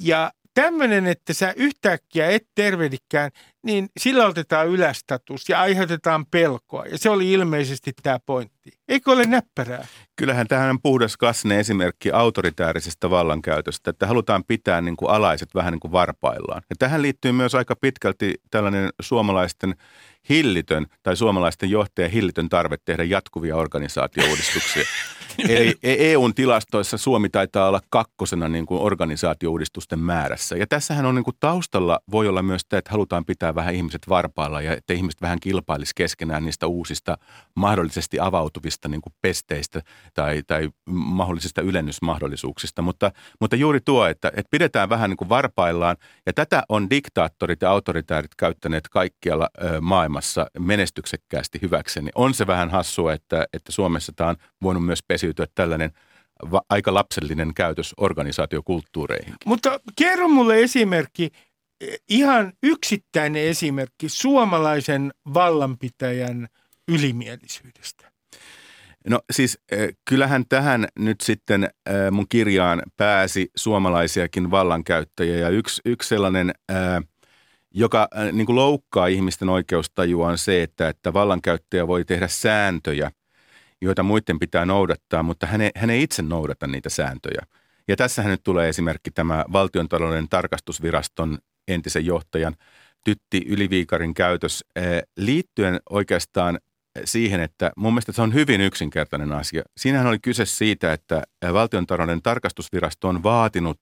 Ja 0.00 0.32
tämmöinen, 0.54 1.06
että 1.06 1.32
sä 1.32 1.52
yhtäkkiä 1.56 2.26
et 2.26 2.46
tervehdikään, 2.54 3.30
niin 3.62 3.88
sillä 4.00 4.26
otetaan 4.26 4.68
ylästatus 4.68 5.48
ja 5.48 5.60
aiheutetaan 5.60 6.26
pelkoa. 6.26 6.86
Ja 6.86 6.98
se 6.98 7.10
oli 7.10 7.32
ilmeisesti 7.32 7.92
tämä 8.02 8.18
pointti. 8.26 8.70
Eikö 8.88 9.10
ole 9.12 9.24
näppärää? 9.24 9.86
Kyllähän 10.16 10.46
tähän 10.46 10.70
on 10.70 10.82
puhdas 10.82 11.16
klassinen 11.16 11.58
esimerkki 11.58 12.10
autoritäärisestä 12.12 13.10
vallankäytöstä, 13.10 13.90
että 13.90 14.06
halutaan 14.06 14.44
pitää 14.44 14.80
niin 14.80 14.96
kuin 14.96 15.10
alaiset 15.10 15.54
vähän 15.54 15.72
niin 15.72 15.80
kuin 15.80 15.92
varpaillaan. 15.92 16.62
Ja 16.70 16.76
tähän 16.78 17.02
liittyy 17.02 17.32
myös 17.32 17.54
aika 17.54 17.76
pitkälti 17.76 18.34
tällainen 18.50 18.90
suomalaisten 19.00 19.74
hillitön 20.28 20.86
tai 21.02 21.16
suomalaisten 21.16 21.70
johtajien 21.70 22.12
hillitön 22.12 22.48
tarve 22.48 22.76
tehdä 22.84 23.04
jatkuvia 23.04 23.56
organisaatiouudistuksia. 23.56 24.84
Eli 25.48 25.74
EUn 25.82 26.34
tilastoissa 26.34 26.98
Suomi 26.98 27.28
taitaa 27.28 27.68
olla 27.68 27.80
kakkosena 27.90 28.48
niin 28.48 28.66
kuin 28.66 28.80
organisaatiouudistusten 28.80 29.98
määrässä. 29.98 30.56
Ja 30.56 30.66
tässähän 30.66 31.06
on 31.06 31.14
niin 31.14 31.24
kuin 31.24 31.36
taustalla 31.40 32.00
voi 32.10 32.28
olla 32.28 32.42
myös 32.42 32.62
tämä, 32.68 32.78
että 32.78 32.90
halutaan 32.90 33.24
pitää 33.24 33.47
vähän 33.54 33.74
ihmiset 33.74 34.08
varpailla 34.08 34.60
ja 34.60 34.72
että 34.72 34.92
ihmiset 34.92 35.22
vähän 35.22 35.40
kilpailisi 35.40 35.92
keskenään 35.94 36.44
niistä 36.44 36.66
uusista 36.66 37.18
mahdollisesti 37.54 38.20
avautuvista 38.20 38.88
niin 38.88 39.00
kuin 39.00 39.12
pesteistä 39.22 39.82
tai, 40.14 40.42
tai 40.46 40.68
mahdollisista 40.90 41.60
ylennysmahdollisuuksista. 41.60 42.82
Mutta, 42.82 43.12
mutta 43.40 43.56
juuri 43.56 43.80
tuo, 43.80 44.06
että, 44.06 44.28
että 44.28 44.50
pidetään 44.50 44.88
vähän 44.88 45.10
niin 45.10 45.16
kuin 45.16 45.28
varpaillaan 45.28 45.96
ja 46.26 46.32
tätä 46.32 46.62
on 46.68 46.90
diktaattorit 46.90 47.62
ja 47.62 47.70
autoritäärit 47.70 48.34
käyttäneet 48.34 48.88
kaikkialla 48.88 49.48
maailmassa 49.80 50.46
menestyksekkäästi 50.58 51.58
hyväkseen. 51.62 52.04
Niin 52.04 52.12
on 52.14 52.34
se 52.34 52.46
vähän 52.46 52.70
hassua, 52.70 53.12
että, 53.12 53.46
että 53.52 53.72
Suomessa 53.72 54.12
tämä 54.16 54.30
on 54.30 54.36
voinut 54.62 54.84
myös 54.84 55.02
pesiytyä 55.08 55.46
tällainen 55.54 55.90
va- 56.52 56.62
aika 56.70 56.94
lapsellinen 56.94 57.54
käytös 57.54 57.94
organisaatiokulttuureihin. 57.96 59.34
Mutta 59.44 59.80
kerro 59.96 60.28
mulle 60.28 60.62
esimerkki, 60.62 61.30
ihan 62.08 62.52
yksittäinen 62.62 63.42
esimerkki 63.42 64.08
suomalaisen 64.08 65.12
vallanpitäjän 65.34 66.48
ylimielisyydestä. 66.88 68.12
No 69.08 69.20
siis 69.32 69.58
kyllähän 70.04 70.44
tähän 70.48 70.88
nyt 70.98 71.20
sitten 71.20 71.70
mun 72.10 72.26
kirjaan 72.28 72.82
pääsi 72.96 73.50
suomalaisiakin 73.56 74.50
vallankäyttäjiä 74.50 75.36
ja 75.36 75.48
yksi, 75.48 75.80
yksi 75.84 76.08
sellainen, 76.08 76.52
joka 77.74 78.08
niin 78.32 78.46
kuin 78.46 78.56
loukkaa 78.56 79.06
ihmisten 79.06 79.48
oikeustajua 79.48 80.28
on 80.28 80.38
se, 80.38 80.62
että, 80.62 80.88
että 80.88 81.12
vallankäyttäjä 81.12 81.86
voi 81.86 82.04
tehdä 82.04 82.28
sääntöjä, 82.28 83.10
joita 83.80 84.02
muiden 84.02 84.38
pitää 84.38 84.66
noudattaa, 84.66 85.22
mutta 85.22 85.46
hän 85.46 85.60
ei, 85.60 85.70
hän 85.76 85.90
ei 85.90 86.02
itse 86.02 86.22
noudata 86.22 86.66
niitä 86.66 86.88
sääntöjä. 86.88 87.42
Ja 87.88 87.96
tässähän 87.96 88.30
nyt 88.30 88.42
tulee 88.44 88.68
esimerkki 88.68 89.10
tämä 89.10 89.44
valtiontalouden 89.52 90.28
tarkastusviraston 90.28 91.38
entisen 91.68 92.06
johtajan 92.06 92.54
Tytti 93.04 93.44
Yliviikarin 93.46 94.14
käytös 94.14 94.64
liittyen 95.16 95.80
oikeastaan 95.90 96.58
siihen, 97.04 97.40
että 97.40 97.70
mun 97.76 97.92
mielestä 97.92 98.12
se 98.12 98.22
on 98.22 98.34
hyvin 98.34 98.60
yksinkertainen 98.60 99.32
asia. 99.32 99.62
Siinähän 99.76 100.06
oli 100.06 100.18
kyse 100.18 100.46
siitä, 100.46 100.92
että 100.92 101.22
valtiontalouden 101.52 102.22
tarkastusvirasto 102.22 103.08
on 103.08 103.22
vaatinut 103.22 103.78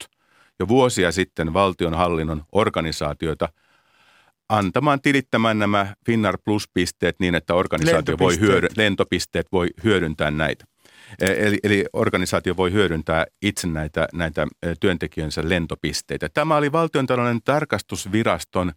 jo 0.60 0.68
vuosia 0.68 1.12
sitten 1.12 1.52
valtionhallinnon 1.54 2.42
organisaatioita 2.52 3.48
antamaan 4.48 5.00
tilittämään 5.00 5.58
nämä 5.58 5.94
Finnar 6.06 6.38
Plus-pisteet 6.44 7.16
niin, 7.20 7.34
että 7.34 7.54
organisaatio 7.54 8.18
voi 8.18 8.36
hyödy- 8.40 8.68
lentopisteet 8.76 9.46
voi 9.52 9.68
hyödyntää 9.84 10.30
näitä. 10.30 10.64
Eli, 11.20 11.58
eli 11.62 11.84
organisaatio 11.92 12.56
voi 12.56 12.72
hyödyntää 12.72 13.26
itse 13.42 13.66
näitä, 13.66 14.08
näitä 14.12 14.46
työntekijönsä 14.80 15.48
lentopisteitä. 15.48 16.28
Tämä 16.34 16.56
oli 16.56 16.72
valtiontalouden 16.72 17.40
tarkastusviraston 17.44 18.72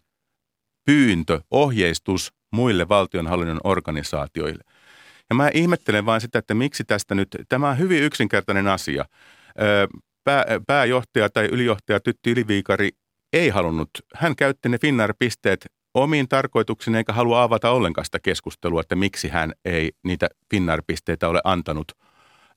pyyntö, 0.86 1.42
ohjeistus 1.52 2.34
muille 2.52 2.90
valtionhallinnon 2.90 3.60
organisaatioille. 3.64 4.64
Ja 5.30 5.36
mä 5.36 5.50
ihmettelen 5.54 6.06
vain 6.06 6.22
sitä, 6.22 6.40
että 6.40 6.54
miksi 6.54 6.84
tästä 6.84 7.16
nyt, 7.16 7.28
tämä 7.50 7.70
on 7.70 7.78
hyvin 7.78 8.04
yksinkertainen 8.04 8.68
asia. 8.68 9.06
Pää, 10.24 10.46
pääjohtaja 10.68 11.30
tai 11.30 11.46
ylijohtaja 11.46 12.00
Tytti 12.00 12.32
Yliviikari 12.32 12.90
ei 13.34 13.50
halunnut, 13.50 13.90
hän 14.16 14.36
käytti 14.36 14.70
ne 14.70 14.78
Finnair-pisteet 14.78 15.66
omiin 15.94 16.28
tarkoituksiin 16.28 16.96
eikä 16.96 17.14
halua 17.14 17.44
avata 17.44 17.72
ollenkaan 17.72 18.06
sitä 18.06 18.20
keskustelua, 18.20 18.82
että 18.82 18.96
miksi 18.96 19.28
hän 19.28 19.54
ei 19.66 19.92
niitä 20.04 20.30
Finnair-pisteitä 20.50 21.28
ole 21.28 21.42
antanut 21.44 21.92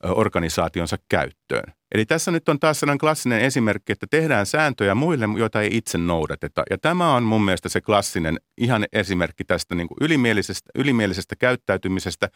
organisaationsa 0.03 0.96
käyttöön. 1.09 1.72
Eli 1.94 2.07
tässä 2.07 2.30
nyt 2.30 2.48
on 2.48 2.61
taas 2.61 2.80
sellainen 2.80 2.98
klassinen 2.98 3.40
esimerkki, 3.40 3.92
että 3.92 4.07
tehdään 4.11 4.46
sääntöjä 4.46 4.94
muille, 4.94 5.28
joita 5.38 5.62
ei 5.62 5.76
itse 5.76 5.98
noudateta. 5.98 6.62
Ja 6.70 6.78
tämä 6.78 7.14
on 7.14 7.22
mun 7.22 7.44
mielestä 7.44 7.68
se 7.68 7.80
klassinen 7.80 8.40
ihan 8.59 8.86
esimerkki 8.92 9.44
tästä 9.44 9.74
niin 9.74 9.88
kuin 9.88 9.98
ylimielisestä, 10.00 10.70
ylimielisestä 10.74 11.36
käyttäytymisestä. 11.36 12.28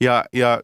Ja, 0.00 0.24
ja 0.32 0.60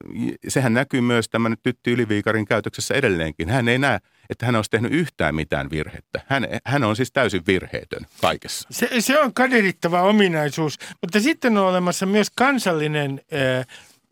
sehän 0.49 0.75
näkyy 0.75 1.01
myös 1.01 1.29
tämän 1.29 1.57
Tytti 1.63 1.91
Yliviikarin 1.91 2.45
käytöksessä 2.45 2.95
edelleenkin. 2.95 3.49
Hän 3.49 3.69
ei 3.69 3.79
näe, 3.79 3.99
että 4.31 4.47
hän 4.47 4.57
olisi 4.57 4.71
tehnyt 4.71 4.93
yhtään 4.93 5.35
mitään 5.35 5.71
virhettä. 5.71 6.21
Hän, 6.27 6.47
hän 6.67 6.85
on 6.85 6.97
siis 6.97 7.13
täysin 7.13 7.43
virheetön 7.47 8.07
kaikessa. 8.21 8.69
Se, 8.71 8.89
se 8.99 9.21
on 9.21 9.35
kaderittava 9.35 10.03
ominaisuus, 10.03 10.79
mutta 11.03 11.21
sitten 11.21 11.59
on 11.59 11.67
olemassa 11.67 12.07
myös 12.07 12.29
kansallinen 12.37 13.21
äh, 13.33 13.67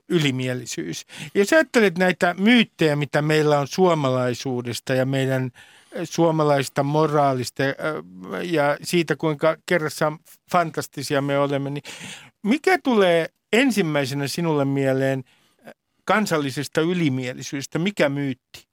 ylimielisyys. 0.09 1.07
Jos 1.35 1.53
ajattelet 1.53 1.99
näitä 1.99 2.35
myyttejä, 2.39 2.97
mitä 2.97 3.23
meillä 3.23 3.59
on 3.59 3.67
suomalaisuudesta 3.67 4.95
ja 4.95 5.07
meidän 5.07 5.51
suomalaista 6.05 6.83
moraalista 6.83 7.63
ja 8.43 8.77
siitä, 8.83 9.17
kuinka 9.17 9.57
kerrassaan 9.67 10.19
fantastisia 10.53 11.23
me 11.23 11.39
olemme, 11.39 11.71
niin 11.71 11.83
mikä 12.43 12.79
tulee 12.79 13.29
ensimmäisenä 13.53 14.29
sinulle 14.29 14.65
mieleen 14.65 15.25
kansallisesta 16.05 16.81
ylimielisyydestä? 16.81 17.79
Mikä 17.79 18.09
myytti? 18.09 18.72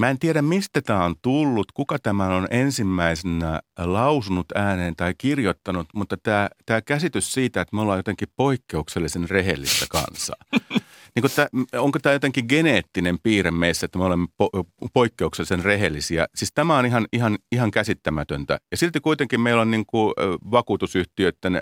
Mä 0.00 0.10
en 0.10 0.18
tiedä 0.18 0.42
mistä 0.42 0.82
tämä 0.82 1.04
on 1.04 1.14
tullut, 1.22 1.72
kuka 1.72 1.98
tämän 1.98 2.32
on 2.32 2.46
ensimmäisenä 2.50 3.60
lausunut 3.78 4.46
ääneen 4.54 4.96
tai 4.96 5.14
kirjoittanut, 5.18 5.88
mutta 5.94 6.16
tämä, 6.16 6.48
käsitys 6.86 7.32
siitä, 7.32 7.60
että 7.60 7.76
me 7.76 7.82
ollaan 7.82 7.98
jotenkin 7.98 8.28
poikkeuksellisen 8.36 9.30
rehellistä 9.30 9.86
kansaa. 9.90 10.36
niin 11.16 11.30
tämä, 11.36 11.48
onko 11.82 11.98
tämä 11.98 12.12
jotenkin 12.12 12.44
geneettinen 12.48 13.18
piirre 13.22 13.50
meissä, 13.50 13.84
että 13.84 13.98
me 13.98 14.04
olemme 14.04 14.26
po- 14.42 14.88
poikkeuksellisen 14.92 15.64
rehellisiä? 15.64 16.26
Siis 16.34 16.50
tämä 16.54 16.78
on 16.78 16.86
ihan, 16.86 17.06
ihan, 17.12 17.38
ihan 17.52 17.70
käsittämätöntä. 17.70 18.58
Ja 18.70 18.76
silti 18.76 19.00
kuitenkin 19.00 19.40
meillä 19.40 19.62
on 19.62 19.70
niin 19.70 19.86
kuin 19.86 20.14
vakuutusyhtiöiden 20.50 21.60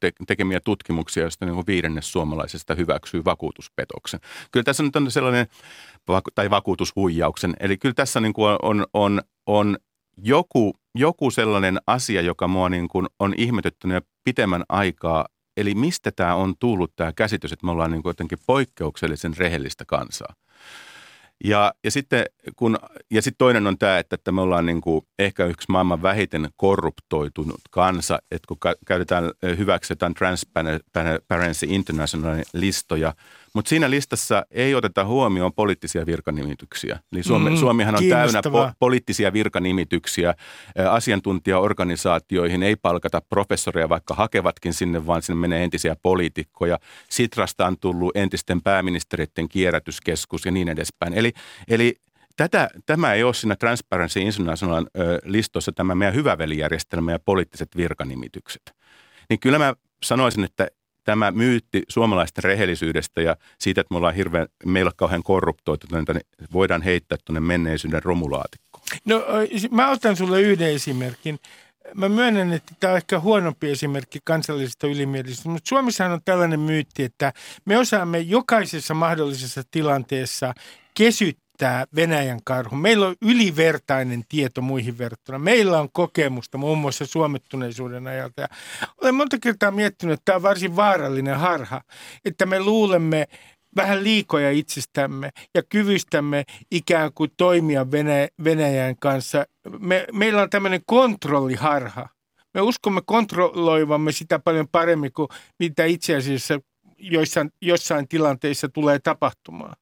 te- 0.00 0.12
tekemiä 0.26 0.60
tutkimuksia, 0.60 1.22
joista 1.22 1.46
niin 1.46 1.54
kuin 1.54 1.66
viidennes 1.66 2.12
suomalaisista 2.12 2.74
hyväksyy 2.74 3.24
vakuutuspetoksen. 3.24 4.20
Kyllä 4.52 4.64
tässä 4.64 4.82
nyt 4.82 4.96
on 4.96 5.10
sellainen, 5.10 5.46
tai 6.34 6.50
vakuutushuijauksen. 6.50 7.54
Eli 7.60 7.76
kyllä 7.76 7.94
tässä 7.94 8.20
niin 8.20 8.32
kuin 8.32 8.56
on, 8.62 8.86
on, 8.94 9.22
on 9.46 9.76
joku, 10.16 10.74
joku 10.94 11.30
sellainen 11.30 11.78
asia, 11.86 12.20
joka 12.20 12.48
mua 12.48 12.68
niin 12.68 12.88
kuin 12.88 13.06
on 13.18 13.34
ihmetyttänyt 13.36 13.94
jo 13.94 14.00
pitemmän 14.24 14.64
aikaa, 14.68 15.26
Eli 15.58 15.74
mistä 15.74 16.10
tämä 16.16 16.34
on 16.34 16.54
tullut 16.58 16.92
tämä 16.96 17.12
käsitys, 17.12 17.52
että 17.52 17.66
me 17.66 17.72
ollaan 17.72 17.90
niin 17.90 18.02
jotenkin 18.04 18.38
poikkeuksellisen 18.46 19.36
rehellistä 19.36 19.84
kansaa. 19.84 20.34
Ja, 21.44 21.72
ja 21.84 21.90
sitten 21.90 22.24
kun, 22.56 22.78
ja 23.10 23.22
sitten 23.22 23.38
toinen 23.38 23.66
on 23.66 23.78
tämä, 23.78 23.98
että, 23.98 24.14
että 24.14 24.32
me 24.32 24.40
ollaan 24.40 24.66
niin 24.66 24.80
kuin 24.80 25.06
ehkä 25.18 25.46
yksi 25.46 25.66
maailman 25.68 26.02
vähiten 26.02 26.48
korruptoitunut 26.56 27.60
kansa, 27.70 28.18
että 28.30 28.46
kun 28.48 28.56
käytetään 28.86 29.24
hyväksi 29.42 29.92
jotain 29.92 30.14
Transparency 30.14 31.66
Internationalin 31.68 32.44
listoja– 32.52 33.14
mutta 33.58 33.68
siinä 33.68 33.90
listassa 33.90 34.46
ei 34.50 34.74
oteta 34.74 35.04
huomioon 35.04 35.52
poliittisia 35.52 36.06
virkanimityksiä. 36.06 36.98
Eli 37.12 37.22
Suomi, 37.22 37.50
mm, 37.50 37.56
Suomihan 37.56 37.94
on 37.94 38.08
täynnä 38.08 38.40
po- 38.40 38.72
poliittisia 38.78 39.32
virkanimityksiä. 39.32 40.34
Asiantuntijaorganisaatioihin 40.90 42.62
ei 42.62 42.76
palkata 42.76 43.22
professoreja, 43.28 43.88
vaikka 43.88 44.14
hakevatkin 44.14 44.74
sinne, 44.74 45.06
vaan 45.06 45.22
sinne 45.22 45.40
menee 45.40 45.64
entisiä 45.64 45.96
poliitikkoja. 46.02 46.78
Sitrasta 47.10 47.66
on 47.66 47.78
tullut 47.78 48.16
entisten 48.16 48.62
pääministeriöiden 48.62 49.48
kierrätyskeskus 49.48 50.44
ja 50.44 50.50
niin 50.50 50.68
edespäin. 50.68 51.14
Eli, 51.14 51.32
eli 51.68 51.94
Tätä, 52.36 52.70
tämä 52.86 53.14
ei 53.14 53.22
ole 53.22 53.34
siinä 53.34 53.56
Transparency 53.56 54.20
International 54.20 54.86
listossa 55.24 55.72
tämä 55.72 55.94
meidän 55.94 56.14
hyvävelijärjestelmä 56.14 57.12
ja 57.12 57.18
poliittiset 57.18 57.76
virkanimitykset. 57.76 58.62
Niin 59.30 59.40
kyllä 59.40 59.58
mä 59.58 59.74
sanoisin, 60.02 60.44
että 60.44 60.68
tämä 61.08 61.30
myytti 61.30 61.82
suomalaisten 61.88 62.44
rehellisyydestä 62.44 63.20
ja 63.22 63.36
siitä, 63.58 63.80
että 63.80 63.94
me 63.94 63.98
ollaan 63.98 64.14
hirveän, 64.14 64.46
meillä 64.64 64.88
on 64.88 64.96
kauhean 64.96 65.22
korruptoituneita, 65.22 66.14
niin 66.14 66.26
voidaan 66.52 66.82
heittää 66.82 67.18
tuonne 67.24 67.40
menneisyyden 67.40 68.02
romulaatikkoon. 68.02 68.84
No 69.04 69.24
mä 69.70 69.90
otan 69.90 70.16
sulle 70.16 70.40
yhden 70.40 70.70
esimerkin. 70.70 71.38
Mä 71.94 72.08
myönnän, 72.08 72.52
että 72.52 72.74
tämä 72.80 72.90
on 72.90 72.96
ehkä 72.96 73.20
huonompi 73.20 73.70
esimerkki 73.70 74.18
kansallisesta 74.24 74.86
ylimielisyydestä, 74.86 75.48
mutta 75.48 75.68
Suomessahan 75.68 76.12
on 76.12 76.20
tällainen 76.24 76.60
myytti, 76.60 77.04
että 77.04 77.32
me 77.64 77.78
osaamme 77.78 78.18
jokaisessa 78.18 78.94
mahdollisessa 78.94 79.62
tilanteessa 79.70 80.54
kesyttää 80.94 81.47
tämä 81.58 81.84
Venäjän 81.96 82.40
karhu. 82.44 82.76
Meillä 82.76 83.06
on 83.06 83.16
ylivertainen 83.22 84.24
tieto 84.28 84.60
muihin 84.60 84.98
verrattuna. 84.98 85.38
Meillä 85.38 85.80
on 85.80 85.88
kokemusta 85.92 86.58
muun 86.58 86.78
muassa 86.78 87.06
suomettuneisuuden 87.06 88.06
ajalta. 88.06 88.40
Ja 88.40 88.48
olen 89.02 89.14
monta 89.14 89.38
kertaa 89.38 89.70
miettinyt, 89.70 90.12
että 90.12 90.24
tämä 90.24 90.36
on 90.36 90.42
varsin 90.42 90.76
vaarallinen 90.76 91.38
harha, 91.38 91.80
että 92.24 92.46
me 92.46 92.60
luulemme 92.60 93.26
vähän 93.76 94.04
liikoja 94.04 94.50
itsestämme 94.50 95.30
ja 95.54 95.62
kyvystämme 95.62 96.44
ikään 96.70 97.12
kuin 97.14 97.30
toimia 97.36 97.86
Venäjän 98.44 98.96
kanssa. 99.00 99.46
Me, 99.78 100.06
meillä 100.12 100.42
on 100.42 100.50
tämmöinen 100.50 100.80
kontrolliharha. 100.86 102.08
Me 102.54 102.60
uskomme 102.60 103.00
kontrolloivamme 103.06 104.12
sitä 104.12 104.38
paljon 104.38 104.68
paremmin 104.72 105.12
kuin 105.12 105.28
mitä 105.58 105.84
itse 105.84 106.16
asiassa 106.16 106.60
joissain, 106.98 107.50
jossain 107.62 108.08
tilanteissa 108.08 108.68
tulee 108.68 108.98
tapahtumaan. 108.98 109.76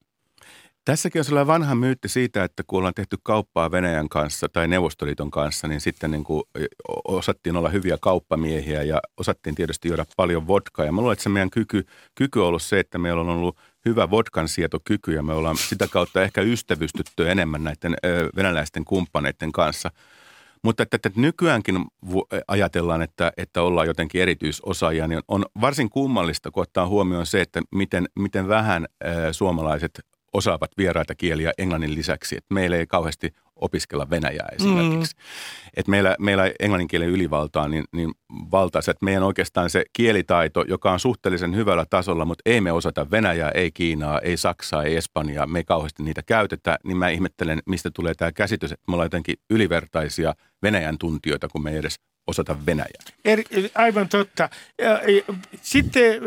Tässäkin 0.86 1.20
on 1.20 1.24
sellainen 1.24 1.46
vanha 1.46 1.74
myytti 1.74 2.08
siitä, 2.08 2.44
että 2.44 2.62
kun 2.66 2.78
ollaan 2.78 2.94
tehty 2.94 3.16
kauppaa 3.22 3.70
Venäjän 3.70 4.08
kanssa 4.08 4.48
tai 4.48 4.68
Neuvostoliiton 4.68 5.30
kanssa, 5.30 5.68
niin 5.68 5.80
sitten 5.80 6.10
niin 6.10 6.24
kuin 6.24 6.42
osattiin 7.04 7.56
olla 7.56 7.68
hyviä 7.68 7.96
kauppamiehiä 8.00 8.82
ja 8.82 9.00
osattiin 9.16 9.54
tietysti 9.54 9.88
juoda 9.88 10.04
paljon 10.16 10.48
vodkaa. 10.48 10.84
Ja 10.84 10.92
mä 10.92 11.00
luulen, 11.00 11.12
että 11.12 11.22
se 11.22 11.28
meidän 11.28 11.50
kyky, 11.50 11.86
kyky 12.14 12.40
on 12.40 12.46
ollut 12.46 12.62
se, 12.62 12.80
että 12.80 12.98
meillä 12.98 13.20
on 13.20 13.28
ollut 13.28 13.58
hyvä 13.84 14.10
vodkan 14.10 14.48
sietokyky 14.48 15.14
ja 15.14 15.22
me 15.22 15.32
ollaan 15.32 15.56
sitä 15.56 15.88
kautta 15.88 16.22
ehkä 16.22 16.40
ystävystytty 16.40 17.30
enemmän 17.30 17.64
näiden 17.64 17.96
venäläisten 18.36 18.84
kumppaneiden 18.84 19.52
kanssa. 19.52 19.90
Mutta 20.62 20.82
että, 20.82 20.96
että 20.96 21.10
nykyäänkin 21.16 21.84
ajatellaan, 22.48 23.02
että, 23.02 23.32
että 23.36 23.62
ollaan 23.62 23.86
jotenkin 23.86 24.22
erityisosaajia, 24.22 25.08
niin 25.08 25.20
on 25.28 25.44
varsin 25.60 25.90
kummallista, 25.90 26.50
kun 26.50 26.62
ottaa 26.62 26.86
huomioon 26.86 27.26
se, 27.26 27.40
että 27.40 27.62
miten, 27.74 28.08
miten 28.18 28.48
vähän 28.48 28.86
suomalaiset 29.32 30.00
osaavat 30.36 30.70
vieraita 30.78 31.14
kieliä 31.14 31.52
englannin 31.58 31.94
lisäksi. 31.94 32.36
Että 32.36 32.54
meillä 32.54 32.76
ei 32.76 32.86
kauheasti 32.86 33.32
opiskella 33.56 34.10
venäjää 34.10 34.48
esimerkiksi. 34.52 35.16
Mm. 35.16 35.22
Että 35.76 35.90
meillä, 35.90 36.16
meillä 36.18 36.50
englannin 36.60 36.88
kielen 36.88 37.08
ylivaltaa 37.08 37.68
niin, 37.68 37.84
niin 37.92 38.14
valtaisa, 38.50 38.90
että 38.90 39.04
meidän 39.04 39.22
oikeastaan 39.22 39.70
se 39.70 39.84
kielitaito, 39.92 40.64
joka 40.68 40.92
on 40.92 41.00
suhteellisen 41.00 41.56
hyvällä 41.56 41.86
tasolla, 41.90 42.24
mutta 42.24 42.42
ei 42.46 42.60
me 42.60 42.72
osata 42.72 43.10
venäjää, 43.10 43.50
ei 43.50 43.70
Kiinaa, 43.70 44.20
ei 44.20 44.36
Saksaa, 44.36 44.82
ei 44.82 44.96
Espanjaa, 44.96 45.46
me 45.46 45.58
ei 45.58 45.64
kauheasti 45.64 46.02
niitä 46.02 46.22
käytetä, 46.22 46.78
niin 46.84 46.96
mä 46.96 47.08
ihmettelen, 47.08 47.62
mistä 47.66 47.90
tulee 47.90 48.14
tämä 48.14 48.32
käsitys, 48.32 48.72
että 48.72 48.84
me 48.88 48.94
ollaan 48.94 49.06
jotenkin 49.06 49.36
ylivertaisia 49.50 50.34
Venäjän 50.62 50.98
tuntijoita, 50.98 51.48
kun 51.48 51.62
me 51.62 51.70
ei 51.70 51.76
edes 51.76 52.00
osata 52.26 52.56
venäjää. 52.66 53.02
Er, 53.24 53.42
aivan 53.74 54.08
totta. 54.08 54.50
Sitten 55.62 56.22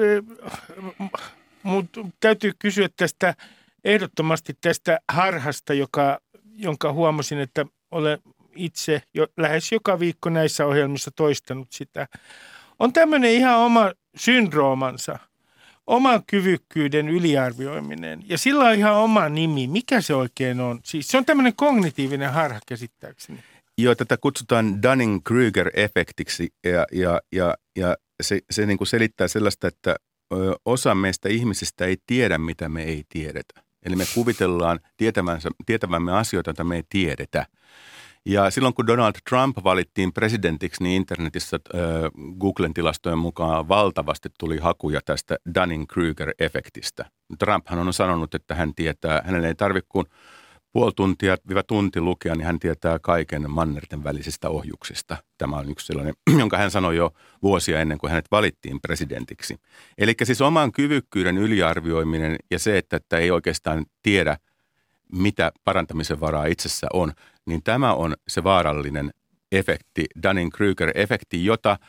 mutta 1.63 2.01
täytyy 2.19 2.51
kysyä 2.59 2.89
tästä– 2.97 3.35
ehdottomasti 3.83 4.53
tästä 4.61 4.99
harhasta, 5.11 5.73
joka, 5.73 6.19
jonka 6.55 6.93
huomasin, 6.93 7.39
että 7.39 7.65
olen 7.91 8.19
itse 8.55 9.01
jo 9.13 9.27
lähes 9.37 9.71
joka 9.71 9.99
viikko 9.99 10.29
näissä 10.29 10.65
ohjelmissa 10.65 11.11
toistanut 11.15 11.67
sitä. 11.71 12.07
On 12.79 12.93
tämmöinen 12.93 13.31
ihan 13.31 13.57
oma 13.57 13.91
syndroomansa, 14.15 15.19
oman 15.87 16.23
kyvykkyyden 16.27 17.09
yliarvioiminen. 17.09 18.23
Ja 18.25 18.37
sillä 18.37 18.63
on 18.63 18.75
ihan 18.75 18.95
oma 18.95 19.29
nimi. 19.29 19.67
Mikä 19.67 20.01
se 20.01 20.15
oikein 20.15 20.59
on? 20.59 20.79
Siis 20.83 21.07
se 21.07 21.17
on 21.17 21.25
tämmöinen 21.25 21.55
kognitiivinen 21.55 22.33
harha 22.33 22.59
käsittääkseni. 22.67 23.39
Joo, 23.77 23.95
tätä 23.95 24.17
kutsutaan 24.17 24.79
Dunning-Kruger-efektiksi 24.81 26.47
ja, 26.63 26.85
ja, 26.91 27.21
ja, 27.31 27.55
ja 27.75 27.97
se, 28.21 28.39
se 28.51 28.65
niin 28.65 28.77
kuin 28.77 28.87
selittää 28.87 29.27
sellaista, 29.27 29.67
että 29.67 29.95
osa 30.65 30.95
meistä 30.95 31.29
ihmisistä 31.29 31.85
ei 31.85 31.97
tiedä, 32.07 32.37
mitä 32.37 32.69
me 32.69 32.83
ei 32.83 33.03
tiedetä. 33.09 33.68
Eli 33.85 33.95
me 33.95 34.03
kuvitellaan 34.13 34.79
tietävämme 35.65 36.11
asioita, 36.11 36.49
joita 36.49 36.63
me 36.63 36.75
ei 36.75 36.83
tiedetä. 36.89 37.45
Ja 38.25 38.49
silloin 38.49 38.73
kun 38.73 38.87
Donald 38.87 39.13
Trump 39.29 39.57
valittiin 39.63 40.13
presidentiksi, 40.13 40.83
niin 40.83 40.95
internetissä 40.95 41.59
äh, 41.75 41.81
Googlen 42.39 42.73
tilastojen 42.73 43.17
mukaan 43.17 43.67
valtavasti 43.67 44.29
tuli 44.39 44.57
hakuja 44.57 45.01
tästä 45.05 45.37
Dunning-Kruger-efektistä. 45.59 47.05
Trumphan 47.39 47.79
on 47.79 47.93
sanonut, 47.93 48.35
että 48.35 48.55
hän 48.55 48.75
tietää, 48.75 49.21
hänelle 49.25 49.47
ei 49.47 49.55
tarvitse 49.55 49.87
kuin 49.89 50.05
puoli 50.71 50.91
tuntia, 50.95 51.37
viiva 51.47 51.63
tunti 51.63 52.01
lukea, 52.01 52.35
niin 52.35 52.45
hän 52.45 52.59
tietää 52.59 52.99
kaiken 52.99 53.51
mannerten 53.51 54.03
välisistä 54.03 54.49
ohjuksista. 54.49 55.17
Tämä 55.37 55.55
on 55.57 55.69
yksi 55.69 55.85
sellainen, 55.85 56.13
jonka 56.39 56.57
hän 56.57 56.71
sanoi 56.71 56.95
jo 56.95 57.11
vuosia 57.43 57.79
ennen 57.81 57.97
kuin 57.97 58.09
hänet 58.09 58.25
valittiin 58.31 58.81
presidentiksi. 58.81 59.59
Eli 59.97 60.15
siis 60.23 60.41
oman 60.41 60.71
kyvykkyyden 60.71 61.37
yliarvioiminen 61.37 62.35
ja 62.51 62.59
se, 62.59 62.77
että, 62.77 62.97
että 62.97 63.17
ei 63.17 63.31
oikeastaan 63.31 63.85
tiedä, 64.03 64.37
mitä 65.11 65.51
parantamisen 65.63 66.19
varaa 66.19 66.45
itsessä 66.45 66.87
on, 66.93 67.13
niin 67.45 67.63
tämä 67.63 67.93
on 67.93 68.15
se 68.27 68.43
vaarallinen 68.43 69.11
efekti, 69.51 70.05
Dunning-Kruger-efekti, 70.23 71.45
jota– 71.45 71.77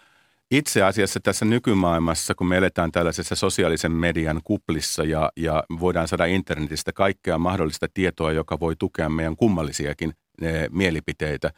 itse 0.51 0.83
asiassa 0.83 1.21
tässä 1.21 1.45
nykymaailmassa, 1.45 2.35
kun 2.35 2.49
me 2.49 2.57
eletään 2.57 2.93
tällaisessa 2.93 3.35
sosiaalisen 3.35 3.93
median 3.93 4.41
kuplissa 4.45 5.05
ja, 5.05 5.33
ja 5.37 5.65
voidaan 5.81 6.09
saada 6.09 6.25
internetistä 6.25 6.93
kaikkea 6.93 7.39
mahdollista 7.39 7.87
tietoa, 7.95 8.33
joka 8.33 8.61
voi 8.61 8.77
tukea 8.79 9.09
meidän 9.09 9.37
kummallisiakin 9.37 10.13
ne, 10.41 10.69
mielipiteitä, 10.71 11.51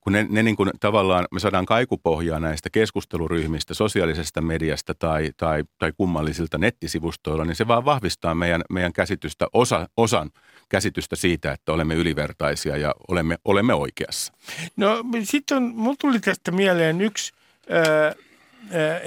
kun 0.00 0.12
ne, 0.12 0.26
ne 0.30 0.42
niin 0.42 0.56
kuin 0.56 0.70
tavallaan, 0.80 1.26
me 1.32 1.40
saadaan 1.40 1.66
kaikupohjaa 1.66 2.40
näistä 2.40 2.70
keskusteluryhmistä, 2.70 3.74
sosiaalisesta 3.74 4.40
mediasta 4.40 4.94
tai, 4.98 5.30
tai, 5.36 5.64
tai 5.78 5.92
kummallisilta 5.96 6.58
nettisivustoilla, 6.58 7.44
niin 7.44 7.56
se 7.56 7.68
vaan 7.68 7.84
vahvistaa 7.84 8.34
meidän, 8.34 8.62
meidän 8.70 8.92
käsitystä, 8.92 9.46
osa, 9.52 9.88
osan 9.96 10.30
käsitystä 10.68 11.16
siitä, 11.16 11.52
että 11.52 11.72
olemme 11.72 11.94
ylivertaisia 11.94 12.76
ja 12.76 12.94
olemme, 13.08 13.36
olemme 13.44 13.74
oikeassa. 13.74 14.32
No 14.76 15.04
sitten 15.22 15.56
on, 15.56 15.62
mulla 15.62 15.96
tuli 16.00 16.20
tästä 16.20 16.50
mieleen 16.50 17.00
yksi– 17.00 17.32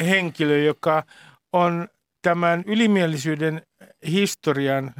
henkilö, 0.05 0.57
joka 0.57 1.03
on 1.53 1.87
tämän 2.21 2.63
ylimielisyyden 2.65 3.61
historian 4.07 4.93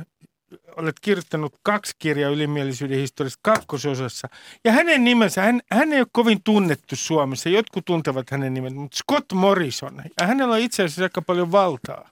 olet 0.78 1.00
kirjoittanut 1.00 1.56
kaksi 1.64 1.94
kirjaa 2.00 2.32
ylimielisyyden 2.32 3.00
historiasta 3.00 3.40
kakkososassa. 3.42 4.28
Ja 4.64 4.72
hänen 4.72 5.04
nimensä, 5.04 5.42
hän, 5.42 5.62
hän 5.72 5.94
ei 5.94 6.00
ole 6.00 6.08
kovin 6.12 6.44
tunnettu 6.44 6.96
Suomessa. 6.96 7.50
Jotkut 7.50 7.86
tuntevat 7.86 8.32
hänen 8.32 8.54
nimen, 8.54 8.76
mutta 8.76 8.98
Scott 8.98 9.34
Morrison. 9.34 10.02
Ja 10.22 10.28
hänellä 10.28 10.54
on 10.54 10.60
itse 10.60 10.84
asiassa 10.84 11.04
aika 11.04 11.22
paljon 11.22 11.52
valtaa. 11.52 12.10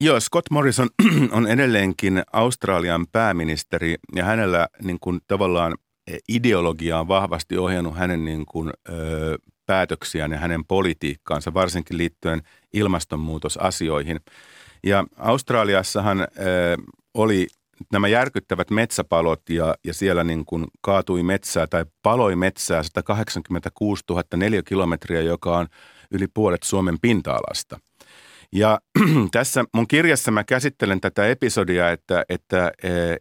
Joo, 0.00 0.20
Scott 0.20 0.50
Morrison 0.50 0.88
on 1.36 1.46
edelleenkin 1.46 2.22
Australian 2.32 3.06
pääministeri 3.12 3.96
ja 4.16 4.24
hänellä 4.24 4.68
niin 4.82 4.98
kuin, 5.00 5.20
tavallaan 5.26 5.74
ideologia 6.28 7.00
on 7.00 7.08
vahvasti 7.08 7.58
ohjannut 7.58 7.96
hänen 7.96 8.24
niin 8.24 8.46
kuin, 8.46 8.70
ö, 8.88 9.38
päätöksiään 9.66 10.32
ja 10.32 10.38
hänen 10.38 10.64
politiikkaansa, 10.64 11.54
varsinkin 11.54 11.98
liittyen 11.98 12.42
ilmastonmuutosasioihin. 12.72 14.20
Ja 14.84 15.04
Australiassahan 15.16 16.20
ö, 16.20 16.26
oli 17.14 17.46
nämä 17.92 18.08
järkyttävät 18.08 18.70
metsäpalot 18.70 19.50
ja, 19.50 19.74
ja 19.84 19.94
siellä 19.94 20.24
niin 20.24 20.44
kuin 20.44 20.66
kaatui 20.80 21.22
metsää 21.22 21.66
tai 21.66 21.84
paloi 22.02 22.36
metsää 22.36 22.82
186 22.82 24.04
000 24.10 24.22
neliökilometriä, 24.36 25.20
joka 25.20 25.58
on 25.58 25.66
yli 26.10 26.26
puolet 26.34 26.62
Suomen 26.62 26.96
pinta-alasta– 27.00 27.78
ja 28.52 28.80
tässä 29.32 29.64
mun 29.74 29.88
kirjassa 29.88 30.30
mä 30.30 30.44
käsittelen 30.44 31.00
tätä 31.00 31.26
episodia, 31.26 31.90
että, 31.90 32.24
että 32.28 32.72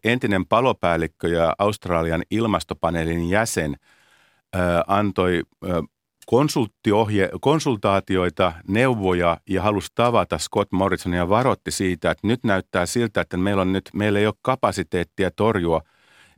entinen 0.04 0.46
palopäällikkö 0.46 1.28
ja 1.28 1.56
Australian 1.60 2.24
ilmastopaneelin 2.32 3.30
jäsen 3.30 3.76
antoi 4.88 5.44
konsulttiohje, 6.32 7.30
konsultaatioita, 7.42 8.54
neuvoja 8.68 9.38
ja 9.50 9.62
halusi 9.62 9.88
tavata 9.96 10.38
Scott 10.38 10.72
Morrisonia 10.72 11.20
ja 11.20 11.30
varoitti 11.30 11.72
siitä, 11.72 12.12
että 12.12 12.28
nyt 12.28 12.40
näyttää 12.44 12.86
siltä, 12.86 13.22
että 13.22 13.38
meillä, 13.38 13.62
on 13.62 13.74
nyt, 13.74 13.90
meillä 13.94 14.20
ei 14.20 14.26
ole 14.28 14.34
kapasiteettia 14.42 15.32
torjua 15.32 15.82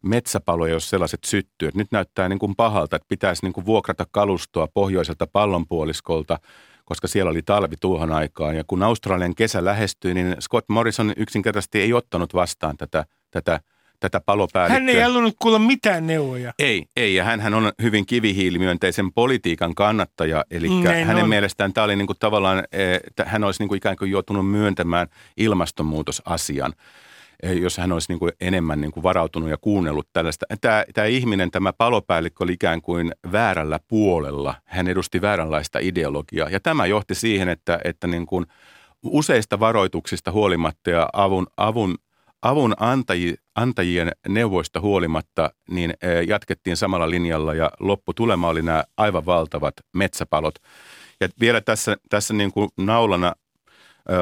metsäpaloja, 0.04 0.74
jos 0.74 0.90
sellaiset 0.90 1.24
syttyy. 1.24 1.70
Nyt 1.74 1.88
näyttää 1.92 2.30
niin 2.30 2.40
kuin 2.40 2.56
pahalta, 2.56 2.96
että 2.96 3.06
pitäisi 3.10 3.46
niin 3.46 3.54
kuin 3.54 3.66
vuokrata 3.66 4.06
kalustoa 4.12 4.68
pohjoiselta 4.74 5.28
pallonpuoliskolta– 5.28 6.40
koska 6.86 7.08
siellä 7.08 7.32
oli 7.32 7.42
talvi 7.42 7.76
tuohon 7.80 8.12
aikaan. 8.12 8.56
Ja 8.56 8.64
kun 8.68 8.84
Australian 8.84 9.36
kesä 9.36 9.66
lähestyi, 9.66 10.14
niin 10.14 10.36
Scott 10.40 10.70
Morrison 10.70 11.14
yksinkertaisesti 11.18 11.82
ei 11.82 11.94
ottanut 11.94 12.34
vastaan 12.34 12.78
tätä, 12.78 13.06
tätä, 13.32 13.60
tätä 14.04 14.22
palopäällikköä. 14.26 14.80
Hän 14.80 14.90
ei 14.90 15.02
halunnut 15.02 15.36
kuulla 15.40 15.60
mitään 15.60 16.08
neuvoja. 16.08 16.54
Ei, 16.60 16.86
ei 16.96 17.16
ja 17.16 17.24
hän 17.24 17.54
on 17.54 17.72
hyvin 17.82 18.06
kivihiilimyönteisen 18.06 19.14
politiikan 19.14 19.76
kannattaja. 19.76 20.46
Eli 20.52 20.70
Näin 20.70 21.08
hänen 21.08 21.24
on. 21.24 21.30
mielestään 21.30 21.74
tämä 21.74 21.86
oli 21.86 21.96
niin 21.96 22.08
kuin 22.08 22.20
tavallaan, 22.20 22.64
että 23.08 23.26
hän 23.26 23.44
olisi 23.44 23.62
niin 23.62 23.68
kuin 23.68 23.78
ikään 23.78 23.96
kuin 23.96 24.12
joutunut 24.12 24.50
myöntämään 24.50 25.08
ilmastonmuutosasian 25.38 26.74
jos 27.62 27.78
hän 27.78 27.92
olisi 27.92 28.12
niin 28.12 28.20
kuin 28.20 28.32
enemmän 28.42 28.82
niin 28.82 28.92
kuin 28.92 29.04
varautunut 29.04 29.50
ja 29.50 29.58
kuunnellut 29.58 30.08
tällaista. 30.14 30.46
Tämä, 30.62 30.84
tämä 30.94 31.08
ihminen, 31.08 31.52
tämä 31.52 31.74
palopäällikkö 31.74 32.44
oli 32.44 32.54
ikään 32.54 32.82
kuin 32.82 33.12
väärällä 33.32 33.80
puolella. 33.88 34.56
Hän 34.66 34.88
edusti 34.88 35.22
vääränlaista 35.22 35.80
ideologiaa 35.82 36.50
ja 36.50 36.60
tämä 36.60 36.86
johti 36.86 37.16
siihen, 37.16 37.50
että, 37.50 37.80
että 37.84 38.08
niin 38.08 38.26
kuin 38.26 38.46
useista 39.04 39.60
varoituksista 39.60 40.32
huolimatta 40.32 40.90
ja 40.90 41.10
avun, 41.14 41.48
avun, 41.58 41.98
avun 42.44 42.74
antaji, 42.80 43.36
antajien 43.56 44.12
neuvoista 44.28 44.82
huolimatta, 44.82 45.54
niin 45.70 45.94
jatkettiin 46.28 46.78
samalla 46.78 47.10
linjalla 47.10 47.54
ja 47.54 47.72
lopputulema 47.80 48.48
oli 48.50 48.62
nämä 48.62 48.84
aivan 48.98 49.26
valtavat 49.26 49.74
metsäpalot. 49.94 50.56
Ja 51.22 51.28
vielä 51.40 51.62
tässä, 51.62 51.98
tässä 52.10 52.34
niin 52.34 52.52
kuin 52.52 52.70
naulana 52.78 53.34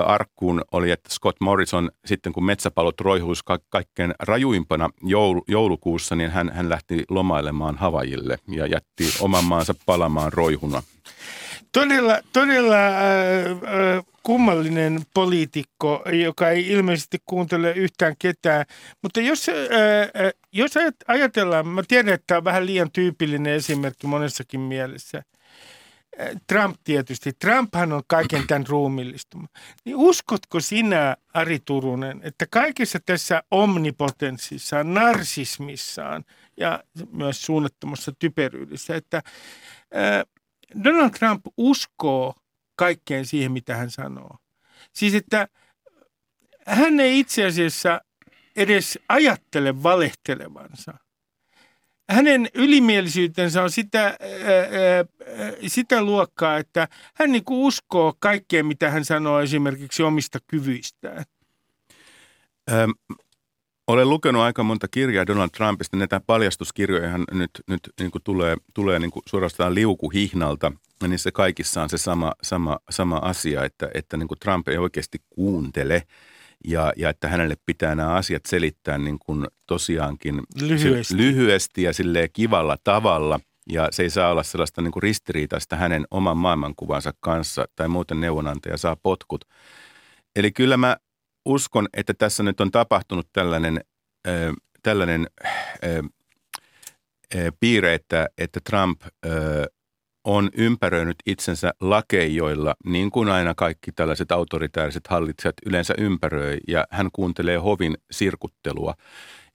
arkkuun 0.06 0.62
oli, 0.72 0.92
että 0.92 1.10
Scott 1.10 1.38
Morrison 1.42 1.92
sitten 2.06 2.34
kun 2.34 2.46
metsäpalot 2.46 3.02
roihuisi 3.02 3.42
ka- 3.46 3.60
kaikkein 3.70 4.14
rajuimpana 4.20 4.90
joulu, 5.04 5.44
joulukuussa, 5.48 6.16
niin 6.16 6.32
hän, 6.32 6.52
hän 6.54 6.70
lähti 6.70 7.04
lomailemaan 7.10 7.78
Havajille 7.78 8.40
ja 8.48 8.66
jätti 8.66 9.04
oman 9.20 9.44
maansa 9.44 9.76
palamaan 9.86 10.34
roihuna. 10.34 10.84
Todella, 11.72 12.20
todella 12.34 12.88
äh, 12.88 12.96
äh, 12.96 14.06
kummallinen 14.24 15.02
poliitikko, 15.14 16.04
joka 16.24 16.50
ei 16.50 16.68
ilmeisesti 16.68 17.18
kuuntele 17.26 17.72
yhtään 17.72 18.16
ketään. 18.20 18.66
Mutta 19.02 19.22
jos, 19.22 19.50
äh, 19.50 19.56
jos 20.52 20.72
ajatellaan, 21.08 21.68
mä 21.68 21.84
tiedän, 21.88 22.14
että 22.14 22.28
tämä 22.28 22.38
on 22.38 22.44
vähän 22.44 22.66
liian 22.66 22.92
tyypillinen 22.92 23.54
esimerkki 23.54 24.08
monessakin 24.08 24.60
mielessä– 24.60 25.24
Trump 26.48 26.76
tietysti. 26.84 27.34
Trumphan 27.34 27.94
on 27.94 28.02
kaiken 28.08 28.48
tämän 28.48 28.68
ruumillistuma. 28.68 29.48
Niin 29.86 29.96
uskotko 29.96 30.60
sinä, 30.60 31.18
Ari 31.34 31.60
Turunen, 31.66 32.20
että 32.24 32.46
kaikessa 32.50 33.00
tässä 33.06 33.44
omnipotenssissaan, 33.52 34.94
narsismissaan 34.94 36.24
ja 36.58 36.84
myös 37.12 37.46
suunnattomassa 37.46 38.12
typeryydessä, 38.20 38.96
että 38.96 39.22
Donald 40.84 41.10
Trump 41.10 41.46
uskoo 41.58 42.36
kaikkeen 42.76 43.26
siihen, 43.26 43.52
mitä 43.52 43.76
hän 43.76 43.92
sanoo. 43.92 44.38
Siis, 44.94 45.14
että 45.14 45.48
hän 46.68 47.00
ei 47.00 47.20
itse 47.20 47.46
asiassa 47.46 48.02
edes 48.56 49.00
ajattele 49.10 49.84
valehtelevansa– 49.84 50.94
hänen 52.10 52.50
ylimielisyytensä 52.54 53.64
on 53.64 53.72
sitä, 53.72 54.04
ää, 54.04 54.10
ää, 54.10 55.06
sitä 55.68 56.04
luokkaa, 56.04 56.58
että 56.58 56.88
hän 57.16 57.32
niin 57.32 57.44
uskoo 57.50 58.14
kaikkeen, 58.20 58.66
mitä 58.66 58.90
hän 58.90 59.06
sanoo 59.06 59.40
esimerkiksi 59.40 60.04
omista 60.04 60.40
kyvyistään. 60.48 61.24
Öm, 62.72 62.94
olen 63.88 64.10
lukenut 64.10 64.42
aika 64.42 64.64
monta 64.64 64.88
kirjaa 64.88 65.28
Donald 65.28 65.50
Trumpista. 65.50 65.98
Näitä 65.98 66.22
paljastuskirjoja 66.26 67.18
nyt, 67.18 67.52
nyt 67.68 67.80
niin 68.00 68.12
kuin 68.12 68.24
tulee, 68.24 68.58
tulee 68.74 69.00
niin 69.00 69.12
kuin 69.12 69.24
suorastaan 69.26 69.76
liukuhihnalta. 69.76 70.72
Ja 71.02 71.08
niissä 71.08 71.32
kaikissa 71.32 71.84
on 71.84 71.90
se 71.90 71.98
sama, 71.98 72.34
sama, 72.44 72.80
sama 72.90 73.18
asia, 73.18 73.66
että, 73.66 73.90
että 73.94 74.18
niin 74.18 74.28
kuin 74.28 74.40
Trump 74.40 74.68
ei 74.68 74.78
oikeasti 74.78 75.22
kuuntele– 75.30 76.04
ja, 76.68 76.94
ja 76.98 77.10
että 77.10 77.28
hänelle 77.28 77.56
pitää 77.66 77.96
nämä 77.96 78.14
asiat 78.14 78.46
selittää 78.46 78.98
niin 78.98 79.20
kuin 79.20 79.48
tosiaankin 79.68 80.42
lyhyesti, 80.62 81.18
lyhyesti 81.18 81.84
ja 81.84 81.94
silleen 81.94 82.30
kivalla 82.34 82.78
tavalla. 82.84 83.40
Ja 83.72 83.88
se 83.92 84.04
ei 84.04 84.10
saa 84.10 84.32
olla 84.32 84.44
sellaista 84.44 84.82
niin 84.82 84.92
kuin 84.92 85.04
ristiriitaista 85.04 85.76
hänen 85.76 86.06
oman 86.12 86.38
maailmankuvansa 86.38 87.14
kanssa 87.20 87.66
tai 87.76 87.88
muuten 87.88 88.20
neuvonantaja 88.22 88.78
saa 88.78 88.96
potkut. 88.96 89.46
Eli 90.36 90.52
kyllä 90.52 90.78
mä 90.78 90.98
uskon, 91.46 91.88
että 91.94 92.14
tässä 92.14 92.44
nyt 92.44 92.62
on 92.62 92.72
tapahtunut 92.72 93.28
tällainen, 93.34 93.82
äh, 94.28 94.34
tällainen 94.84 95.28
äh, 95.46 95.96
äh, 97.36 97.54
piirre, 97.60 97.94
että, 97.94 98.28
että 98.38 98.60
Trump 98.70 99.02
äh, 99.04 99.32
on 100.24 100.50
ympäröinyt 100.58 101.18
itsensä 101.26 101.74
lakeijoilla, 101.82 102.76
niin 102.86 103.12
kuin 103.12 103.30
aina 103.30 103.54
kaikki 103.56 103.92
tällaiset 103.92 104.32
autoritääriset 104.32 105.08
hallitsijat 105.08 105.56
yleensä 105.66 105.94
ympäröi, 105.98 106.58
ja 106.68 106.86
hän 106.92 107.10
kuuntelee 107.14 107.58
hovin 107.58 107.98
sirkuttelua 108.12 108.94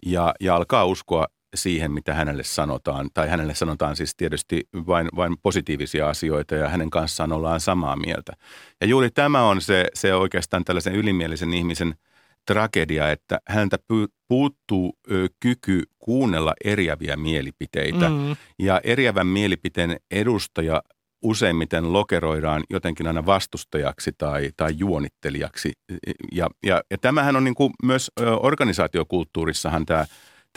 ja, 0.07 0.35
ja 0.41 0.57
alkaa 0.57 0.85
uskoa 0.85 1.27
siihen, 1.55 1.93
mitä 1.93 2.15
hänelle 2.15 2.45
sanotaan, 2.45 3.11
tai 3.15 3.29
hänelle 3.29 3.55
sanotaan 3.55 3.97
siis 3.97 4.17
tietysti 4.17 4.69
vain, 4.87 5.09
vain 5.17 5.37
positiivisia 5.43 6.09
asioita, 6.09 6.55
ja 6.55 6.69
hänen 6.69 6.91
kanssaan 6.91 7.33
ollaan 7.33 7.61
samaa 7.61 7.97
mieltä. 7.97 8.33
Ja 8.81 8.87
juuri 8.87 9.11
tämä 9.11 9.43
on 9.49 9.61
se, 9.61 9.87
se 9.95 10.15
oikeastaan 10.15 10.65
tällaisen 10.65 10.95
ylimielisen 10.95 11.55
ihmisen– 11.55 11.95
tragedia, 12.47 13.11
että 13.11 13.41
häntä 13.49 13.79
puuttuu 14.29 14.99
kyky 15.41 15.83
kuunnella 15.99 16.55
eriäviä 16.65 17.17
mielipiteitä. 17.17 18.09
Mm. 18.09 18.37
Ja 18.59 18.81
eriävän 18.85 19.27
mielipiteen 19.27 19.97
edustaja 20.11 20.83
useimmiten 21.23 21.93
lokeroidaan 21.93 22.65
jotenkin 22.71 23.07
aina 23.07 23.27
vastustajaksi 23.27 24.13
tai, 24.19 24.51
tai 24.57 24.75
juonittelijaksi. 24.77 25.73
Ja, 26.33 26.49
ja, 26.67 26.83
ja 26.91 26.99
tämähän 26.99 27.37
on 27.37 27.45
niin 27.45 27.55
kuin 27.55 27.73
myös 27.83 28.11
organisaatiokulttuurissahan 28.41 29.87
tämä 29.87 30.07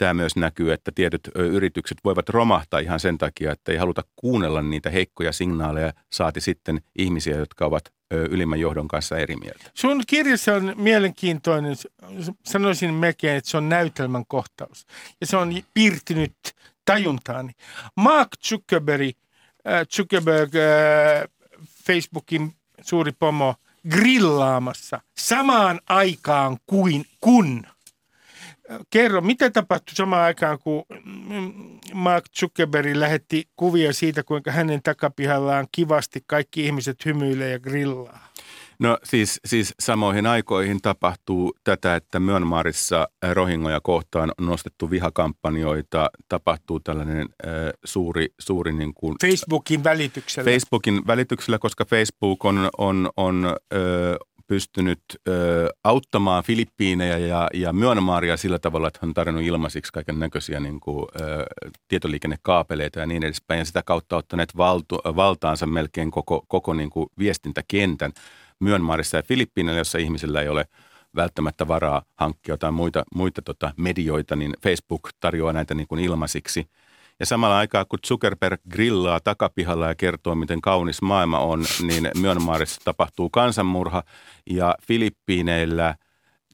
tämä 0.00 0.14
myös 0.14 0.36
näkyy, 0.36 0.72
että 0.72 0.92
tietyt 0.94 1.30
yritykset 1.34 1.98
voivat 2.04 2.28
romahtaa 2.28 2.80
ihan 2.80 3.00
sen 3.00 3.18
takia, 3.18 3.52
että 3.52 3.72
ei 3.72 3.78
haluta 3.78 4.04
kuunnella 4.16 4.62
niitä 4.62 4.90
heikkoja 4.90 5.32
signaaleja, 5.32 5.92
saati 6.12 6.40
sitten 6.40 6.80
ihmisiä, 6.96 7.36
jotka 7.36 7.66
ovat 7.66 7.84
ylimmän 8.10 8.60
johdon 8.60 8.88
kanssa 8.88 9.18
eri 9.18 9.36
mieltä. 9.36 9.70
Sun 9.74 10.02
kirjassa 10.06 10.54
on 10.54 10.74
mielenkiintoinen, 10.76 11.76
sanoisin 12.46 12.94
melkein, 12.94 13.36
että 13.36 13.50
se 13.50 13.56
on 13.56 13.68
näytelmän 13.68 14.26
kohtaus. 14.26 14.86
Ja 15.20 15.26
se 15.26 15.36
on 15.36 15.54
piirtynyt 15.74 16.34
tajuntaani. 16.84 17.52
Mark 17.96 18.28
Zuckerberg, 18.44 19.16
Zuckerberg 19.96 20.52
Facebookin 21.86 22.52
suuri 22.82 23.12
pomo, 23.12 23.54
grillaamassa 23.90 25.00
samaan 25.16 25.80
aikaan 25.88 26.58
kuin 26.66 27.04
kun– 27.20 27.66
kerro, 28.90 29.20
mitä 29.20 29.50
tapahtui 29.50 29.94
samaan 29.94 30.22
aikaan, 30.22 30.58
kun 30.58 30.84
Mark 31.94 32.24
Zuckerberg 32.38 32.96
lähetti 32.96 33.48
kuvia 33.56 33.92
siitä, 33.92 34.22
kuinka 34.22 34.52
hänen 34.52 34.82
takapihallaan 34.82 35.66
kivasti 35.72 36.20
kaikki 36.26 36.64
ihmiset 36.64 37.04
hymyilee 37.04 37.50
ja 37.50 37.58
grillaa? 37.58 38.30
No 38.80 38.98
siis, 39.04 39.40
siis 39.44 39.74
samoihin 39.80 40.26
aikoihin 40.26 40.80
tapahtuu 40.82 41.52
tätä, 41.64 41.96
että 41.96 42.20
Myanmarissa 42.20 43.08
rohingoja 43.32 43.80
kohtaan 43.80 44.32
on 44.40 44.46
nostettu 44.46 44.90
vihakampanjoita, 44.90 46.10
tapahtuu 46.28 46.80
tällainen 46.80 47.28
äh, 47.46 47.52
suuri, 47.84 48.28
suuri 48.38 48.72
niin 48.72 48.94
kuin, 48.94 49.16
Facebookin 49.20 49.84
välityksellä. 49.84 50.50
Facebookin 50.50 51.06
välityksellä, 51.06 51.58
koska 51.58 51.84
Facebook 51.84 52.44
on, 52.44 52.70
on, 52.78 53.10
on 53.16 53.46
äh, 53.46 53.80
pystynyt 54.50 55.00
ö, 55.28 55.68
auttamaan 55.84 56.44
Filippiinejä 56.44 57.18
ja, 57.18 57.48
ja 57.54 57.72
Myanmaria 57.72 58.36
sillä 58.36 58.58
tavalla, 58.58 58.88
että 58.88 58.98
hän 59.02 59.08
on 59.08 59.14
tarjonnut 59.14 59.44
ilmaisiksi 59.44 59.92
kaiken 59.92 60.18
näköisiä 60.18 60.60
niin 60.60 60.80
kuin, 60.80 61.06
ö, 61.20 61.46
tietoliikennekaapeleita 61.88 63.00
ja 63.00 63.06
niin 63.06 63.24
edespäin. 63.24 63.58
Ja 63.58 63.64
sitä 63.64 63.82
kautta 63.82 64.16
ottaneet 64.16 64.56
valtu, 64.56 64.96
valtaansa 64.96 65.66
melkein 65.66 66.10
koko, 66.10 66.44
koko 66.48 66.74
niin 66.74 66.90
kuin 66.90 67.06
viestintäkentän 67.18 68.12
Myanmarissa 68.60 69.16
ja 69.16 69.22
Filippiineillä, 69.22 69.80
jossa 69.80 69.98
ihmisillä 69.98 70.42
ei 70.42 70.48
ole 70.48 70.64
välttämättä 71.16 71.68
varaa 71.68 72.02
hankkia 72.16 72.52
jotain 72.52 72.74
muita, 72.74 73.04
muita 73.14 73.42
tota 73.42 73.72
medioita, 73.76 74.36
niin 74.36 74.54
Facebook 74.62 75.10
tarjoaa 75.20 75.52
näitä 75.52 75.74
niin 75.74 75.86
kuin 75.88 76.00
ilmaisiksi– 76.04 76.66
ja 77.20 77.26
samalla 77.26 77.58
aikaa, 77.58 77.84
kun 77.84 77.98
Zuckerberg 78.06 78.60
grillaa 78.70 79.20
takapihalla 79.20 79.86
ja 79.86 79.94
kertoo, 79.94 80.34
miten 80.34 80.60
kaunis 80.60 81.02
maailma 81.02 81.38
on, 81.38 81.64
niin 81.82 82.10
Myanmarissa 82.20 82.80
tapahtuu 82.84 83.30
kansanmurha. 83.30 84.02
Ja 84.50 84.74
Filippiineillä 84.82 85.94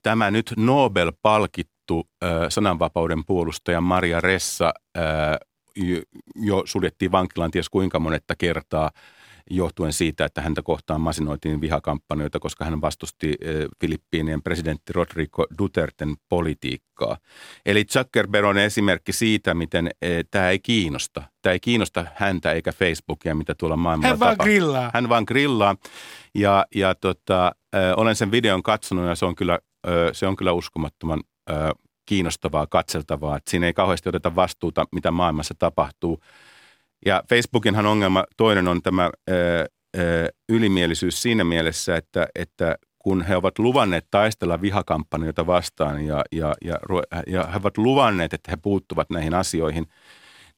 tämä 0.02 0.30
nyt 0.30 0.52
Nobel-palkittu 0.56 2.08
sananvapauden 2.48 3.24
puolustaja 3.24 3.80
Maria 3.80 4.20
Ressa 4.20 4.74
jo 6.36 6.62
suljettiin 6.64 7.12
vankilaan 7.12 7.50
ties 7.50 7.68
kuinka 7.68 8.00
monetta 8.00 8.34
kertaa– 8.38 8.90
johtuen 9.50 9.92
siitä, 9.92 10.24
että 10.24 10.40
häntä 10.40 10.62
kohtaan 10.62 11.00
masinoitiin 11.00 11.60
vihakampanjoita, 11.60 12.38
koska 12.38 12.64
hän 12.64 12.80
vastusti 12.80 13.34
eh, 13.40 13.66
Filippiinien 13.80 14.42
presidentti 14.42 14.92
Rodrigo 14.92 15.46
Duterten 15.58 16.14
politiikkaa. 16.28 17.16
Eli 17.66 17.84
Zuckerberg 17.84 18.46
on 18.46 18.58
esimerkki 18.58 19.12
siitä, 19.12 19.54
miten 19.54 19.90
eh, 20.02 20.24
tämä 20.30 20.50
ei 20.50 20.58
kiinnosta. 20.58 21.22
Tämä 21.42 21.52
ei 21.52 21.60
kiinnosta 21.60 22.06
häntä 22.14 22.52
eikä 22.52 22.72
Facebookia, 22.72 23.34
mitä 23.34 23.54
tuolla 23.54 23.76
maailmalla 23.76 24.08
Hän 24.08 24.20
vaan 24.20 24.36
grillaa. 24.40 24.90
Hän 24.94 25.08
vaan 25.08 25.24
grillaa. 25.28 25.76
Ja, 26.34 26.66
ja 26.74 26.94
tota, 26.94 27.46
äh, 27.46 27.92
olen 27.96 28.16
sen 28.16 28.30
videon 28.30 28.62
katsonut 28.62 29.06
ja 29.06 29.14
se 29.14 29.24
on 29.24 29.34
kyllä, 29.34 29.58
se 30.12 30.26
on 30.26 30.36
kyllä 30.36 30.52
uskomattoman 30.52 31.20
kiinnostavaa, 32.06 32.66
katseltavaa. 32.66 33.36
Että 33.36 33.50
siinä 33.50 33.66
ei 33.66 33.72
kauheasti 33.72 34.08
oteta 34.08 34.34
vastuuta, 34.34 34.84
mitä 34.92 35.10
maailmassa 35.10 35.54
tapahtuu. 35.58 36.20
Ja 37.06 37.22
Facebookinhan 37.28 37.86
ongelma 37.86 38.24
toinen 38.36 38.68
on 38.68 38.82
tämä 38.82 39.10
ö, 39.30 39.64
ö, 39.98 40.28
ylimielisyys 40.48 41.22
siinä 41.22 41.44
mielessä, 41.44 41.96
että, 41.96 42.28
että 42.34 42.76
kun 42.98 43.22
he 43.22 43.36
ovat 43.36 43.58
luvanneet 43.58 44.06
taistella 44.10 44.60
vihakampanjoita 44.60 45.46
vastaan 45.46 46.06
ja, 46.06 46.24
ja, 46.32 46.54
ja, 46.64 46.78
ja 47.26 47.46
he 47.46 47.56
ovat 47.56 47.78
luvanneet, 47.78 48.32
että 48.34 48.50
he 48.50 48.56
puuttuvat 48.56 49.10
näihin 49.10 49.34
asioihin, 49.34 49.86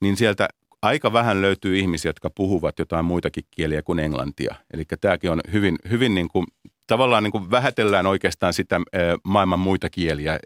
niin 0.01 0.17
sieltä 0.17 0.49
aika 0.83 1.13
vähän 1.13 1.43
löytyy 1.43 1.79
ihmisiä, 1.79 2.09
jotka 2.09 2.31
puhuvat 2.31 2.79
jotain 2.79 3.05
muitakin 3.05 3.45
kieliä 3.51 3.83
kuin 3.83 3.99
englantia. 3.99 4.55
Eli 4.73 4.85
tämäkin 5.01 5.31
on 5.31 5.41
hyvin, 5.53 5.77
hyvin 5.91 6.15
niin 6.15 6.29
kuin, 6.29 6.47
tavallaan 6.87 7.23
niin 7.23 7.33
kuin 7.33 7.51
vähätellään 7.51 8.07
oikeastaan 8.07 8.53
sitä 8.53 8.81
maailman 9.25 9.59
muita 9.59 9.91
kieliä. 9.91 10.39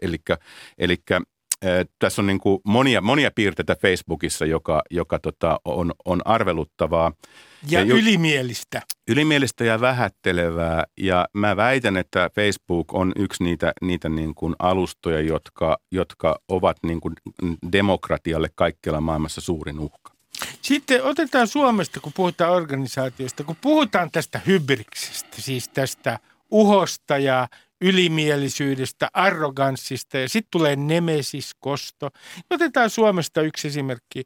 Eli 0.77 0.97
tässä 1.99 2.21
on 2.21 2.25
niin 2.25 2.39
kuin 2.39 2.59
monia, 2.65 3.01
monia 3.01 3.31
piirteitä 3.35 3.75
Facebookissa, 3.75 4.45
joka, 4.45 4.81
joka 4.91 5.19
tota 5.19 5.59
on, 5.65 5.93
on 6.05 6.21
arveluttavaa. 6.25 7.11
Ja, 7.69 7.79
ja 7.79 7.85
ylimielistä. 7.85 8.81
Ylimielistä 9.07 9.63
ja 9.63 9.81
vähättelevää. 9.81 10.83
Ja 10.97 11.27
mä 11.33 11.55
väitän, 11.55 11.97
että 11.97 12.29
Facebook 12.35 12.93
on 12.93 13.11
yksi 13.15 13.43
niitä, 13.43 13.73
niitä 13.81 14.09
niin 14.09 14.35
kuin 14.35 14.55
alustoja, 14.59 15.21
jotka, 15.21 15.77
jotka 15.91 16.39
ovat 16.47 16.77
niin 16.83 17.01
kuin 17.01 17.13
demokratialle 17.71 18.49
kaikkialla 18.55 19.01
maailmassa 19.01 19.41
suurin 19.41 19.79
uhka. 19.79 20.13
Sitten 20.61 21.03
otetaan 21.03 21.47
Suomesta, 21.47 21.99
kun 21.99 22.13
puhutaan 22.15 22.51
organisaatiosta, 22.51 23.43
kun 23.43 23.55
puhutaan 23.61 24.11
tästä 24.11 24.41
hybriksestä, 24.47 25.41
siis 25.41 25.69
tästä 25.69 26.19
uhosta 26.51 27.17
ja 27.17 27.47
ylimielisyydestä, 27.83 29.09
arroganssista 29.13 30.17
ja 30.17 30.29
sitten 30.29 30.51
tulee 30.51 30.75
nemesis-kosto. 30.75 32.09
Otetaan 32.49 32.89
Suomesta 32.89 33.41
yksi 33.41 33.67
esimerkki. 33.67 34.23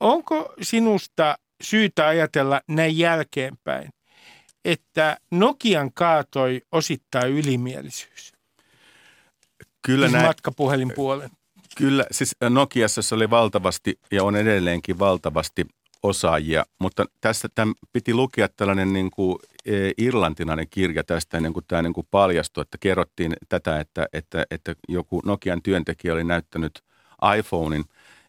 Onko 0.00 0.54
sinusta 0.62 1.38
syytä 1.62 2.06
ajatella 2.06 2.60
näin 2.68 2.98
jälkeenpäin, 2.98 3.88
että 4.64 5.16
Nokian 5.30 5.92
kaatoi 5.92 6.62
osittain 6.72 7.32
ylimielisyys? 7.32 8.32
Kyllä 9.82 10.06
siis 10.06 10.12
näin. 10.12 10.26
Matkapuhelin 10.26 10.92
puolen. 10.94 11.30
Kyllä, 11.76 12.06
siis 12.10 12.36
Nokiassa 12.50 13.02
se 13.02 13.14
oli 13.14 13.30
valtavasti 13.30 13.98
ja 14.10 14.24
on 14.24 14.36
edelleenkin 14.36 14.98
valtavasti 14.98 15.66
osaajia, 16.04 16.64
mutta 16.78 17.04
tässä 17.20 17.48
tämän 17.54 17.74
piti 17.92 18.14
lukea 18.14 18.48
tällainen 18.48 18.92
niin 18.92 19.10
kuin 19.10 19.38
e, 19.66 19.90
irlantilainen 19.98 20.66
kirja 20.70 21.04
tästä 21.04 21.36
ennen 21.36 21.52
kuin 21.52 21.64
tämä 21.68 21.82
niin 21.82 21.92
kuin 21.92 22.06
paljastui, 22.10 22.62
että 22.62 22.78
kerrottiin 22.80 23.32
tätä, 23.48 23.80
että, 23.80 24.06
että, 24.12 24.46
että 24.50 24.74
joku 24.88 25.20
Nokian 25.24 25.62
työntekijä 25.62 26.12
oli 26.12 26.24
näyttänyt 26.24 26.82
iPhonein 27.38 27.84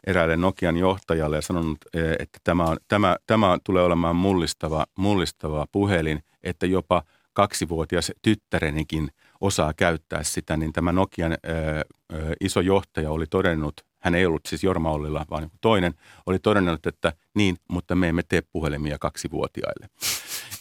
eräälle 0.08 0.38
Nokian 0.38 0.78
johtajalle 0.78 1.36
ja 1.36 1.42
sanonut, 1.42 1.78
e, 1.94 2.00
että 2.20 2.40
tämä, 2.44 2.64
on, 2.64 2.78
tämä, 2.88 3.16
tämä 3.28 3.58
tulee 3.64 3.84
olemaan 3.84 4.16
mullistava, 4.16 4.86
mullistava 4.98 5.66
puhelin, 5.72 6.24
että 6.44 6.66
jopa 6.66 7.04
kaksivuotias 7.34 8.12
tyttärenikin 8.22 9.10
osaa 9.42 9.74
käyttää 9.74 10.24
sitä, 10.24 10.58
niin 10.58 10.74
tämä 10.74 10.92
Nokian 10.92 11.32
ö, 11.32 11.38
ö, 12.14 12.34
iso 12.42 12.62
johtaja 12.62 13.12
oli 13.12 13.26
todennut 13.30 13.85
hän 14.06 14.16
ei 14.16 14.26
ollut 14.26 14.46
siis 14.46 14.64
Jorma 14.64 14.92
Ollila, 14.92 15.26
vaan 15.30 15.50
toinen, 15.62 15.94
oli 16.26 16.40
todennut, 16.40 16.86
että 16.86 17.14
niin, 17.36 17.58
mutta 17.70 17.96
me 17.96 18.10
emme 18.10 18.24
tee 18.24 18.42
puhelimia 18.42 18.98
kaksivuotiaille. 19.00 19.88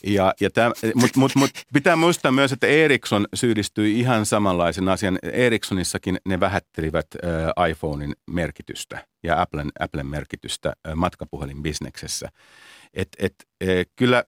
Ja, 0.07 0.35
ja 0.41 0.51
Mutta 0.95 1.21
mut, 1.21 1.33
mut 1.37 1.51
pitää 1.73 1.97
muistaa 1.97 2.33
myös, 2.33 2.53
että 2.53 2.67
Ericsson 2.67 3.27
syyllistyi 3.35 4.01
ihan 4.01 4.27
samanlaisen 4.27 4.89
asian. 4.89 5.19
Ericssonissakin 5.23 6.19
ne 6.25 6.41
vähättelivät 6.41 7.07
äh, 7.25 7.71
iPhonein 7.71 8.13
merkitystä 8.31 9.07
ja 9.23 9.41
Applen, 9.41 9.71
Applen 9.81 10.07
merkitystä 10.07 10.69
äh, 10.69 10.95
matkapuhelinbisneksessä. 10.95 12.29
Et, 12.95 13.09
et, 13.19 13.35
e, 13.61 13.83
kyllä, 13.97 14.25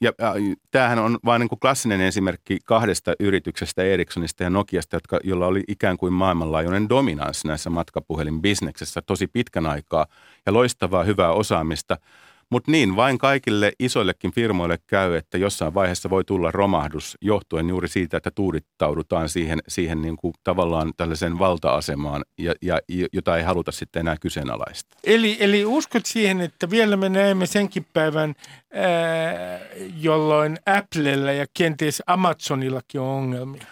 ja, 0.00 0.12
ja 0.18 0.34
tämähän 0.70 0.98
on 0.98 1.18
vain 1.24 1.40
niin 1.40 1.48
kuin 1.48 1.60
klassinen 1.60 2.00
esimerkki 2.00 2.58
kahdesta 2.64 3.14
yrityksestä, 3.20 3.82
Ericssonista 3.82 4.42
ja 4.42 4.50
Nokiasta, 4.50 4.96
jotka, 4.96 5.20
jolla 5.24 5.46
oli 5.46 5.64
ikään 5.68 5.96
kuin 5.96 6.12
maailmanlaajuinen 6.12 6.88
dominanssi 6.88 7.48
näissä 7.48 7.70
matkapuhelinbisneksessä 7.70 9.02
tosi 9.02 9.26
pitkän 9.26 9.66
aikaa. 9.66 10.06
Ja 10.46 10.52
loistavaa 10.52 11.04
hyvää 11.04 11.32
osaamista– 11.32 11.98
mutta 12.50 12.70
niin, 12.70 12.96
vain 12.96 13.18
kaikille 13.18 13.72
isoillekin 13.78 14.32
firmoille 14.32 14.78
käy, 14.86 15.16
että 15.16 15.38
jossain 15.38 15.74
vaiheessa 15.74 16.10
voi 16.10 16.24
tulla 16.24 16.50
romahdus 16.50 17.16
johtuen 17.22 17.68
juuri 17.68 17.88
siitä, 17.88 18.16
että 18.16 18.30
tuudittaudutaan 18.30 19.28
siihen, 19.28 19.58
siihen 19.68 20.02
niin 20.02 20.16
kuin 20.16 20.34
tavallaan 20.44 20.92
tällaiseen 20.96 21.38
valta-asemaan, 21.38 22.24
ja, 22.38 22.54
ja, 22.62 22.80
jota 23.12 23.36
ei 23.36 23.42
haluta 23.42 23.72
sitten 23.72 24.00
enää 24.00 24.16
kyseenalaista. 24.20 24.96
Eli, 25.04 25.36
eli 25.40 25.64
uskot 25.64 26.06
siihen, 26.06 26.40
että 26.40 26.70
vielä 26.70 26.96
me 26.96 27.08
näemme 27.08 27.46
senkin 27.46 27.86
päivän, 27.92 28.34
ää, 28.72 29.60
jolloin 30.00 30.58
Applella 30.66 31.32
ja 31.32 31.46
kenties 31.58 32.02
Amazonillakin 32.06 33.00
on 33.00 33.08
ongelmia? 33.08 33.66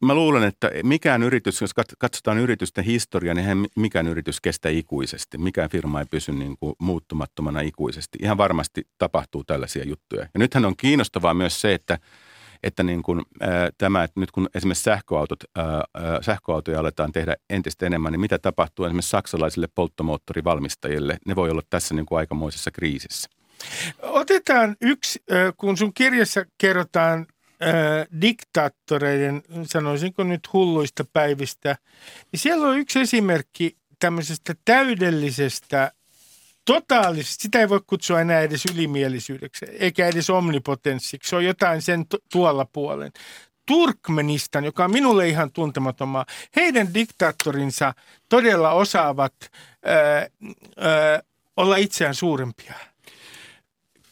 Mä 0.00 0.14
luulen, 0.14 0.42
että 0.42 0.70
mikään 0.82 1.22
yritys, 1.22 1.60
jos 1.60 1.74
katsotaan 1.98 2.38
yritysten 2.38 2.84
historiaa, 2.84 3.34
niin 3.34 3.42
eihän 3.42 3.66
mikään 3.76 4.08
yritys 4.08 4.40
kestä 4.40 4.68
ikuisesti. 4.68 5.38
Mikään 5.38 5.70
firma 5.70 6.00
ei 6.00 6.06
pysy 6.10 6.32
niin 6.32 6.56
kuin 6.60 6.74
muuttumattomana 6.78 7.60
ikuisesti. 7.60 8.18
Ihan 8.22 8.38
varmasti 8.38 8.86
tapahtuu 8.98 9.44
tällaisia 9.44 9.84
juttuja. 9.84 10.22
Ja 10.22 10.38
nythän 10.38 10.64
on 10.64 10.76
kiinnostavaa 10.76 11.34
myös 11.34 11.60
se, 11.60 11.74
että, 11.74 11.98
että 12.62 12.82
niin 12.82 13.02
kuin, 13.02 13.22
ää, 13.40 13.70
tämä, 13.78 14.04
että 14.04 14.20
nyt 14.20 14.30
kun 14.30 14.48
esimerkiksi 14.54 14.84
sähköautot, 14.84 15.38
ää, 15.56 15.84
sähköautoja 16.20 16.80
aletaan 16.80 17.12
tehdä 17.12 17.36
entistä 17.50 17.86
enemmän, 17.86 18.12
niin 18.12 18.20
mitä 18.20 18.38
tapahtuu 18.38 18.84
esimerkiksi 18.84 19.10
saksalaisille 19.10 19.68
polttomoottorivalmistajille? 19.74 21.18
Ne 21.26 21.36
voi 21.36 21.50
olla 21.50 21.62
tässä 21.70 21.94
niin 21.94 22.06
kuin 22.06 22.18
aikamoisessa 22.18 22.70
kriisissä. 22.70 23.30
Otetaan 24.02 24.76
yksi, 24.80 25.22
kun 25.56 25.76
sun 25.76 25.94
kirjassa 25.94 26.44
kerrotaan 26.58 27.26
diktaattoreiden, 28.20 29.42
sanoisinko 29.64 30.24
nyt 30.24 30.52
hulluista 30.52 31.04
päivistä, 31.12 31.76
niin 32.32 32.40
siellä 32.40 32.68
on 32.68 32.78
yksi 32.78 33.00
esimerkki 33.00 33.76
tämmöisestä 33.98 34.54
täydellisestä, 34.64 35.92
totaalisesta, 36.64 37.42
sitä 37.42 37.60
ei 37.60 37.68
voi 37.68 37.80
kutsua 37.86 38.20
enää 38.20 38.40
edes 38.40 38.64
ylimielisyydeksi, 38.74 39.66
eikä 39.78 40.06
edes 40.06 40.30
omnipotenssiksi, 40.30 41.30
se 41.30 41.36
on 41.36 41.44
jotain 41.44 41.82
sen 41.82 42.06
tuolla 42.32 42.64
puolen. 42.64 43.12
Turkmenistan, 43.66 44.64
joka 44.64 44.84
on 44.84 44.90
minulle 44.90 45.28
ihan 45.28 45.52
tuntematon 45.52 46.08
maa, 46.08 46.26
heidän 46.56 46.94
diktaattorinsa 46.94 47.94
todella 48.28 48.70
osaavat 48.72 49.34
ää, 49.84 50.26
ää, 50.76 51.22
olla 51.56 51.76
itseään 51.76 52.14
suurempia. 52.14 52.74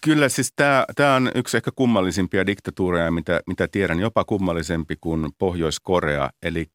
Kyllä 0.07 0.29
siis 0.29 0.53
tämä 0.97 1.15
on 1.17 1.31
yksi 1.35 1.57
ehkä 1.57 1.71
kummallisimpia 1.77 2.47
diktatuureja, 2.47 3.11
mitä, 3.11 3.41
mitä 3.47 3.69
tiedän, 3.69 4.01
jopa 4.01 4.25
kummallisempi 4.25 4.97
kuin 5.01 5.29
Pohjois-Korea. 5.39 6.31
Eli 6.43 6.67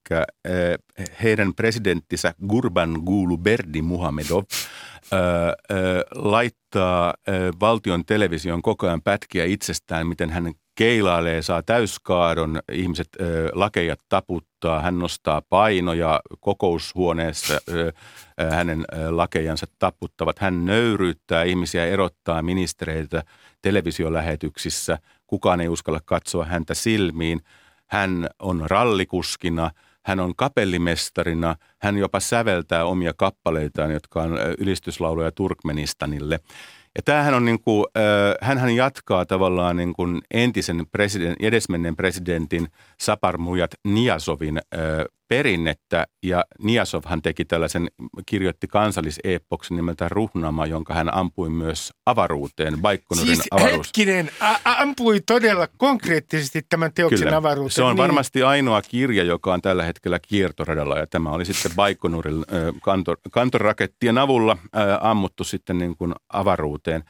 heidän 1.24 1.54
presidenttinsä 1.54 2.34
Gurban 2.48 2.92
Gulu 3.06 3.38
Berdi 3.38 3.82
Muhamedov 3.82 4.44
laittaa 6.16 7.14
valtion 7.60 8.06
television 8.06 8.62
koko 8.62 8.88
ajan 8.88 9.02
pätkiä 9.02 9.46
itsestään, 9.46 10.08
miten 10.08 10.30
hän 10.30 10.54
keilailee, 10.82 11.42
saa 11.42 11.64
täyskaadon, 11.64 12.60
ihmiset 12.72 13.08
ö, 13.22 13.50
lakeja 13.54 13.96
taputtaa, 14.10 14.82
hän 14.82 15.00
nostaa 15.00 15.42
painoja 15.50 16.20
kokoushuoneessa, 16.40 17.54
ö, 17.70 17.94
hänen 18.52 18.86
lakejansa 19.10 19.66
taputtavat, 19.80 20.40
hän 20.40 20.66
nöyryyttää 20.66 21.44
ihmisiä, 21.44 21.86
erottaa 21.86 22.42
ministereitä 22.42 23.24
televisiolähetyksissä, 23.62 24.98
kukaan 25.28 25.62
ei 25.62 25.68
uskalla 25.68 26.00
katsoa 26.06 26.46
häntä 26.46 26.74
silmiin, 26.74 27.42
hän 27.88 28.28
on 28.40 28.64
rallikuskina, 28.68 29.72
hän 30.06 30.20
on 30.20 30.36
kapellimestarina, 30.36 31.56
hän 31.82 31.98
jopa 31.98 32.20
säveltää 32.20 32.86
omia 32.86 33.14
kappaleitaan, 33.18 33.92
jotka 33.92 34.22
on 34.22 34.38
ylistyslauluja 34.58 35.32
Turkmenistanille– 35.32 36.40
ja 36.96 37.02
tämähän 37.06 37.34
on 37.34 37.46
niin 37.46 37.62
kuin, 37.62 37.86
äh, 37.98 38.48
hänhän 38.48 38.76
jatkaa 38.76 39.26
tavallaan 39.26 39.78
niin 39.78 39.94
kuin 39.94 40.22
entisen 40.32 40.86
president, 40.92 41.36
edesmenneen 41.42 41.96
presidentin 41.96 42.68
Saparmujat 43.02 43.72
Niasovin 43.88 44.58
äh, 44.58 44.82
perinnettä 45.32 46.08
ja 46.24 46.46
Niasovhan 46.64 47.22
teki 47.22 47.46
tällaisen, 47.46 47.88
kirjoitti 48.26 48.68
kansalliseepoksen 48.68 49.78
nimeltä 49.78 50.10
Ruhnama, 50.10 50.66
jonka 50.66 50.94
hän 50.94 51.14
ampui 51.14 51.50
myös 51.50 51.94
avaruuteen, 52.06 52.82
Baikkonurin 52.82 53.36
siis 53.36 53.48
avaruus. 53.52 53.88
hetkinen, 53.88 54.32
a- 54.40 54.60
ampui 54.66 55.22
todella 55.26 55.68
konkreettisesti 55.78 56.62
tämän 56.70 56.94
teoksen 56.94 57.20
Kyllä. 57.20 57.38
avaruuteen. 57.38 57.72
Se 57.72 57.84
on 57.84 57.90
niin. 57.90 57.98
varmasti 57.98 58.44
ainoa 58.44 58.82
kirja, 58.82 59.24
joka 59.24 59.54
on 59.54 59.62
tällä 59.62 59.84
hetkellä 59.84 60.20
kiertoradalla 60.20 60.98
ja 60.98 61.08
tämä 61.08 61.30
oli 61.30 61.46
sitten 61.46 61.72
Baikkonurin 61.76 62.36
äh, 62.36 62.82
kantor, 62.82 63.18
kantorakettien 63.32 64.18
avulla 64.18 64.52
äh, 64.52 64.82
ammuttu 65.02 65.44
sitten 65.44 65.78
niin 65.78 65.98
kuin 65.98 66.14
avaruuteen. 66.34 67.04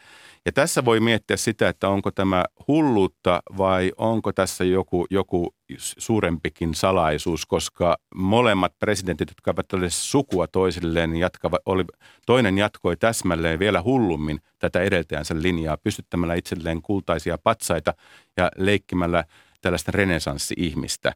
Ja 0.46 0.52
tässä 0.52 0.86
voi 0.86 1.00
miettiä 1.00 1.38
sitä, 1.38 1.70
että 1.70 1.90
onko 1.90 2.12
tämä 2.12 2.46
hulluutta 2.68 3.42
vai 3.58 3.92
onko 3.98 4.34
tässä 4.34 4.64
joku, 4.64 5.06
joku 5.10 5.56
suurempikin 5.78 6.76
salaisuus, 6.76 7.46
koska 7.46 7.98
molemmat 8.16 8.74
presidentit, 8.80 9.30
jotka 9.30 9.54
ole 9.74 9.90
sukua 9.90 10.48
toisilleen, 10.48 11.16
jatkava, 11.16 11.60
oli, 11.66 11.86
toinen 12.26 12.58
jatkoi 12.58 12.98
täsmälleen 12.98 13.60
vielä 13.60 13.82
hullummin 13.82 14.42
tätä 14.60 14.82
edeltäjänsä 14.82 15.36
linjaa, 15.42 15.78
pystyttämällä 15.78 16.34
itselleen 16.34 16.82
kultaisia 16.82 17.38
patsaita 17.38 17.94
ja 18.38 18.52
leikkimällä 18.58 19.24
tällaista 19.62 19.92
renesanssi-ihmistä. 19.92 21.14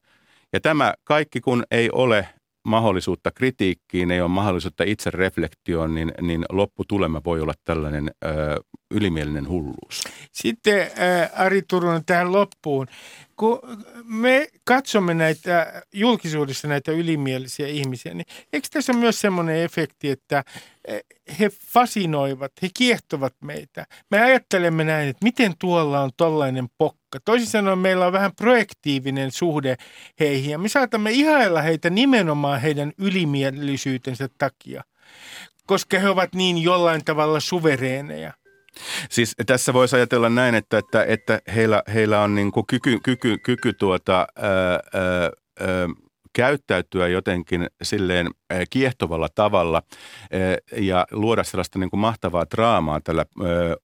Ja 0.53 0.59
tämä 0.59 0.93
kaikki, 1.03 1.41
kun 1.41 1.63
ei 1.71 1.89
ole 1.91 2.27
mahdollisuutta 2.65 3.31
kritiikkiin, 3.31 4.11
ei 4.11 4.21
ole 4.21 4.29
mahdollisuutta 4.29 4.83
itse 4.83 5.11
reflektioon, 5.11 5.95
niin, 5.95 6.11
niin 6.21 6.45
lopputulema 6.49 7.21
voi 7.25 7.41
olla 7.41 7.53
tällainen 7.63 8.11
ö, 8.25 8.29
ylimielinen 8.91 9.49
hulluus. 9.49 10.03
Sitten 10.31 10.91
ää, 10.97 11.29
Ari 11.35 11.61
Turunen 11.61 12.05
tähän 12.05 12.31
loppuun. 12.31 12.87
Kun 13.35 13.59
me 14.03 14.47
katsomme 14.63 15.13
näitä 15.13 15.83
julkisuudessa 15.93 16.67
näitä 16.67 16.91
ylimielisiä 16.91 17.67
ihmisiä, 17.67 18.13
niin 18.13 18.25
eikö 18.53 18.67
tässä 18.71 18.93
ole 18.93 18.99
myös 18.99 19.21
semmoinen 19.21 19.55
efekti, 19.57 20.09
että 20.09 20.43
he 21.39 21.49
fasinoivat, 21.73 22.51
he 22.61 22.69
kiehtovat 22.77 23.33
meitä. 23.41 23.85
Me 24.11 24.21
ajattelemme 24.23 24.83
näin, 24.83 25.09
että 25.09 25.23
miten 25.23 25.53
tuolla 25.59 26.01
on 26.01 26.11
tollainen 26.17 26.67
pokka. 26.77 27.04
Toisin 27.19 27.47
sanoen 27.47 27.79
meillä 27.79 28.05
on 28.07 28.13
vähän 28.13 28.35
projektiivinen 28.35 29.31
suhde 29.31 29.75
heihin 30.19 30.51
ja 30.51 30.57
me 30.57 30.67
saatamme 30.69 31.11
ihailla 31.11 31.61
heitä 31.61 31.89
nimenomaan 31.89 32.61
heidän 32.61 32.93
ylimielisyytensä 32.97 34.29
takia, 34.37 34.83
koska 35.65 35.99
he 35.99 36.09
ovat 36.09 36.35
niin 36.35 36.63
jollain 36.63 37.05
tavalla 37.05 37.39
suvereeneja. 37.39 38.33
Siis 39.09 39.35
tässä 39.45 39.73
voisi 39.73 39.95
ajatella 39.95 40.29
näin, 40.29 40.55
että, 40.55 40.77
että, 40.77 41.03
että 41.03 41.41
heillä, 41.55 41.83
heillä 41.93 42.21
on 42.21 42.35
niin 42.35 42.51
kuin 42.51 42.65
kyky, 42.67 42.99
kyky, 43.03 43.37
kyky 43.37 43.73
tuota, 43.73 44.27
ää, 44.35 44.79
ää, 44.93 45.87
käyttäytyä 46.35 47.07
jotenkin 47.07 47.67
silleen 47.81 48.29
kiehtovalla 48.69 49.27
tavalla 49.35 49.81
ja 50.77 51.05
luoda 51.11 51.43
sellaista 51.43 51.79
niin 51.79 51.89
kuin 51.89 51.99
mahtavaa 51.99 52.45
draamaa 52.55 53.01
tällä 53.01 53.25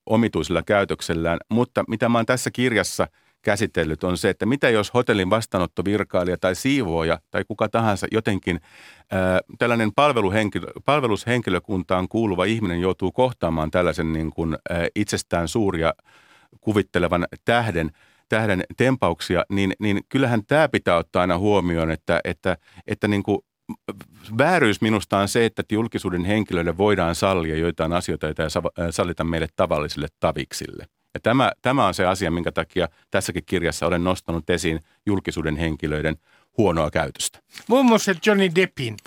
omituisella 0.05 0.63
käytöksellään. 0.63 1.39
Mutta 1.49 1.83
mitä 1.87 2.09
mä 2.09 2.17
oon 2.17 2.25
tässä 2.25 2.51
kirjassa 2.51 3.07
käsitellyt 3.41 4.03
on 4.03 4.17
se, 4.17 4.29
että 4.29 4.45
mitä 4.45 4.69
jos 4.69 4.93
hotellin 4.93 5.29
vastaanottovirkailija 5.29 6.37
tai 6.37 6.55
siivooja 6.55 7.19
tai 7.31 7.43
kuka 7.47 7.69
tahansa 7.69 8.07
jotenkin 8.11 8.61
ää, 9.11 9.39
tällainen 9.59 9.91
palveluhenkilö, 9.95 10.67
palvelushenkilökuntaan 10.85 12.07
kuuluva 12.07 12.45
ihminen 12.45 12.81
joutuu 12.81 13.11
kohtaamaan 13.11 13.71
tällaisen 13.71 14.13
niin 14.13 14.31
kuin, 14.31 14.57
ää, 14.69 14.87
itsestään 14.95 15.47
suuria 15.47 15.93
kuvittelevan 16.61 17.27
tähden, 17.45 17.91
tähden 18.29 18.63
tempauksia, 18.77 19.45
niin, 19.49 19.73
niin 19.79 20.01
kyllähän 20.09 20.45
tämä 20.47 20.69
pitää 20.69 20.97
ottaa 20.97 21.21
aina 21.21 21.37
huomioon, 21.37 21.91
että, 21.91 22.21
että, 22.23 22.57
että 22.87 23.07
niin 23.07 23.23
kuin 23.23 23.39
vääryys 24.37 24.81
minusta 24.81 25.17
on 25.17 25.27
se, 25.27 25.45
että 25.45 25.63
julkisuuden 25.71 26.25
henkilöille 26.25 26.77
voidaan 26.77 27.15
sallia 27.15 27.55
joitain 27.55 27.93
asioita, 27.93 28.25
joita 28.25 28.43
ei 28.43 28.49
sallita 28.91 29.23
meille 29.23 29.47
tavallisille 29.55 30.07
taviksille. 30.19 30.85
Ja 31.13 31.19
tämä, 31.19 31.51
tämä 31.61 31.87
on 31.87 31.93
se 31.93 32.05
asia, 32.05 32.31
minkä 32.31 32.51
takia 32.51 32.87
tässäkin 33.11 33.43
kirjassa 33.45 33.87
olen 33.87 34.03
nostanut 34.03 34.49
esiin 34.49 34.79
julkisuuden 35.05 35.57
henkilöiden 35.57 36.15
huonoa 36.57 36.91
käytöstä. 36.91 37.39
Muun 37.67 37.85
muassa 37.85 38.15
Johnny 38.25 38.49
Deppin. 38.55 38.97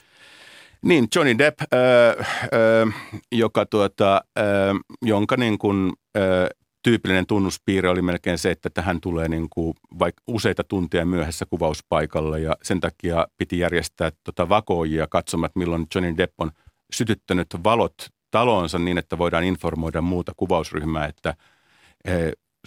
Niin, 0.83 1.09
Johnny 1.15 1.39
Depp, 1.39 1.61
äh, 1.61 1.69
äh, 1.71 2.95
joka 3.33 3.67
tuota, 3.67 4.17
äh, 4.39 4.45
jonka 5.03 5.37
niin 5.37 5.59
kuin, 5.59 5.93
äh, 6.17 6.49
tyypillinen 6.83 7.27
tunnuspiirre 7.27 7.89
oli 7.89 8.03
melkein 8.03 8.39
se, 8.39 8.51
että 8.51 8.71
tähän 8.71 9.01
tulee 9.01 9.29
niin 9.29 9.47
kuin 9.51 9.75
vaikka 9.99 10.23
useita 10.27 10.65
tunteja 10.65 11.07
myöhässä 11.07 11.47
kuvauspaikalla 11.51 12.39
ja 12.39 12.57
sen 12.63 12.81
takia 12.81 13.27
piti 13.39 13.59
järjestää 13.59 14.11
tota 14.25 14.49
vakoojia 14.49 15.07
katsomaan, 15.11 15.47
että 15.47 15.59
milloin 15.59 15.87
Johnny 15.95 16.17
Depp 16.17 16.41
on 16.41 16.51
sytyttänyt 16.93 17.47
valot 17.65 17.95
talonsa 18.31 18.79
niin, 18.79 18.99
että 18.99 19.19
voidaan 19.19 19.45
informoida 19.45 20.01
muuta 20.01 20.33
kuvausryhmää, 20.37 21.07
että 21.07 21.35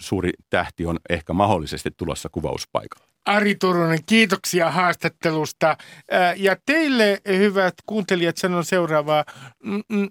suuri 0.00 0.30
tähti 0.50 0.86
on 0.86 0.98
ehkä 1.10 1.32
mahdollisesti 1.32 1.90
tulossa 1.96 2.28
kuvauspaikalla. 2.32 3.08
Ari 3.24 3.54
Turunen, 3.54 3.98
kiitoksia 4.06 4.70
haastattelusta. 4.70 5.76
Ää, 6.10 6.34
Ja 6.34 6.56
teille, 6.66 7.20
hyvät 7.28 7.74
kuuntelijat, 7.86 8.36
sanon 8.36 8.64
seuraavaa. 8.64 9.24
Mm, 9.64 9.82
mm, 9.88 10.08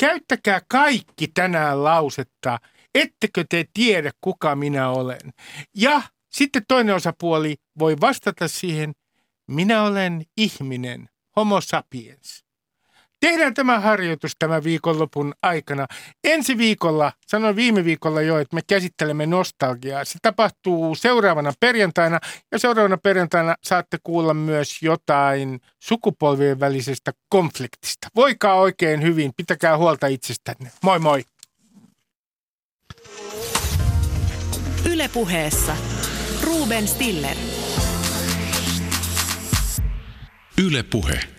Käyttäkää 0.00 0.60
kaikki 0.68 1.28
tänään 1.34 1.84
lausetta, 1.84 2.58
ettekö 2.94 3.44
te 3.50 3.64
tiedä, 3.74 4.10
kuka 4.20 4.56
minä 4.56 4.90
olen. 4.90 5.20
Ja 5.76 6.02
sitten 6.28 6.62
toinen 6.68 6.94
osapuoli 6.94 7.56
voi 7.78 7.96
vastata 8.00 8.48
siihen, 8.48 8.92
minä 9.50 9.82
olen 9.82 10.22
ihminen, 10.36 11.08
homo 11.36 11.60
sapiens. 11.60 12.44
Tehdään 13.20 13.54
tämä 13.54 13.80
harjoitus 13.80 14.32
tämän 14.38 14.64
viikonlopun 14.64 15.34
aikana. 15.42 15.86
Ensi 16.24 16.58
viikolla, 16.58 17.12
sanoin 17.26 17.56
viime 17.56 17.84
viikolla 17.84 18.22
jo, 18.22 18.38
että 18.38 18.54
me 18.54 18.60
käsittelemme 18.66 19.26
nostalgiaa. 19.26 20.04
Se 20.04 20.18
tapahtuu 20.22 20.94
seuraavana 20.94 21.52
perjantaina 21.60 22.18
ja 22.52 22.58
seuraavana 22.58 22.98
perjantaina 22.98 23.54
saatte 23.62 23.98
kuulla 24.02 24.34
myös 24.34 24.82
jotain 24.82 25.60
sukupolvien 25.78 26.60
välisestä 26.60 27.12
konfliktista. 27.28 28.08
Voikaa 28.16 28.54
oikein 28.54 29.02
hyvin, 29.02 29.32
pitäkää 29.36 29.76
huolta 29.76 30.06
itsestänne. 30.06 30.70
Moi 30.82 30.98
moi! 30.98 31.24
Ylepuheessa 34.92 35.76
Ruben 36.42 36.88
Stiller. 36.88 37.36
Yle 40.58 40.82
Puhe. 40.82 41.37